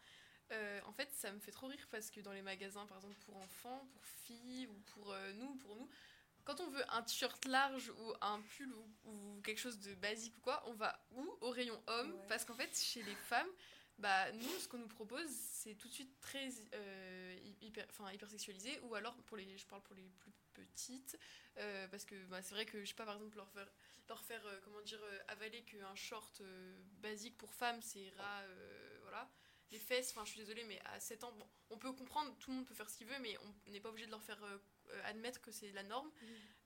euh, 0.53 0.81
en 0.87 0.93
fait, 0.93 1.09
ça 1.15 1.33
me 1.33 1.39
fait 1.41 1.53
trop 1.53 1.69
rire 1.69 1.87
parce 1.91 2.11
que 2.11 2.21
dans 2.21 2.33
les 2.33 2.43
magasins, 2.43 2.85
par 2.87 2.99
exemple, 2.99 3.17
pour 3.21 3.37
enfants, 3.39 3.89
pour 3.93 4.05
filles 4.05 4.67
ou 4.67 4.75
pour 4.93 5.13
euh, 5.13 5.33
nous, 5.35 5.55
pour 5.57 5.77
nous, 5.77 5.89
quand 6.45 6.61
on 6.61 6.69
veut 6.71 6.85
un 6.93 7.03
t-shirt 7.03 7.45
large 7.47 7.91
ou 7.99 8.13
un 8.21 8.41
pull 8.41 8.73
ou, 8.75 9.11
ou 9.11 9.41
quelque 9.43 9.59
chose 9.61 9.79
de 9.81 9.95
basique 9.95 10.37
ou 10.39 10.41
quoi, 10.41 10.63
on 10.67 10.75
va 10.75 10.99
où 11.13 11.23
Au 11.41 11.51
rayon 11.51 11.81
homme, 11.87 12.13
Ouais. 12.13 12.27
parce 12.29 12.45
qu'en 12.45 12.55
fait, 12.55 12.77
chez 12.79 13.03
les 13.03 13.15
femmes, 13.15 13.49
bah, 13.99 14.33
nous, 14.33 14.59
ce 14.59 14.67
qu'on 14.69 14.79
nous 14.79 14.89
propose, 14.89 15.29
c'est 15.31 15.75
tout 15.77 15.87
de 15.89 15.93
suite 15.93 16.21
très 16.21 16.49
euh, 16.75 17.37
hyper, 17.61 17.87
enfin, 17.91 18.11
hyper 18.13 18.29
sexualisé, 18.29 18.79
ou 18.81 18.95
alors, 18.97 19.15
pour 19.23 19.37
les, 19.37 19.57
je 19.57 19.67
parle 19.67 19.83
pour 19.83 19.95
les 19.95 20.11
plus 20.21 20.33
petites, 20.53 21.17
euh, 21.59 21.87
parce 21.89 22.05
que 22.05 22.17
bah, 22.27 22.43
c'est 22.43 22.55
vrai 22.55 22.67
que, 22.67 22.81
je 22.81 22.89
sais 22.89 22.95
pas, 22.95 23.05
par 23.07 23.15
exemple, 23.17 23.37
leur 23.37 23.49
faire, 23.51 23.73
leur 24.09 24.23
faire 24.25 24.45
euh, 24.47 24.61
comment 24.65 24.81
dire, 24.83 25.01
avaler 25.29 25.63
qu'un 25.63 25.95
short 25.95 26.43
basique 27.01 27.37
pour 27.39 27.55
femme, 27.55 27.81
c'est 27.83 28.13
euh, 28.19 28.99
voilà. 29.03 29.31
Les 29.71 29.79
fesses, 29.79 30.11
enfin, 30.11 30.25
je 30.25 30.31
suis 30.33 30.41
désolée, 30.41 30.65
mais 30.65 30.81
à 30.87 31.01
7 31.01 31.25
ans, 31.25 31.33
bon, 31.33 31.49
on 31.71 31.79
peut 31.79 31.93
comprendre, 31.93 32.37
tout 32.39 32.51
le 32.51 32.57
monde 32.57 32.67
peut 32.67 32.75
faire 32.75 32.89
ce 32.91 32.97
qu'il 32.99 33.07
veut, 33.07 33.19
mais 33.21 33.37
on 33.67 33.71
n'est 33.71 33.81
pas 33.81 33.89
obligé 33.89 34.07
de 34.07 34.11
leur 34.11 34.23
faire 34.23 34.43
euh, 34.45 34.59
admettre 35.05 35.41
que 35.41 35.51
c'est 35.53 35.73
la 35.73 35.83
norme. 35.83 36.11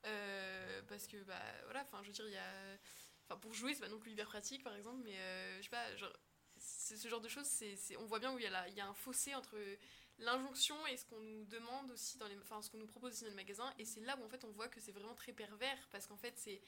Euh, 0.06 0.82
parce 0.88 1.06
que, 1.06 1.16
bah, 1.24 1.40
voilà, 1.64 1.82
enfin, 1.82 2.00
je 2.02 2.08
veux 2.08 2.12
dire, 2.12 2.26
il 2.28 2.34
y 2.34 2.36
a. 2.36 2.78
Enfin, 3.24 3.38
pour 3.40 3.52
jouer, 3.52 3.74
c'est 3.74 3.80
pas 3.80 3.88
non 3.88 3.98
plus 3.98 4.12
hyper 4.12 4.26
pratique, 4.26 4.62
par 4.64 4.74
exemple, 4.76 5.00
mais 5.04 5.18
euh, 5.18 5.58
je 5.58 5.62
sais 5.64 5.68
pas, 5.70 5.96
genre, 5.96 6.12
ce 6.58 7.08
genre 7.08 7.20
de 7.20 7.28
choses, 7.28 7.46
c'est, 7.46 7.96
on 7.98 8.06
voit 8.06 8.18
bien 8.18 8.32
où 8.32 8.38
il 8.38 8.44
y, 8.44 8.46
a 8.46 8.50
la- 8.50 8.68
il 8.68 8.74
y 8.74 8.80
a 8.80 8.86
un 8.86 8.94
fossé 8.94 9.34
entre 9.34 9.56
l'injonction 10.18 10.74
et 10.86 10.96
ce 10.96 11.04
qu'on 11.04 11.20
nous 11.20 11.44
demande 11.44 11.90
aussi 11.92 12.18
dans 12.18 12.26
les, 12.26 12.36
enfin 12.38 12.60
ce 12.62 12.70
qu'on 12.70 12.78
nous 12.78 12.86
propose 12.86 13.12
aussi 13.12 13.22
dans 13.24 13.30
les 13.30 13.36
magasins, 13.36 13.72
et 13.78 13.84
c'est 13.84 14.00
là 14.00 14.16
où 14.18 14.24
en 14.24 14.28
fait 14.28 14.42
on 14.44 14.50
voit 14.50 14.68
que 14.68 14.80
c'est 14.80 14.90
vraiment 14.92 15.14
très 15.14 15.32
pervers 15.32 15.78
parce 15.92 16.06
qu'en 16.08 16.16
fait 16.16 16.34
c'est, 16.36 16.60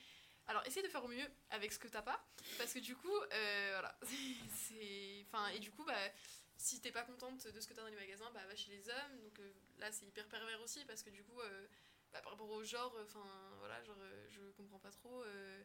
alors 0.46 0.64
essaye 0.66 0.82
de 0.84 0.88
faire 0.88 1.05
au 1.05 1.09
mieux 1.09 1.26
avec 1.51 1.72
ce 1.72 1.78
que 1.80 1.88
t'as 1.88 2.03
pas, 2.03 2.24
parce 2.59 2.72
que 2.72 2.78
du 2.78 2.94
coup, 2.94 3.12
euh, 3.32 3.70
voilà, 3.72 3.98
c'est, 4.55 5.24
enfin 5.26 5.48
et 5.48 5.59
du 5.59 5.70
coup 5.72 5.84
bah 5.84 5.98
si 6.61 6.80
t'es 6.80 6.92
pas 6.92 7.04
contente 7.04 7.46
de 7.46 7.61
ce 7.61 7.66
que 7.68 7.74
t'as 7.74 7.82
dans 7.82 7.88
les 7.88 7.96
magasins, 7.96 8.30
bah 8.32 8.46
va 8.46 8.54
chez 8.56 8.70
les 8.70 8.88
hommes, 8.88 9.16
donc 9.22 9.38
euh, 9.40 9.52
là 9.78 9.90
c'est 9.92 10.06
hyper 10.06 10.26
pervers 10.28 10.61
aussi 10.62 10.84
parce 10.84 11.02
que 11.02 11.11
du 11.11 11.22
coup 11.24 11.40
euh, 11.40 11.66
bah, 12.12 12.20
par 12.22 12.32
rapport 12.32 12.50
au 12.50 12.62
genre, 12.64 12.94
enfin 13.02 13.24
voilà, 13.58 13.82
genre 13.82 13.98
euh, 14.00 14.26
je 14.30 14.42
comprends 14.52 14.78
pas 14.78 14.90
trop. 14.90 15.22
euh, 15.24 15.62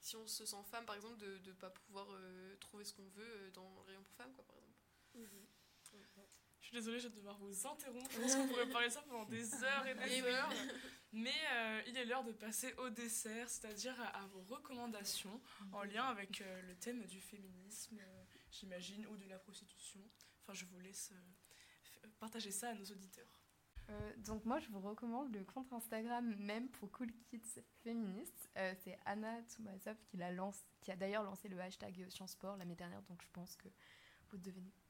si 0.00 0.16
on 0.16 0.26
se 0.26 0.44
sent 0.44 0.56
femme, 0.68 0.84
par 0.84 0.96
exemple, 0.96 1.16
de 1.18 1.38
ne 1.46 1.52
pas 1.52 1.70
pouvoir 1.70 2.08
euh, 2.12 2.56
trouver 2.56 2.84
ce 2.84 2.92
qu'on 2.92 3.06
veut 3.10 3.22
euh, 3.24 3.50
dans 3.52 3.72
le 3.76 3.80
rayon 3.82 4.02
pour 4.02 4.14
femmes, 4.16 4.32
quoi, 4.34 4.44
par 4.44 4.56
exemple. 4.56 4.74
Je 6.60 6.66
suis 6.66 6.76
désolée, 6.76 6.98
je 6.98 7.08
vais 7.08 7.14
devoir 7.16 7.36
vous 7.38 7.66
interrompre. 7.66 8.10
Je 8.12 8.18
pense 8.20 8.34
qu'on 8.34 8.48
pourrait 8.48 8.68
parler 8.70 8.88
de 8.88 8.92
ça 8.92 9.02
pendant 9.02 9.24
des 9.26 9.62
heures 9.62 9.86
et 9.86 9.94
des 9.94 10.16
Et 10.16 10.22
oui. 10.22 10.30
heures. 10.30 10.52
Mais 11.12 11.34
euh, 11.52 11.82
il 11.86 11.96
est 11.96 12.04
l'heure 12.04 12.24
de 12.24 12.32
passer 12.32 12.72
au 12.78 12.88
dessert, 12.90 13.48
c'est-à-dire 13.48 14.00
à, 14.00 14.22
à 14.22 14.26
vos 14.26 14.40
recommandations 14.42 15.40
en 15.72 15.82
lien 15.84 16.04
avec 16.06 16.40
euh, 16.40 16.62
le 16.62 16.74
thème 16.76 17.04
du 17.04 17.20
féminisme, 17.20 17.98
euh, 18.00 18.21
j'imagine, 18.52 19.04
ou 19.08 19.16
de 19.16 19.24
la 19.26 19.38
prostitution. 19.38 20.00
Enfin, 20.42 20.52
je 20.54 20.64
vous 20.66 20.78
laisse 20.78 21.10
euh, 21.12 22.06
f- 22.06 22.10
partager 22.20 22.50
ça 22.52 22.68
à 22.70 22.74
nos 22.74 22.84
auditeurs. 22.84 23.26
Euh, 23.90 24.16
donc 24.18 24.44
moi 24.44 24.60
je 24.60 24.68
vous 24.70 24.78
recommande 24.80 25.34
le 25.34 25.42
compte 25.44 25.72
Instagram 25.72 26.36
même 26.36 26.68
pour 26.68 26.92
Cool 26.92 27.12
Kids 27.28 27.60
féministes. 27.82 28.48
Euh, 28.56 28.72
c'est 28.84 28.96
Anna 29.06 29.42
Toumazov 29.42 29.96
qui, 30.04 30.18
qui 30.80 30.92
a 30.92 30.96
d'ailleurs 30.96 31.24
lancé 31.24 31.48
le 31.48 31.60
hashtag 31.60 32.08
Sciences 32.08 32.32
Sport 32.32 32.56
l'année 32.58 32.76
dernière, 32.76 33.02
donc 33.02 33.20
je 33.20 33.28
pense 33.32 33.56
que 33.56 33.68
vous 34.30 34.38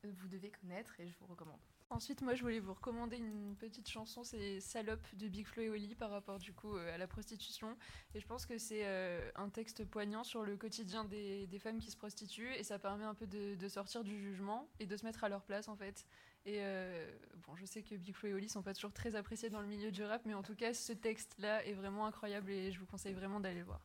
vous 0.04 0.28
devez 0.28 0.50
connaître 0.50 1.00
et 1.00 1.08
je 1.08 1.16
vous 1.18 1.26
recommande. 1.26 1.60
Ensuite, 1.92 2.22
moi, 2.22 2.34
je 2.34 2.40
voulais 2.40 2.58
vous 2.58 2.72
recommander 2.72 3.18
une 3.18 3.54
petite 3.54 3.86
chanson, 3.86 4.24
c'est 4.24 4.60
Salope 4.60 5.06
de 5.14 5.28
Big 5.28 5.46
Flo 5.46 5.62
et 5.62 5.68
Oli 5.68 5.94
par 5.94 6.08
rapport 6.08 6.38
du 6.38 6.54
coup 6.54 6.74
euh, 6.74 6.94
à 6.94 6.96
la 6.96 7.06
prostitution. 7.06 7.76
Et 8.14 8.20
je 8.20 8.26
pense 8.26 8.46
que 8.46 8.56
c'est 8.56 8.86
euh, 8.86 9.30
un 9.34 9.50
texte 9.50 9.84
poignant 9.84 10.24
sur 10.24 10.42
le 10.42 10.56
quotidien 10.56 11.04
des, 11.04 11.46
femmes 11.62 11.78
qui 11.78 11.90
se 11.90 11.98
prostituent 11.98 12.54
et 12.54 12.62
ça 12.62 12.78
permet 12.78 13.04
un 13.04 13.12
peu 13.12 13.26
de, 13.26 13.68
sortir 13.68 14.04
du 14.04 14.18
jugement 14.18 14.70
et 14.80 14.86
de 14.86 14.96
se 14.96 15.04
mettre 15.04 15.22
à 15.22 15.28
leur 15.28 15.42
place 15.42 15.68
en 15.68 15.76
fait. 15.76 16.06
Et 16.46 16.60
euh, 16.62 17.14
bon, 17.46 17.56
je 17.56 17.66
sais 17.66 17.82
que 17.82 17.94
Big 17.94 18.14
Flo 18.14 18.30
et 18.30 18.32
Oli 18.32 18.48
sont 18.48 18.62
pas 18.62 18.72
toujours 18.72 18.94
très 18.94 19.14
appréciés 19.14 19.50
dans 19.50 19.60
le 19.60 19.68
milieu 19.68 19.90
du 19.90 20.02
rap, 20.02 20.22
mais 20.24 20.32
en 20.32 20.42
tout 20.42 20.54
cas, 20.54 20.72
ce 20.72 20.94
texte-là 20.94 21.62
est 21.66 21.74
vraiment 21.74 22.06
incroyable 22.06 22.52
et 22.52 22.72
je 22.72 22.80
vous 22.80 22.86
conseille 22.86 23.12
vraiment 23.12 23.38
d'aller 23.38 23.58
le 23.58 23.66
voir. 23.66 23.82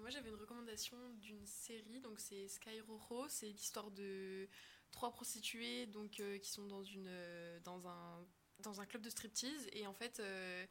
Moi, 0.00 0.10
j'avais 0.10 0.28
une 0.28 0.36
recommandation 0.36 0.98
d'une 1.22 1.46
série, 1.46 1.98
donc 2.00 2.20
c'est 2.20 2.46
Sky 2.46 2.82
Rojo. 2.82 3.24
C'est 3.30 3.46
l'histoire 3.46 3.90
de 3.90 4.46
trois 4.94 5.10
prostituées 5.10 5.86
donc, 5.86 6.20
euh, 6.20 6.38
qui 6.38 6.50
sont 6.50 6.66
dans, 6.66 6.84
une, 6.84 7.08
euh, 7.08 7.58
dans, 7.60 7.86
un, 7.88 8.26
dans 8.60 8.80
un 8.80 8.86
club 8.86 9.02
de 9.02 9.10
striptease 9.10 9.66
et 9.72 9.86
en 9.86 9.92
fait 9.92 10.20
euh, 10.20 10.64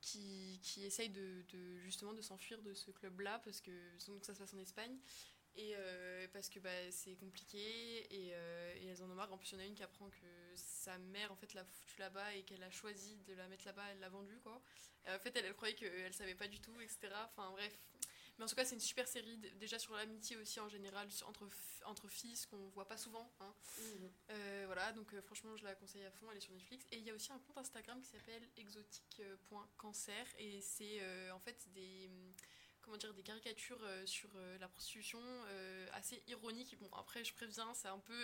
qui, 0.00 0.60
qui 0.62 0.84
essayent 0.84 1.10
de, 1.10 1.44
justement 1.78 2.12
de 2.12 2.20
s'enfuir 2.20 2.60
de 2.62 2.74
ce 2.74 2.90
club-là 2.90 3.40
parce 3.42 3.60
que 3.60 3.70
donc, 4.06 4.24
ça 4.24 4.34
se 4.34 4.38
passe 4.38 4.54
en 4.54 4.58
Espagne. 4.58 4.96
Et 5.56 5.74
parce 6.32 6.48
que 6.48 6.60
bah, 6.60 6.70
c'est 6.90 7.16
compliqué 7.16 7.58
et, 7.58 8.28
elles 8.28 9.02
en 9.02 9.10
ont 9.10 9.14
marre. 9.14 9.32
En 9.32 9.36
plus, 9.36 9.50
il 9.50 9.54
y 9.54 9.56
en 9.56 9.64
a 9.64 9.66
une 9.66 9.74
qui 9.74 9.82
apprend 9.82 10.08
que 10.08 10.54
sa 10.54 10.96
mère 10.96 11.32
en 11.32 11.36
fait 11.36 11.52
l'a 11.54 11.64
foutue 11.64 11.98
là-bas 11.98 12.34
et 12.36 12.44
qu'elle 12.44 12.62
a 12.62 12.70
choisi 12.70 13.16
de 13.26 13.34
la 13.34 13.48
mettre 13.48 13.66
là-bas, 13.66 13.84
elle 13.90 13.98
l'a 13.98 14.08
vendue 14.08 14.38
quoi. 14.40 14.62
En 15.08 15.18
fait, 15.18 15.36
elle, 15.36 15.44
elle 15.46 15.54
croyait 15.54 15.74
qu'elle 15.74 16.14
savait 16.14 16.36
pas 16.36 16.46
du 16.46 16.60
tout, 16.60 16.80
etc. 16.80 17.08
Enfin 17.26 17.50
bref. 17.50 17.76
Mais 18.40 18.44
en 18.44 18.48
tout 18.48 18.54
cas, 18.54 18.64
c'est 18.64 18.74
une 18.74 18.80
super 18.80 19.06
série, 19.06 19.36
déjà 19.56 19.78
sur 19.78 19.94
l'amitié 19.94 20.34
aussi 20.38 20.60
en 20.60 20.68
général, 20.70 21.06
entre, 21.26 21.46
entre 21.84 22.08
filles, 22.08 22.36
ce 22.36 22.46
qu'on 22.46 22.70
voit 22.70 22.88
pas 22.88 22.96
souvent. 22.96 23.30
hein. 23.40 23.54
Euh, 24.30 24.62
voilà, 24.64 24.92
donc 24.92 25.12
euh, 25.12 25.20
franchement, 25.20 25.54
je 25.58 25.64
la 25.64 25.74
conseille 25.74 26.06
à 26.06 26.10
fond, 26.10 26.26
elle 26.30 26.38
est 26.38 26.40
sur 26.40 26.54
Netflix. 26.54 26.86
Et 26.90 26.96
il 26.96 27.04
y 27.04 27.10
a 27.10 27.14
aussi 27.14 27.30
un 27.34 27.38
compte 27.38 27.58
Instagram 27.58 28.00
qui 28.00 28.08
s'appelle 28.08 28.48
exotique.cancer. 28.56 30.26
Et 30.38 30.62
c'est 30.62 31.02
euh, 31.02 31.34
en 31.34 31.38
fait 31.38 31.68
des, 31.74 32.08
comment 32.90 32.98
dire, 32.98 33.14
des 33.14 33.22
caricatures 33.22 33.78
euh, 33.82 34.04
sur 34.04 34.28
euh, 34.34 34.58
la 34.58 34.66
prostitution 34.66 35.20
euh, 35.22 35.86
assez 35.92 36.20
ironiques. 36.26 36.76
Bon, 36.80 36.88
après, 36.98 37.22
je 37.22 37.32
préviens, 37.32 37.72
c'est 37.72 37.86
un 37.86 37.98
peu. 37.98 38.20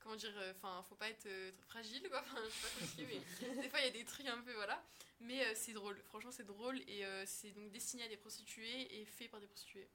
comment 0.00 0.16
dire, 0.16 0.34
enfin, 0.50 0.84
faut 0.88 0.94
pas 0.96 1.08
être 1.08 1.28
fragile, 1.66 2.06
quoi. 2.10 2.22
Mais 2.98 3.62
des 3.62 3.68
fois, 3.70 3.80
il 3.80 3.86
y 3.86 3.88
a 3.88 3.92
des 3.92 4.04
trucs 4.04 4.26
un 4.26 4.40
peu, 4.42 4.52
voilà. 4.52 4.82
Mais 5.20 5.54
c'est 5.54 5.72
drôle, 5.72 5.98
franchement, 6.04 6.30
c'est 6.30 6.46
drôle. 6.46 6.78
Et 6.88 7.04
c'est 7.24 7.52
donc 7.52 7.70
destiné 7.70 8.04
à 8.04 8.08
des 8.08 8.16
prostituées 8.16 9.00
et 9.00 9.04
fait 9.06 9.28
par 9.28 9.40
des 9.40 9.46
prostituées. 9.46 9.88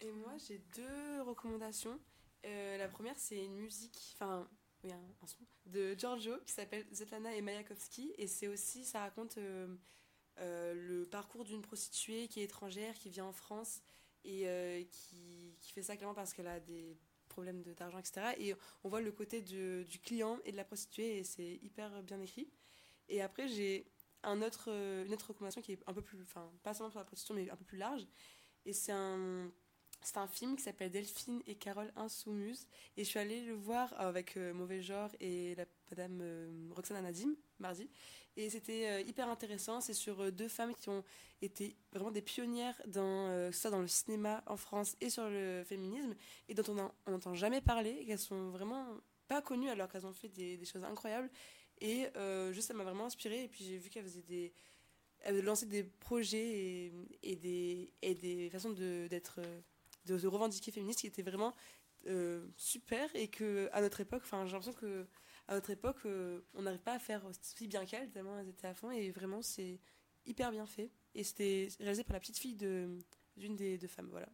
Et 0.00 0.10
moi, 0.10 0.32
j'ai 0.48 0.58
deux 0.74 1.22
recommandations. 1.22 2.00
La 2.44 2.88
première, 2.88 3.18
c'est 3.18 3.44
une 3.44 3.56
musique, 3.56 4.14
enfin, 4.14 4.48
oui, 4.82 4.92
un, 4.92 5.00
un 5.22 5.26
son, 5.26 5.38
de 5.66 5.94
Giorgio 5.94 6.38
qui 6.46 6.52
s'appelle 6.52 6.86
Zetlana 6.92 7.34
et 7.34 7.40
Mayakovsky. 7.40 8.14
Et 8.18 8.26
c'est 8.26 8.48
aussi, 8.48 8.84
ça 8.84 9.00
raconte 9.00 9.38
le 10.38 11.04
parcours 11.06 11.44
d'une 11.44 11.62
prostituée 11.62 12.28
qui 12.28 12.40
est 12.40 12.44
étrangère, 12.44 12.94
qui 12.94 13.08
vient 13.10 13.24
en 13.26 13.32
France 13.32 13.80
et 14.24 14.48
euh, 14.48 14.82
qui, 14.90 15.56
qui 15.60 15.72
fait 15.72 15.82
ça 15.82 15.96
clairement 15.96 16.14
parce 16.14 16.32
qu'elle 16.32 16.46
a 16.48 16.60
des 16.60 16.96
problèmes 17.28 17.62
d'argent, 17.62 17.98
etc. 17.98 18.34
Et 18.38 18.54
on 18.84 18.88
voit 18.88 19.00
le 19.00 19.12
côté 19.12 19.42
de- 19.42 19.84
du 19.88 19.98
client 19.98 20.38
et 20.44 20.52
de 20.52 20.56
la 20.56 20.64
prostituée 20.64 21.18
et 21.18 21.24
c'est 21.24 21.56
hyper 21.62 22.02
bien 22.02 22.20
écrit. 22.20 22.50
Et 23.08 23.22
après, 23.22 23.48
j'ai 23.48 23.86
un 24.22 24.42
autre, 24.42 24.66
euh, 24.68 25.04
une 25.04 25.12
autre 25.14 25.28
recommandation 25.28 25.62
qui 25.62 25.72
est 25.72 25.82
un 25.86 25.92
peu 25.92 26.02
plus, 26.02 26.20
enfin, 26.22 26.50
pas 26.62 26.74
seulement 26.74 26.90
pour 26.90 26.98
la 26.98 27.04
prostitution, 27.04 27.34
mais 27.34 27.48
un 27.50 27.56
peu 27.56 27.64
plus 27.64 27.78
large. 27.78 28.06
Et 28.64 28.72
c'est 28.72 28.92
un, 28.92 29.52
c'est 30.06 30.18
un 30.18 30.28
film 30.28 30.54
qui 30.54 30.62
s'appelle 30.62 30.92
Delphine 30.92 31.42
et 31.48 31.56
Carole 31.56 31.92
Insoumise. 31.96 32.68
Et 32.96 33.02
je 33.02 33.08
suis 33.08 33.18
allée 33.18 33.44
le 33.44 33.54
voir 33.54 33.92
avec 33.98 34.36
euh, 34.36 34.54
Mauvais 34.54 34.80
Genre 34.80 35.10
et 35.18 35.56
la 35.56 35.64
madame 35.90 36.20
euh, 36.22 36.68
Roxane 36.76 36.98
Anadim, 36.98 37.34
mardi. 37.58 37.90
Et 38.36 38.48
c'était 38.48 38.86
euh, 38.88 39.00
hyper 39.00 39.28
intéressant. 39.28 39.80
C'est 39.80 39.94
sur 39.94 40.20
euh, 40.20 40.30
deux 40.30 40.46
femmes 40.46 40.76
qui 40.76 40.88
ont 40.90 41.02
été 41.42 41.74
vraiment 41.92 42.12
des 42.12 42.22
pionnières 42.22 42.80
dans, 42.86 43.26
euh, 43.30 43.50
ce 43.50 43.62
soit 43.62 43.70
dans 43.72 43.80
le 43.80 43.88
cinéma 43.88 44.44
en 44.46 44.56
France 44.56 44.96
et 45.00 45.10
sur 45.10 45.28
le 45.28 45.64
féminisme, 45.66 46.14
et 46.48 46.54
dont 46.54 46.90
on 47.06 47.10
n'entend 47.10 47.34
jamais 47.34 47.60
parler, 47.60 48.04
qu'elles 48.06 48.20
sont 48.20 48.50
vraiment 48.50 48.86
pas 49.26 49.42
connues 49.42 49.70
alors 49.70 49.88
qu'elles 49.88 50.06
ont 50.06 50.12
fait 50.12 50.28
des, 50.28 50.64
choses 50.64 50.84
incroyables. 50.84 51.30
Et 51.80 52.06
euh, 52.14 52.52
juste, 52.52 52.68
ça 52.68 52.74
m'a 52.74 52.84
vraiment 52.84 53.06
inspirée. 53.06 53.42
Et 53.42 53.48
puis 53.48 53.64
j'ai 53.64 53.76
vu 53.76 53.90
qu'elles 53.90 54.04
faisaient 54.04 54.22
des. 54.22 54.52
Lançaient 55.42 55.66
des 55.66 55.82
projets 55.82 56.92
et, 57.24 57.34
des, 57.34 57.90
et 58.02 58.14
des 58.14 58.48
façons 58.50 58.70
d'être. 58.70 59.40
euh, 59.40 59.60
de 60.14 60.26
revendiquer 60.26 60.70
féministe 60.70 61.00
qui 61.00 61.06
étaient 61.06 61.22
vraiment 61.22 61.54
euh, 62.06 62.46
super 62.56 63.14
et 63.16 63.28
que 63.28 63.68
à 63.72 63.80
notre 63.80 64.00
époque, 64.00 64.22
enfin 64.24 64.46
j'ai 64.46 64.52
l'impression 64.52 64.78
que 64.78 65.06
à 65.48 65.54
notre 65.54 65.70
époque, 65.70 66.04
euh, 66.06 66.40
on 66.54 66.62
n'arrive 66.62 66.80
pas 66.82 66.94
à 66.94 66.98
faire 66.98 67.24
aussi 67.24 67.66
bien 67.68 67.84
qu'elles 67.84 68.10
tellement 68.10 68.38
elles 68.38 68.48
étaient 68.48 68.66
à 68.68 68.74
fond 68.74 68.90
et 68.90 69.10
vraiment 69.10 69.42
c'est 69.42 69.80
hyper 70.24 70.50
bien 70.50 70.66
fait 70.66 70.90
et 71.14 71.24
c'était 71.24 71.68
réalisé 71.80 72.04
par 72.04 72.14
la 72.14 72.20
petite 72.20 72.38
fille 72.38 72.56
de 72.56 72.98
d'une 73.36 73.54
des 73.56 73.76
deux 73.78 73.88
femmes, 73.88 74.08
voilà. 74.10 74.28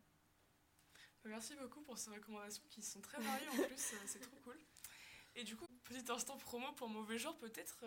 Merci 1.25 1.55
beaucoup 1.57 1.81
pour 1.83 1.99
ces 1.99 2.11
recommandations 2.11 2.63
qui 2.69 2.83
sont 2.83 3.01
très 3.01 3.21
variées 3.21 3.49
en 3.49 3.57
plus, 3.67 3.93
euh, 3.95 3.97
c'est 4.07 4.21
trop 4.21 4.37
cool. 4.45 4.59
Et 5.35 5.45
du 5.45 5.57
coup, 5.57 5.67
petit 5.85 6.11
instant 6.11 6.37
promo 6.37 6.73
pour 6.73 6.89
Mauvais 6.89 7.19
Genre 7.19 7.37
peut-être. 7.39 7.85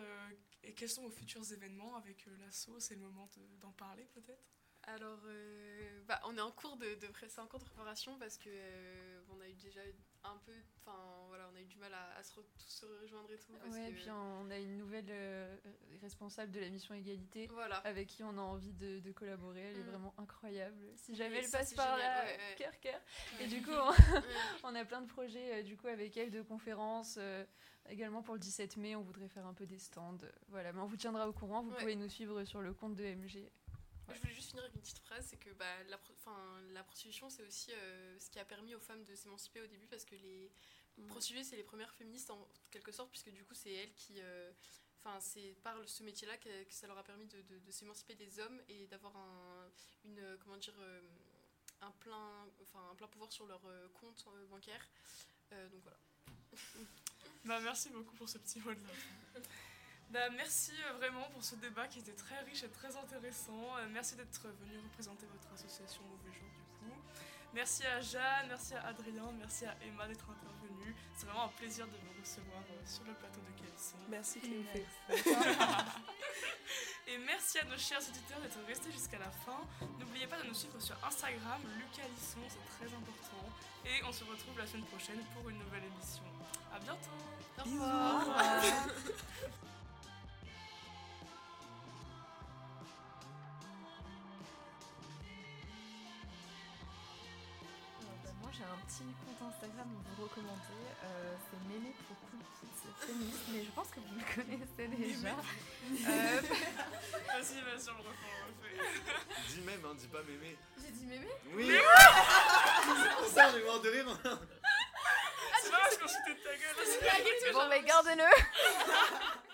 et 0.63 0.73
quels 0.73 0.89
sont 0.89 1.03
vos 1.03 1.09
futurs 1.11 1.51
événements 1.53 1.95
avec 1.95 2.27
euh, 2.27 2.35
l'asso 2.37 2.79
C'est 2.79 2.95
le 2.95 3.01
moment 3.01 3.29
de- 3.37 3.57
d'en 3.57 3.71
parler 3.71 4.05
peut-être? 4.13 4.43
Alors, 4.87 5.19
euh, 5.25 5.99
bah, 6.07 6.19
on 6.25 6.37
est 6.37 6.41
en 6.41 6.51
cours 6.51 6.77
de, 6.77 6.95
de, 6.95 7.07
pré- 7.07 7.27
c'est 7.27 7.41
en 7.41 7.47
cours 7.47 7.59
de 7.59 7.65
préparation 7.65 8.17
parce 8.19 8.37
que 8.37 8.49
euh, 8.49 9.19
on 9.35 9.41
a 9.41 9.47
eu 9.49 9.53
déjà 9.55 9.81
un 10.23 10.37
peu, 10.45 10.51
enfin 10.79 10.97
voilà, 11.27 11.49
on 11.51 11.55
a 11.55 11.61
eu 11.61 11.65
du 11.65 11.77
mal 11.77 11.91
à, 11.93 12.17
à 12.17 12.23
se 12.23 12.33
re- 12.39 12.43
tous 12.59 12.67
se 12.69 12.85
rejoindre 13.01 13.31
et 13.31 13.37
tout. 13.37 13.53
Parce 13.53 13.75
Ouais, 13.75 13.89
que, 13.89 13.95
puis 13.95 14.11
on 14.11 14.49
a 14.51 14.57
une 14.59 14.77
nouvelle 14.77 15.05
euh, 15.09 15.55
responsable 16.01 16.51
de 16.51 16.59
la 16.59 16.69
mission 16.69 16.93
égalité 16.93 17.47
Voilà. 17.47 17.77
avec 17.77 18.07
qui 18.07 18.23
on 18.23 18.37
a 18.37 18.41
envie 18.41 18.73
de, 18.73 18.99
de 18.99 19.11
collaborer. 19.11 19.61
Elle 19.61 19.77
est 19.79 19.83
Mm. 19.83 19.89
vraiment 19.89 20.13
incroyable. 20.19 20.85
Si 20.95 21.15
jamais 21.15 21.37
Et 21.37 21.39
elle 21.39 21.45
ça, 21.45 21.59
passe 21.59 21.73
par 21.73 21.95
génial, 21.97 22.15
là, 22.15 22.25
ouais, 22.25 22.37
ouais. 22.37 22.55
cœur, 22.57 22.79
cœur. 22.79 23.01
Et 23.39 23.47
du 23.47 23.61
coup, 23.63 23.71
on, 24.63 24.69
on 24.69 24.75
a 24.75 24.85
plein 24.85 25.01
de 25.01 25.07
projets 25.07 25.63
du 25.63 25.77
coup 25.77 25.87
avec 25.87 26.15
elle 26.17 26.29
de 26.29 26.43
conférences. 26.43 27.17
également 27.89 28.21
pour 28.21 28.35
le 28.35 28.39
17 28.39 28.77
mai, 28.77 28.95
on 28.95 29.01
voudrait 29.01 29.29
faire 29.29 29.47
un 29.47 29.53
peu 29.55 29.65
des 29.65 29.79
stands. 29.79 30.17
Voilà, 30.49 30.73
mais 30.73 30.81
on 30.81 30.85
vous 30.87 30.97
tiendra 30.97 31.27
au 31.27 31.33
courant. 31.33 31.63
Vous 31.63 31.71
pouvez 31.71 31.95
nous 31.95 32.09
suivre 32.09 32.43
sur 32.45 32.61
le 32.61 32.73
compte 32.73 32.95
de 32.95 33.03
MG. 33.03 33.49
Je 34.13 34.19
voulais 34.19 34.33
juste 34.33 34.49
finir 34.49 34.63
avec 34.63 34.75
une 34.75 34.81
petite 34.81 34.99
phrase, 34.99 35.25
c'est 35.29 35.37
que 35.37 35.49
bah, 35.53 35.83
la, 35.89 35.97
'fin, 35.97 36.61
la 36.73 36.83
prostitution, 36.83 37.29
c'est 37.29 37.43
aussi 37.43 37.71
euh, 37.73 38.19
ce 38.19 38.29
qui 38.29 38.39
a 38.39 38.45
permis 38.45 38.75
aux 38.75 38.79
femmes 38.79 39.03
de 39.03 39.15
s'émanciper 39.15 39.61
au 39.61 39.67
début, 39.67 39.87
parce 39.87 40.05
que 40.05 40.15
les 40.15 40.51
prostituées, 41.07 41.43
c'est 41.43 41.55
les 41.57 41.63
premières 41.63 41.93
féministes 41.95 42.29
en 42.29 42.47
quelque 42.71 42.91
sorte, 42.91 43.09
puisque 43.11 43.31
du 43.31 43.43
coup, 43.43 43.53
c'est 43.55 43.71
elles 43.73 43.93
qui... 43.95 44.15
euh, 44.19 44.51
Enfin, 45.07 45.19
c'est 45.19 45.53
par 45.61 45.75
ce 45.87 46.01
métier-là 46.01 46.35
que, 46.37 46.63
que 46.63 46.73
ça 46.73 46.87
leur 46.87 46.97
a 46.97 47.03
permis 47.03 47.27
de, 47.27 47.39
de- 47.43 47.59
de 47.59 47.71
s'émanciper 47.71 48.15
des 48.15 48.39
hommes 48.39 48.59
et 48.67 48.87
d'avoir 48.87 49.15
un, 49.15 49.69
une, 50.03 50.17
euh, 50.17 50.35
comment 50.43 50.57
dire, 50.57 50.73
euh, 50.79 50.99
un 51.81 51.91
plein, 51.91 52.47
enfin, 52.63 52.89
un 52.91 52.95
plein 52.95 53.07
pouvoir 53.07 53.31
sur 53.31 53.45
leur 53.45 53.63
euh, 53.67 53.87
compte 53.89 54.25
euh, 54.33 54.47
bancaire. 54.47 54.83
Euh, 55.51 55.69
donc 55.69 55.83
voilà. 55.83 55.99
Bah, 57.43 57.59
merci 57.61 57.89
beaucoup 57.91 58.15
pour 58.15 58.27
ce 58.27 58.39
petit 58.39 58.59
mot 58.61 58.73
de 58.73 58.79
la 58.81 58.93
fin. 58.95 59.41
Bah, 60.11 60.29
merci 60.35 60.71
euh, 60.71 60.93
vraiment 60.97 61.27
pour 61.33 61.43
ce 61.43 61.55
débat 61.55 61.87
qui 61.87 61.99
était 61.99 62.13
très 62.13 62.39
riche 62.41 62.63
et 62.63 62.69
très 62.69 62.95
intéressant. 62.95 63.77
Euh, 63.77 63.87
merci 63.91 64.15
d'être 64.15 64.47
venu 64.61 64.77
représenter 64.83 65.25
votre 65.25 65.53
association 65.53 66.01
Mauvais 66.03 66.33
Jour 66.37 66.47
du 66.55 66.63
coup. 66.79 66.95
Merci 67.53 67.85
à 67.85 68.01
Jeanne, 68.01 68.47
merci 68.47 68.75
à 68.75 68.87
Adrien, 68.87 69.31
merci 69.39 69.65
à 69.65 69.75
Emma 69.85 70.07
d'être 70.07 70.25
intervenue. 70.29 70.95
C'est 71.15 71.25
vraiment 71.25 71.45
un 71.45 71.55
plaisir 71.59 71.87
de 71.87 71.91
vous 71.91 72.21
recevoir 72.21 72.61
euh, 72.69 72.85
sur 72.85 73.03
le 73.05 73.13
plateau 73.13 73.39
de 73.41 73.51
Calisson. 73.59 73.97
Merci 74.09 74.39
Cléophée. 74.39 74.85
Et 77.07 77.17
merci 77.19 77.59
à 77.59 77.65
nos 77.65 77.77
chers 77.77 77.99
auditeurs 77.99 78.41
d'être 78.41 78.59
restés 78.67 78.91
jusqu'à 78.91 79.19
la 79.19 79.29
fin. 79.29 79.61
N'oubliez 79.99 80.27
pas 80.27 80.41
de 80.41 80.47
nous 80.47 80.53
suivre 80.53 80.79
sur 80.81 80.95
Instagram, 81.05 81.61
Lucas 81.77 82.07
Lisson, 82.07 82.39
c'est 82.49 82.65
très 82.77 82.87
important. 82.93 83.45
Et 83.85 84.03
on 84.03 84.11
se 84.11 84.23
retrouve 84.23 84.57
la 84.57 84.65
semaine 84.65 84.85
prochaine 84.85 85.21
pour 85.33 85.47
une 85.49 85.59
nouvelle 85.59 85.83
émission. 85.83 86.23
À 86.73 86.79
bientôt 86.79 87.11
Au 87.59 87.63
revoir. 87.63 88.87
petit 98.95 99.35
compte 99.39 99.51
Instagram 99.51 99.87
vous 100.15 100.23
recommander, 100.23 100.83
euh, 101.03 101.35
c'est 101.43 101.59
Mémé 101.67 101.91
pour 102.07 102.15
Cool 102.29 102.39
Kids 102.55 102.87
féministe, 103.05 103.43
mais 103.51 103.63
je 103.65 103.71
pense 103.71 103.87
que 103.89 103.99
vous 103.99 104.15
le 104.15 104.23
connaissez 104.23 104.87
déjà. 104.87 105.35
Euh, 105.35 106.41
Vas-y, 107.27 107.59
vas-y, 107.59 107.89
on 107.91 107.97
le 107.99 108.07
refait, 108.07 108.31
on 108.31 108.47
le 108.47 108.55
refait. 108.55 108.79
Dis 109.49 109.61
même, 109.61 109.83
hein, 109.85 109.95
dis 109.97 110.07
pas 110.07 110.23
mémé. 110.23 110.57
j'ai 110.81 110.91
dit 110.91 111.05
Mémé 111.05 111.27
Oui 111.53 111.67
C'est 113.03 113.15
pour 113.17 113.27
ça, 113.27 113.51
j'ai 113.51 113.63
mort 113.63 113.81
de 113.81 113.89
rire. 113.89 114.07
C'est 115.61 115.71
pas 115.71 115.79
parce 115.79 115.97
qu'on 115.97 116.05
de 116.05 116.37
ta 116.43 116.55
gueule. 116.55 117.53
Bon 117.53 117.67
mais 117.69 117.83
gardez-le 117.83 118.23